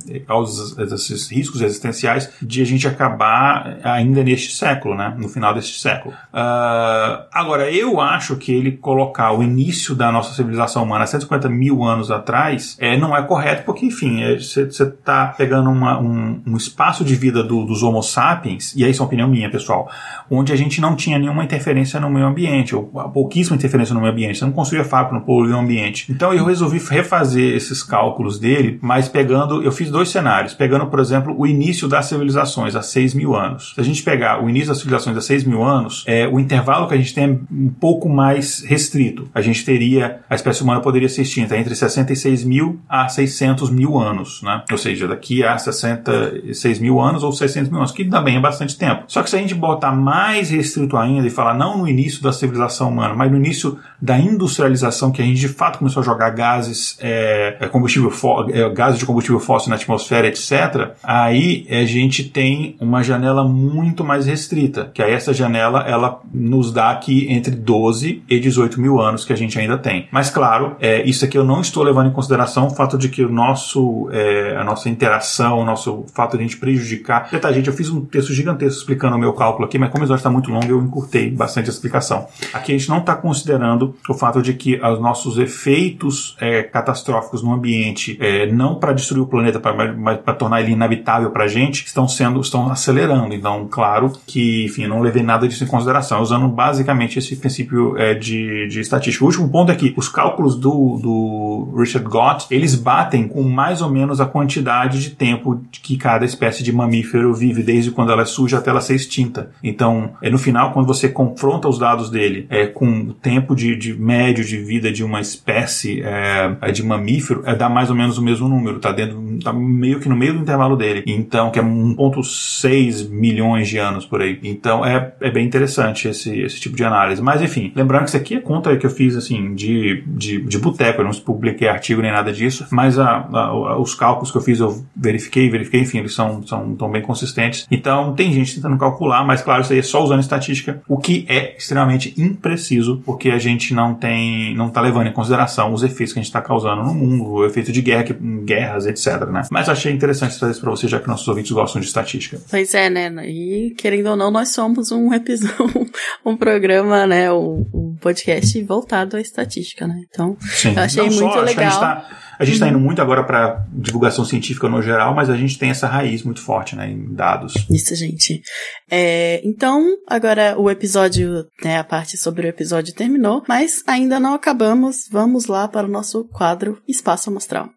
[0.84, 5.14] desses riscos existenciais, de a gente acabar ainda neste século, né?
[5.18, 6.14] No final deste século.
[6.32, 11.82] Uh, agora, eu acho que ele colocar o início da nossa civilização humana 150 mil
[11.82, 16.56] anos atrás é, não é correto, porque, enfim, você é, está pegando uma, um, um,
[16.56, 19.90] espaço de vida do, dos Homo sapiens, e aí isso é uma opinião minha, pessoal,
[20.30, 24.12] onde a gente não tinha nenhuma interferência no meio ambiente, ou pouquíssima interferência no meio
[24.12, 24.38] ambiente.
[24.38, 26.10] Você não construía fábrica, não poluía o ambiente.
[26.10, 31.00] Então eu resolvi refazer esses cálculos dele, mas pegando, eu fiz dois cenários, pegando, por
[31.00, 33.72] exemplo, o início das civilizações, há 6 mil anos.
[33.74, 36.94] Se a gente pegar o início civilizações há 6 mil anos, é, o intervalo que
[36.94, 39.28] a gente tem é um pouco mais restrito.
[39.34, 43.98] A gente teria, a espécie humana poderia ser extinta entre 66 mil a 600 mil
[43.98, 44.62] anos, né?
[44.70, 48.76] Ou seja, daqui a 66 mil anos ou 600 mil anos, que também é bastante
[48.76, 49.04] tempo.
[49.08, 52.32] Só que se a gente botar mais restrito ainda e falar não no início da
[52.32, 56.30] civilização humana, mas no início da industrialização que a gente de fato começou a jogar
[56.30, 58.12] gases, é, é combustível
[58.52, 64.04] é, gases de combustível fóssil na atmosfera, etc., aí a gente tem uma janela muito
[64.04, 69.00] mais restrita, que aí essa janela ela nos dá aqui entre 12 e 18 mil
[69.00, 70.08] anos que a gente ainda tem.
[70.10, 73.24] Mas claro, é, isso aqui eu não estou levando em consideração o fato de que
[73.24, 77.28] o nosso, é, a nossa interação, o nosso fato de a gente prejudicar.
[77.30, 80.04] Tá, gente, eu fiz um texto gigantesco explicando o meu cálculo aqui, mas como o
[80.04, 82.26] episódio está muito longo, eu encurtei bastante a explicação.
[82.52, 87.42] Aqui a gente não está considerando o fato de que os nossos efeitos é, catastróficos
[87.42, 89.60] no ambiente, é, não para destruir o planeta,
[89.96, 93.34] mas para tornar ele inabitável para a gente, estão sendo, estão acelerando.
[93.34, 98.14] Então, claro que, enfim, não levei nada disso em consideração, usando basicamente esse princípio é,
[98.14, 99.24] de, de estatística.
[99.24, 103.82] O último ponto é que os cálculos do, do Richard Gott, eles batem com mais
[103.82, 108.22] ou menos a quantidade de tempo que cada espécie de mamífero vive, desde quando ela
[108.22, 109.50] é suja até ela ser extinta.
[109.62, 113.76] Então, é no final, quando você confronta os dados dele é, com o tempo de,
[113.76, 117.96] de médio de vida de uma espécie é, é de mamífero, é, dá mais ou
[117.96, 121.02] menos o mesmo número, tá dentro, tá meio que no meio do intervalo dele.
[121.06, 124.38] Então, que é 1.6 milhões de anos por aí.
[124.48, 127.22] Então, é, é bem interessante esse, esse tipo de análise.
[127.22, 130.58] Mas, enfim, lembrando que isso aqui é conta que eu fiz, assim, de, de, de
[130.58, 134.42] boteco, eu não publiquei artigo nem nada disso, mas a, a, os cálculos que eu
[134.42, 137.66] fiz eu verifiquei, verifiquei, enfim, eles são, são tão bem consistentes.
[137.70, 141.24] Então, tem gente tentando calcular, mas claro, isso aí é só usando estatística, o que
[141.28, 146.12] é extremamente impreciso, porque a gente não tem, não está levando em consideração os efeitos
[146.12, 148.04] que a gente está causando no mundo, o efeito de guerra,
[148.44, 149.42] guerras, etc, né?
[149.50, 152.38] Mas achei interessante trazer isso para você, já que nossos ouvintes gostam de estatística.
[152.50, 153.28] Pois é, né?
[153.28, 155.90] E querendo ou não, nós somos um episódio,
[156.24, 157.32] um programa, né?
[157.32, 160.02] O, um podcast voltado à estatística, né?
[160.10, 160.74] Então, Sim.
[160.76, 162.04] eu achei não muito só, legal.
[162.38, 165.70] A gente está indo muito agora para divulgação científica no geral, mas a gente tem
[165.70, 167.54] essa raiz muito forte, né, em dados.
[167.70, 168.42] Isso, gente.
[168.90, 174.34] É, então, agora o episódio, né, a parte sobre o episódio terminou, mas ainda não
[174.34, 175.08] acabamos.
[175.10, 177.70] Vamos lá para o nosso quadro Espaço Amostral.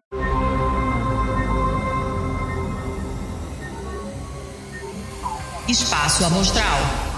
[5.70, 7.09] Espaço Amostral.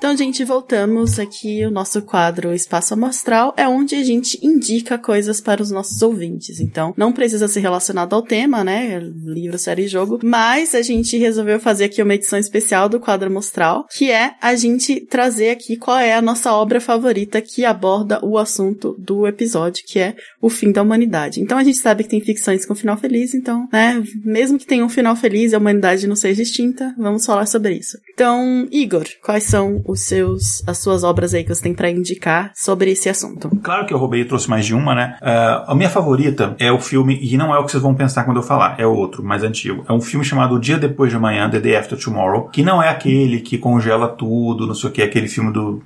[0.00, 1.62] Então, gente, voltamos aqui.
[1.66, 6.58] O nosso quadro Espaço Amostral é onde a gente indica coisas para os nossos ouvintes.
[6.58, 8.98] Então, não precisa ser relacionado ao tema, né?
[8.98, 10.18] Livro, série, jogo.
[10.24, 14.54] Mas a gente resolveu fazer aqui uma edição especial do quadro Amostral, que é a
[14.54, 19.84] gente trazer aqui qual é a nossa obra favorita que aborda o assunto do episódio,
[19.86, 21.42] que é o fim da humanidade.
[21.42, 24.02] Então, a gente sabe que tem ficções com final feliz, então, né?
[24.24, 27.74] Mesmo que tenha um final feliz e a humanidade não seja extinta, vamos falar sobre
[27.74, 27.98] isso.
[28.14, 32.52] Então, Igor, quais são os seus, as suas obras aí que você tem para indicar
[32.54, 33.50] sobre esse assunto.
[33.62, 35.16] Claro que eu roubei e trouxe mais de uma, né?
[35.20, 38.24] Uh, a minha favorita é o filme, e não é o que vocês vão pensar
[38.24, 39.84] quando eu falar, é outro, mais antigo.
[39.88, 42.82] É um filme chamado O Dia Depois de Amanhã, The Day After Tomorrow, que não
[42.82, 45.82] é aquele que congela tudo, não sei o que, é aquele filme do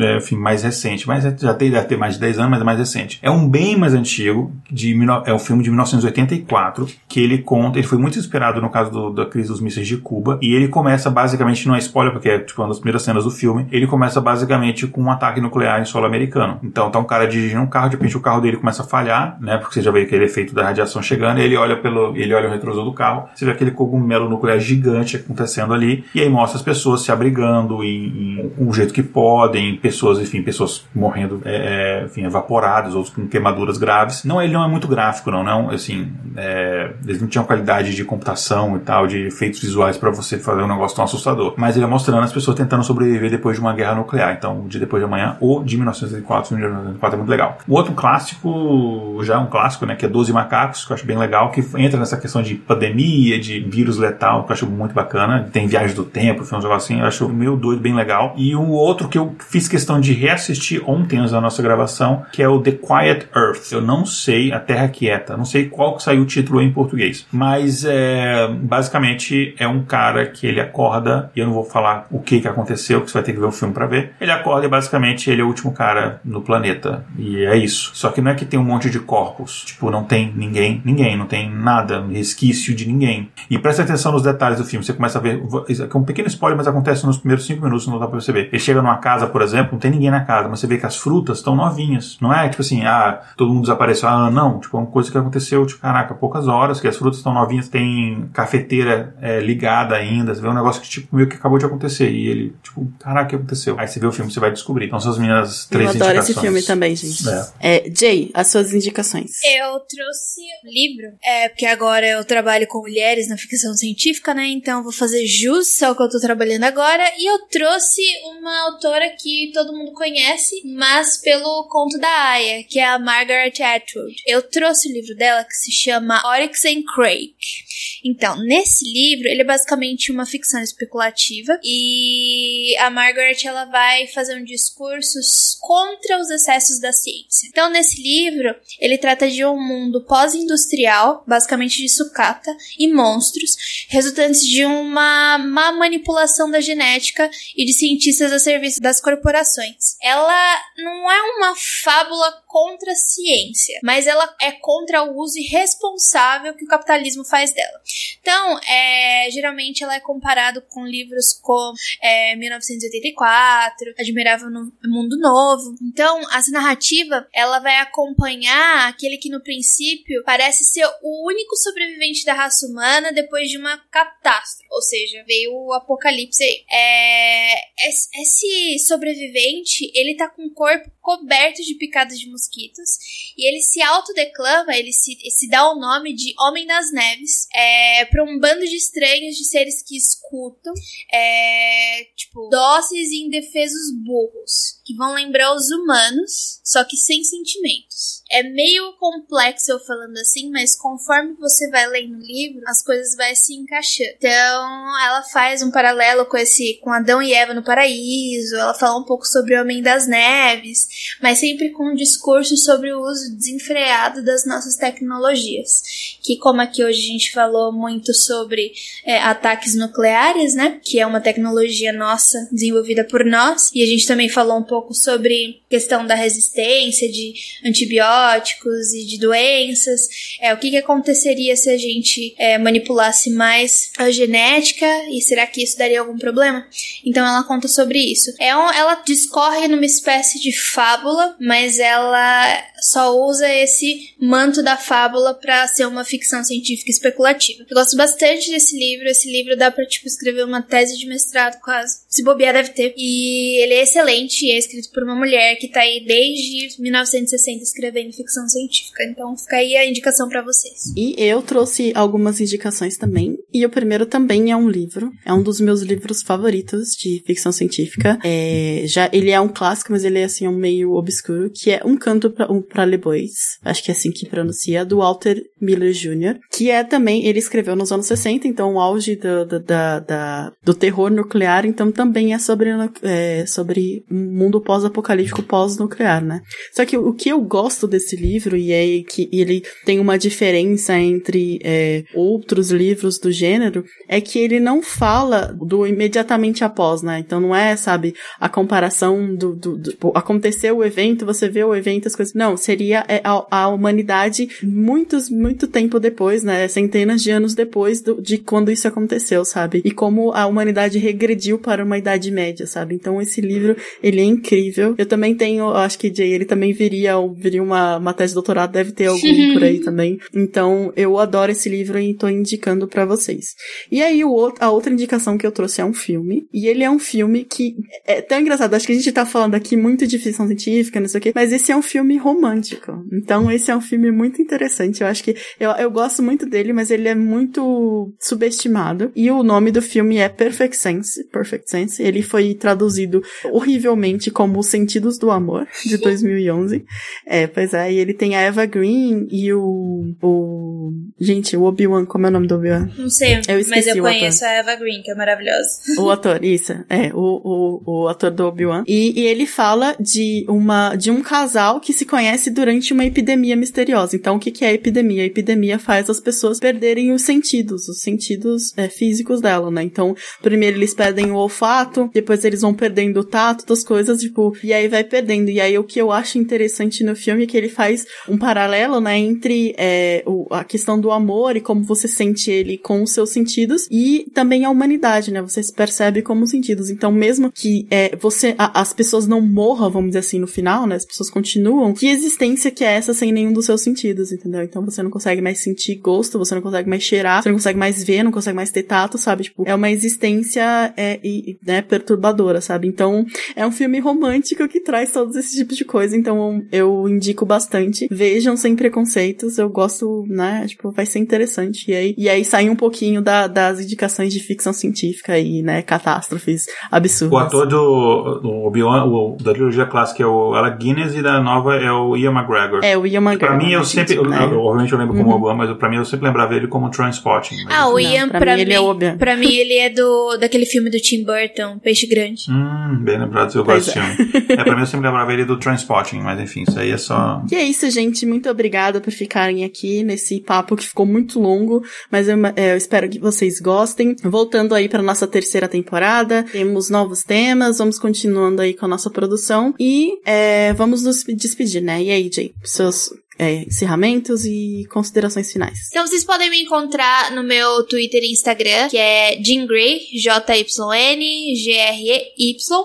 [0.00, 2.60] é, filme mais recente, mas é, já tem, deve ter mais de 10 anos, mas
[2.60, 3.18] é mais recente.
[3.22, 4.94] É um bem mais antigo, de,
[5.24, 9.10] é um filme de 1984, que ele conta, ele foi muito inspirado no caso do,
[9.10, 12.38] da crise dos mísseis de Cuba, e ele começa basicamente, não é spoiler, porque é
[12.38, 15.84] tipo uma das primeiras cenas do filme, ele começa basicamente com um ataque nuclear em
[15.84, 16.58] solo americano.
[16.62, 19.36] Então tá um cara dirigindo um carro, de repente o carro dele começa a falhar,
[19.40, 19.58] né?
[19.58, 22.16] Porque você já vê aquele efeito da radiação chegando, e ele olha pelo.
[22.16, 26.20] ele olha o retrovisor do carro, você vê aquele cogumelo nuclear gigante acontecendo ali, e
[26.20, 30.86] aí mostra as pessoas se abrigando em, em um jeito que podem, pessoas, enfim, pessoas
[30.94, 34.24] morrendo, é, é, enfim, evaporadas, ou com queimaduras graves.
[34.24, 38.04] Não, ele não é muito gráfico, não, não, assim, é, eles não tinham qualidade de
[38.04, 41.54] computação e tal, de efeitos visuais para você fazer um negócio tão assustador.
[41.56, 44.34] Mas ele é mostrando as pessoas tentando sobreviver depois de uma guerra nuclear.
[44.36, 47.58] Então, de depois de amanhã, ou de 1904, de 1904 é muito legal.
[47.66, 51.06] O outro clássico, já é um clássico, né, que é 12 Macacos, que eu acho
[51.06, 54.94] bem legal, que entra nessa questão de pandemia, de vírus letal, que eu acho muito
[54.94, 55.48] bacana.
[55.52, 58.34] Tem Viagem do Tempo, um negócio assim, eu acho meio doido, bem legal.
[58.36, 62.48] E o outro que eu fiz questão de reassistir ontem, da nossa gravação, que é
[62.48, 63.72] o The Quiet Earth.
[63.72, 65.36] Eu não sei, A Terra Quieta.
[65.36, 67.26] Não sei qual que saiu o título em português.
[67.32, 72.20] Mas, é, basicamente, é um cara que ele acorda, e eu não vou falar o
[72.20, 74.12] que que aconteceu, que vai ter que ver o filme para ver.
[74.20, 77.04] Ele acorda e basicamente ele é o último cara no planeta.
[77.16, 77.90] E é isso.
[77.94, 79.64] Só que não é que tem um monte de corpos.
[79.64, 83.30] Tipo, não tem ninguém, ninguém, não tem nada, resquício de ninguém.
[83.50, 84.84] E presta atenção nos detalhes do filme.
[84.84, 85.42] Você começa a ver.
[85.42, 88.48] É um pequeno spoiler, mas acontece nos primeiros cinco minutos, não dá pra perceber.
[88.52, 90.86] Ele chega numa casa, por exemplo, não tem ninguém na casa, mas você vê que
[90.86, 92.18] as frutas estão novinhas.
[92.20, 94.08] Não é tipo assim, ah, todo mundo desapareceu.
[94.08, 94.58] Ah, não.
[94.60, 97.68] Tipo, é uma coisa que aconteceu, tipo, caraca, poucas horas, que as frutas estão novinhas,
[97.68, 100.34] tem cafeteira é, ligada ainda.
[100.34, 102.10] Você vê um negócio que, tipo, meio que acabou de acontecer.
[102.10, 103.78] E ele, tipo, caraca, o que aconteceu?
[103.78, 104.86] Aí você vê o filme, você vai descobrir.
[104.86, 106.30] Então são as minhas três Eu adoro indicações.
[106.30, 107.24] esse filme também, gente.
[107.60, 107.76] É.
[107.76, 109.42] É, Jay, as suas indicações.
[109.44, 114.46] Eu trouxe um livro, é, porque agora eu trabalho com mulheres na ficção científica, né?
[114.48, 117.04] Então eu vou fazer jus ao que eu tô trabalhando agora.
[117.16, 118.02] E eu trouxe
[118.38, 123.54] uma autora que todo mundo conhece, mas pelo conto da Aya, que é a Margaret
[123.60, 124.16] Atwood.
[124.26, 127.67] Eu trouxe o livro dela que se chama Oryx and Crake.
[128.04, 134.36] Então, nesse livro, ele é basicamente uma ficção especulativa e a Margaret ela vai fazer
[134.36, 135.18] um discurso
[135.60, 137.48] contra os excessos da ciência.
[137.48, 144.42] Então, nesse livro, ele trata de um mundo pós-industrial, basicamente de sucata e monstros, resultantes
[144.42, 149.96] de uma má manipulação da genética e de cientistas a serviço das corporações.
[150.02, 156.54] Ela não é uma fábula contra a ciência, mas ela é contra o uso irresponsável
[156.54, 157.80] que o capitalismo faz dela.
[158.20, 165.74] Então, é, geralmente ela é comparado com livros como é, 1984, Admirável no Mundo Novo.
[165.82, 172.24] Então, essa narrativa ela vai acompanhar aquele que no princípio parece ser o único sobrevivente
[172.24, 176.64] da raça humana depois de uma catástrofe, ou seja, veio o apocalipse aí.
[176.70, 177.54] É,
[177.88, 183.80] esse sobrevivente ele tá com o corpo coberto de picadas de mosquitos e ele se
[183.80, 188.64] autodeclama, ele se, se dá o nome de Homem das Neves é, para um bando
[188.64, 190.74] de estranhos de seres que escutam,
[191.12, 198.22] é, tipo, dóceis e indefesos burros, que vão lembrar os humanos, só que sem sentimentos.
[198.30, 203.14] É meio complexo eu falando assim, mas conforme você vai lendo o livro, as coisas
[203.14, 204.14] vai se encaixando.
[204.16, 208.98] Então, ela faz um paralelo com esse com Adão e Eva no paraíso, ela fala
[208.98, 213.36] um pouco sobre o Homem das Neves, mas sempre com um discurso sobre o uso
[213.36, 215.82] desenfreado das nossas tecnologias.
[216.22, 218.72] Que, como aqui hoje a gente falou muito sobre
[219.04, 220.80] é, ataques nucleares, né?
[220.82, 224.77] Que é uma tecnologia nossa desenvolvida por nós, e a gente também falou um pouco
[224.92, 227.34] sobre questão da resistência de
[227.64, 230.08] antibióticos e de doenças.
[230.40, 235.46] É, o que, que aconteceria se a gente é, manipulasse mais a genética e será
[235.46, 236.66] que isso daria algum problema?
[237.04, 238.32] Então ela conta sobre isso.
[238.38, 244.76] É um, ela discorre numa espécie de fábula, mas ela só usa esse manto da
[244.76, 247.64] fábula para ser uma ficção científica especulativa.
[247.68, 249.08] Eu gosto bastante desse livro.
[249.08, 252.00] Esse livro dá pra, tipo, escrever uma tese de mestrado quase.
[252.08, 252.94] Se bobear, deve ter.
[252.96, 258.12] E ele é excelente é escrito por uma mulher que tá aí desde 1960 escrevendo
[258.12, 259.04] ficção científica.
[259.04, 260.92] Então fica aí a indicação para vocês.
[260.96, 263.36] E eu trouxe algumas indicações também.
[263.52, 265.10] E o primeiro também é um livro.
[265.24, 268.18] É um dos meus livros favoritos de ficção científica.
[268.24, 271.82] É, já, ele é um clássico, mas ele é assim, um meio obscuro, que é
[271.84, 273.58] Um Canto um, pra Le Bois.
[273.64, 277.76] Acho que é assim que pronuncia, do Walter Miller Jr., que é também, ele escreveu
[277.76, 282.34] nos anos 60, então o auge do, do, da, da, do terror nuclear, então também
[282.34, 282.70] é sobre,
[283.02, 286.42] é, sobre um mundo pós-apocalíptico, pós-nuclear, né?
[286.72, 290.98] Só que o que eu gosto desse livro, e é que ele tem uma diferença
[290.98, 297.18] entre é, outros livros do gênero, é que ele não fala do imediatamente após, né?
[297.18, 301.74] Então não é, sabe, a comparação do, do, do aconteceu o evento, você vê o
[301.74, 302.34] evento, as coisas.
[302.34, 306.66] Não, seria a, a humanidade muitos, muito tempo depois, né?
[306.68, 309.82] Centenas de anos depois do, de quando isso aconteceu, sabe?
[309.84, 312.94] E como a humanidade regrediu para uma idade média, sabe?
[312.94, 314.47] Então esse livro, ele é incrível.
[314.96, 318.72] Eu também tenho, acho que Jay, ele também viria, viria uma, uma tese de doutorado,
[318.72, 319.20] deve ter algum
[319.54, 320.18] por aí também.
[320.34, 323.54] Então eu adoro esse livro e tô indicando para vocês.
[323.90, 326.46] E aí o a outra indicação que eu trouxe é um filme.
[326.52, 327.76] E ele é um filme que
[328.06, 328.74] é tão engraçado.
[328.74, 331.32] Acho que a gente tá falando aqui muito de ficção científica, não sei o quê,
[331.34, 333.04] mas esse é um filme romântico.
[333.12, 335.02] Então esse é um filme muito interessante.
[335.02, 339.12] Eu acho que eu, eu gosto muito dele, mas ele é muito subestimado.
[339.14, 341.24] E o nome do filme é Perfect Sense.
[341.24, 342.02] Perfect Sense.
[342.02, 346.84] Ele foi traduzido horrivelmente como Os Sentidos do Amor, de 2011.
[347.26, 347.92] é, pois é.
[347.92, 350.14] E ele tem a Eva Green e o.
[350.22, 352.04] o gente, o Obi-Wan.
[352.06, 352.88] Como é o nome do Obi-Wan?
[352.96, 355.68] Não sei, Eu mas eu conheço a Eva Green, que é maravilhosa.
[355.98, 356.72] O ator, isso.
[356.88, 358.84] É, o, o, o ator do Obi-Wan.
[358.86, 363.56] E, e ele fala de uma de um casal que se conhece durante uma epidemia
[363.56, 364.16] misteriosa.
[364.16, 365.22] Então, o que, que é a epidemia?
[365.22, 369.82] A epidemia faz as pessoas perderem os sentidos, os sentidos é, físicos dela, né?
[369.82, 374.56] Então, primeiro eles perdem o olfato, depois eles vão perdendo o tato das coisas, tipo,
[374.62, 375.50] e aí vai perdendo.
[375.50, 379.00] E aí o que eu acho interessante no filme é que ele faz um paralelo,
[379.00, 383.12] né, entre é, o, a questão do amor e como você sente ele com os
[383.12, 385.40] seus sentidos e também a humanidade, né?
[385.42, 386.90] Você se percebe como sentidos.
[386.90, 390.86] Então, mesmo que é, você, a, as pessoas não morram, vamos dizer assim, no final,
[390.86, 390.96] né?
[390.96, 391.92] As pessoas continuam.
[391.92, 394.62] Que existência que é essa sem nenhum dos seus sentidos, entendeu?
[394.62, 397.78] Então você não consegue mais sentir gosto, você não consegue mais cheirar, você não consegue
[397.78, 399.44] mais ver, não consegue mais ter tato, sabe?
[399.44, 401.20] Tipo, é uma existência é,
[401.64, 402.86] né, perturbadora, sabe?
[402.88, 403.24] Então,
[403.54, 408.08] é um filme romântico que traz todos esses tipos de coisa, então eu indico bastante.
[408.10, 410.66] Vejam sem preconceitos, eu gosto, né?
[410.66, 411.90] Tipo, vai ser interessante.
[411.90, 415.82] E aí, e aí sai um pouquinho da, das indicações de ficção científica e, né,
[415.82, 417.32] catástrofes absurdas.
[417.32, 421.76] O ator do, do Obi-Wan, da trilogia clássica é o Alec Guinness e da nova
[421.76, 422.80] é o Ian McGregor.
[422.82, 423.56] É, o Ian McGregor.
[423.56, 424.38] Pra mim, eu sempre, eu, né?
[424.44, 425.36] eu, obviamente eu lembro como uhum.
[425.36, 427.56] Obi-Wan, mas pra mim eu sempre lembrava ele como Transpotting.
[427.68, 429.18] Ah, o Ian, não, pra, pra, mim, ele é Obi-Wan.
[429.18, 432.44] Pra mim, ele é do, daquele filme do Tim Burton, Peixe Grande.
[432.50, 433.97] Hum, bem lembrado, eu gosto desse é.
[434.00, 434.46] Filme.
[434.48, 437.42] é, pra mim eu sempre lembrava ele do Transpotting, mas enfim, isso aí é só...
[437.50, 441.84] E é isso, gente, muito obrigada por ficarem aqui nesse papo que ficou muito longo,
[442.10, 444.16] mas eu, é, eu espero que vocês gostem.
[444.22, 449.10] Voltando aí pra nossa terceira temporada, temos novos temas, vamos continuando aí com a nossa
[449.10, 452.02] produção e é, vamos nos despedir, né?
[452.02, 455.78] E aí, Jay, seus é, encerramentos e considerações finais.
[455.88, 460.68] Então vocês podem me encontrar no meu Twitter e Instagram, que é Jean Grey, J-Y-N-G-R-E-Y.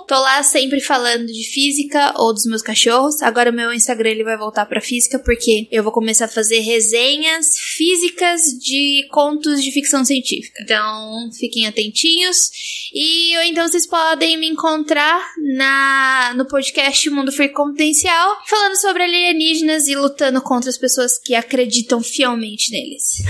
[0.07, 3.21] Tô lá sempre falando de física ou dos meus cachorros.
[3.23, 6.59] Agora o meu Instagram ele vai voltar pra física, porque eu vou começar a fazer
[6.59, 10.61] resenhas físicas de contos de ficção científica.
[10.61, 12.51] Então fiquem atentinhos.
[12.93, 15.19] E ou então vocês podem me encontrar
[15.55, 21.33] na no podcast Mundo Freak Confidencial, falando sobre alienígenas e lutando contra as pessoas que
[21.33, 23.23] acreditam fielmente neles.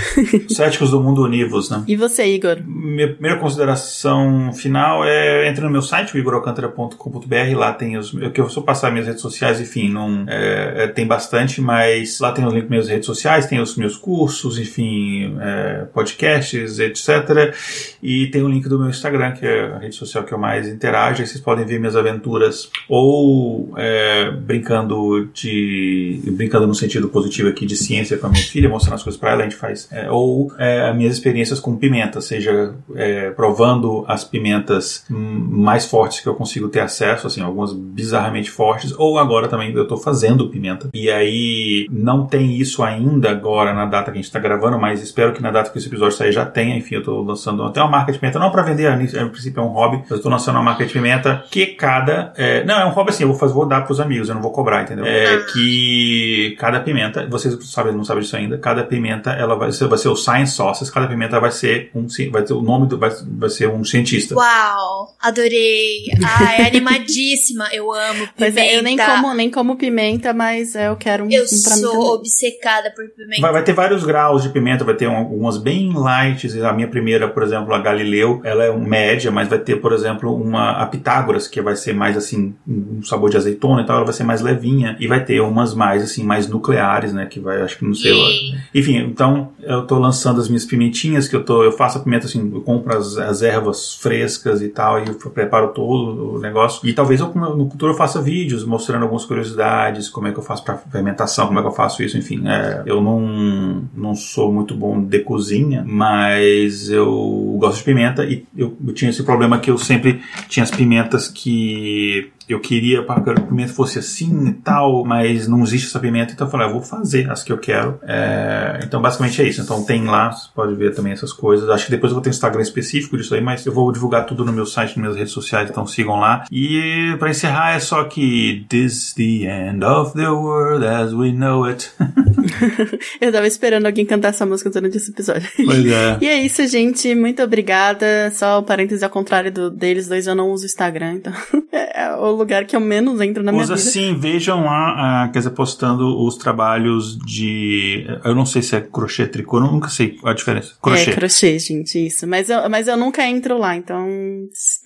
[0.52, 1.82] Céticos do mundo univos, né?
[1.86, 2.58] E você, Igor?
[2.66, 8.12] Minha primeira consideração final é entre no meu site, igoralcantara.com.br, lá tem os.
[8.14, 12.18] Eu que eu só passar minhas redes sociais, enfim, não é, é, tem bastante, mas
[12.20, 17.54] lá tem os links minhas redes sociais, tem os meus cursos, enfim, é, podcasts, etc.
[18.02, 20.68] E tem o link do meu Instagram, que é a rede social que eu mais
[20.68, 26.20] interajo, aí vocês podem ver minhas aventuras ou é, brincando de.
[26.26, 29.20] brincando no sentido sentido positivo aqui de ciência com a minha filha, mostrando as coisas
[29.20, 29.88] para ela, a gente faz.
[29.92, 36.20] É, ou é, as minhas experiências com pimenta, seja é, provando as pimentas mais fortes
[36.20, 40.48] que eu consigo ter acesso, assim, algumas bizarramente fortes, ou agora também eu estou fazendo
[40.48, 40.88] pimenta.
[40.94, 45.02] E aí não tem isso ainda agora na data que a gente está gravando, mas
[45.02, 46.76] espero que na data que esse episódio sair já tenha.
[46.76, 49.64] Enfim, eu estou lançando até uma marca de pimenta, não para vender, no princípio é
[49.64, 52.32] um hobby, eu estou lançando uma marca de pimenta que cada.
[52.36, 54.34] É, não, é um hobby assim, eu vou, fazer, vou dar para os amigos, eu
[54.34, 55.04] não vou cobrar, entendeu?
[55.04, 59.72] É que cada pimenta pimenta, vocês sabem, não sabem disso ainda, cada pimenta ela vai
[59.72, 62.86] ser, vai ser o science sauces, cada pimenta vai ser um vai ter o nome
[62.86, 64.34] do vai, vai ser um cientista.
[64.36, 66.06] Uau, adorei.
[66.22, 67.68] Ai, animadíssima.
[67.72, 68.60] Eu amo pimenta.
[68.60, 72.14] É, eu nem como nem como pimenta, mas eu quero um, eu um pra sou
[72.14, 73.42] obcecada por pimenta.
[73.42, 77.28] Vai, vai, ter vários graus de pimenta, vai ter algumas bem light, a minha primeira,
[77.28, 81.48] por exemplo, a Galileu, ela é média, mas vai ter, por exemplo, uma a Pitágoras,
[81.48, 84.40] que vai ser mais assim, um sabor de azeitona e tal, ela vai ser mais
[84.40, 86.73] levinha e vai ter umas mais assim, mais nucleares
[87.12, 87.26] né?
[87.26, 88.12] Que vai, acho que não sei.
[88.12, 88.58] lá.
[88.74, 92.26] Enfim, então eu tô lançando as minhas pimentinhas, que eu tô, eu faço a pimenta
[92.26, 96.86] assim, eu compro as, as ervas frescas e tal, e eu preparo todo o negócio.
[96.88, 100.42] E talvez eu, no futuro eu faça vídeos mostrando algumas curiosidades, como é que eu
[100.42, 102.46] faço para fermentação, como é que eu faço isso, enfim.
[102.46, 108.44] É, eu não, não sou muito bom de cozinha, mas eu gosto de pimenta e
[108.56, 113.20] eu, eu tinha esse problema que eu sempre tinha as pimentas que eu queria para
[113.20, 116.66] que a pimenta fosse assim e tal, mas não existe essa pimenta, então eu falei,
[116.66, 117.98] ah, vou fazer as que eu quero.
[118.02, 119.60] É, então, basicamente é isso.
[119.60, 121.68] Então, tem lá, você pode ver também essas coisas.
[121.68, 124.26] Acho que depois eu vou ter um Instagram específico disso aí, mas eu vou divulgar
[124.26, 126.44] tudo no meu site, nas minhas redes sociais, então sigam lá.
[126.50, 131.64] E para encerrar, é só que This the end of the world as we know
[131.64, 131.90] it.
[133.20, 135.48] eu tava esperando alguém cantar essa música durante esse episódio.
[135.64, 136.18] Pois é.
[136.22, 137.14] e é isso, gente.
[137.14, 138.30] Muito obrigada.
[138.32, 141.32] Só o parênteses ao contrário do, deles dois, eu não uso Instagram, então.
[141.72, 143.90] é o lugar que eu menos entro na minha Usa vida.
[143.90, 148.06] sim, vejam lá, uh, quer dizer, postando os trabalhos de.
[148.24, 150.74] Eu não sei se é crochê, tricô, eu nunca sei a diferença.
[150.80, 151.10] Crochê.
[151.10, 152.26] É, crochê, gente, isso.
[152.26, 154.06] Mas eu, mas eu nunca entro lá, então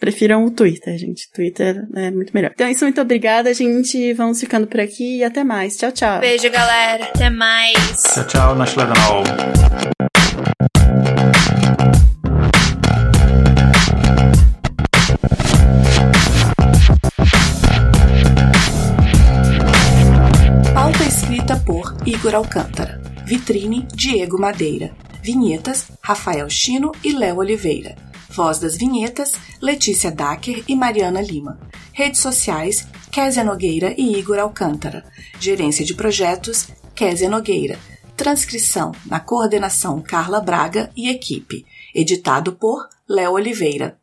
[0.01, 1.31] prefiram o Twitter, gente.
[1.33, 2.51] Twitter é muito melhor.
[2.55, 4.13] Então é isso, muito obrigada, gente.
[4.15, 5.77] Vamos ficando por aqui e até mais.
[5.77, 6.21] Tchau, tchau.
[6.21, 7.05] Beijo, galera.
[7.05, 8.03] Até mais.
[8.15, 8.55] Tchau, tchau.
[8.55, 9.23] Nashledanol.
[9.25, 10.08] por
[22.29, 23.01] Igor Alcântara.
[23.25, 24.95] Vitrine Diego Madeira.
[25.23, 27.97] Vinhetas Rafael Chino e Léo Oliveira.
[28.29, 29.33] Voz das vinhetas
[29.63, 31.59] Letícia Dacker e Mariana Lima.
[31.91, 35.07] Redes sociais Késia Nogueira e Igor Alcântara.
[35.41, 37.79] Gerência de projetos Késia Nogueira.
[38.15, 41.65] Transcrição na coordenação Carla Braga e equipe.
[41.95, 43.97] Editado por Léo Oliveira.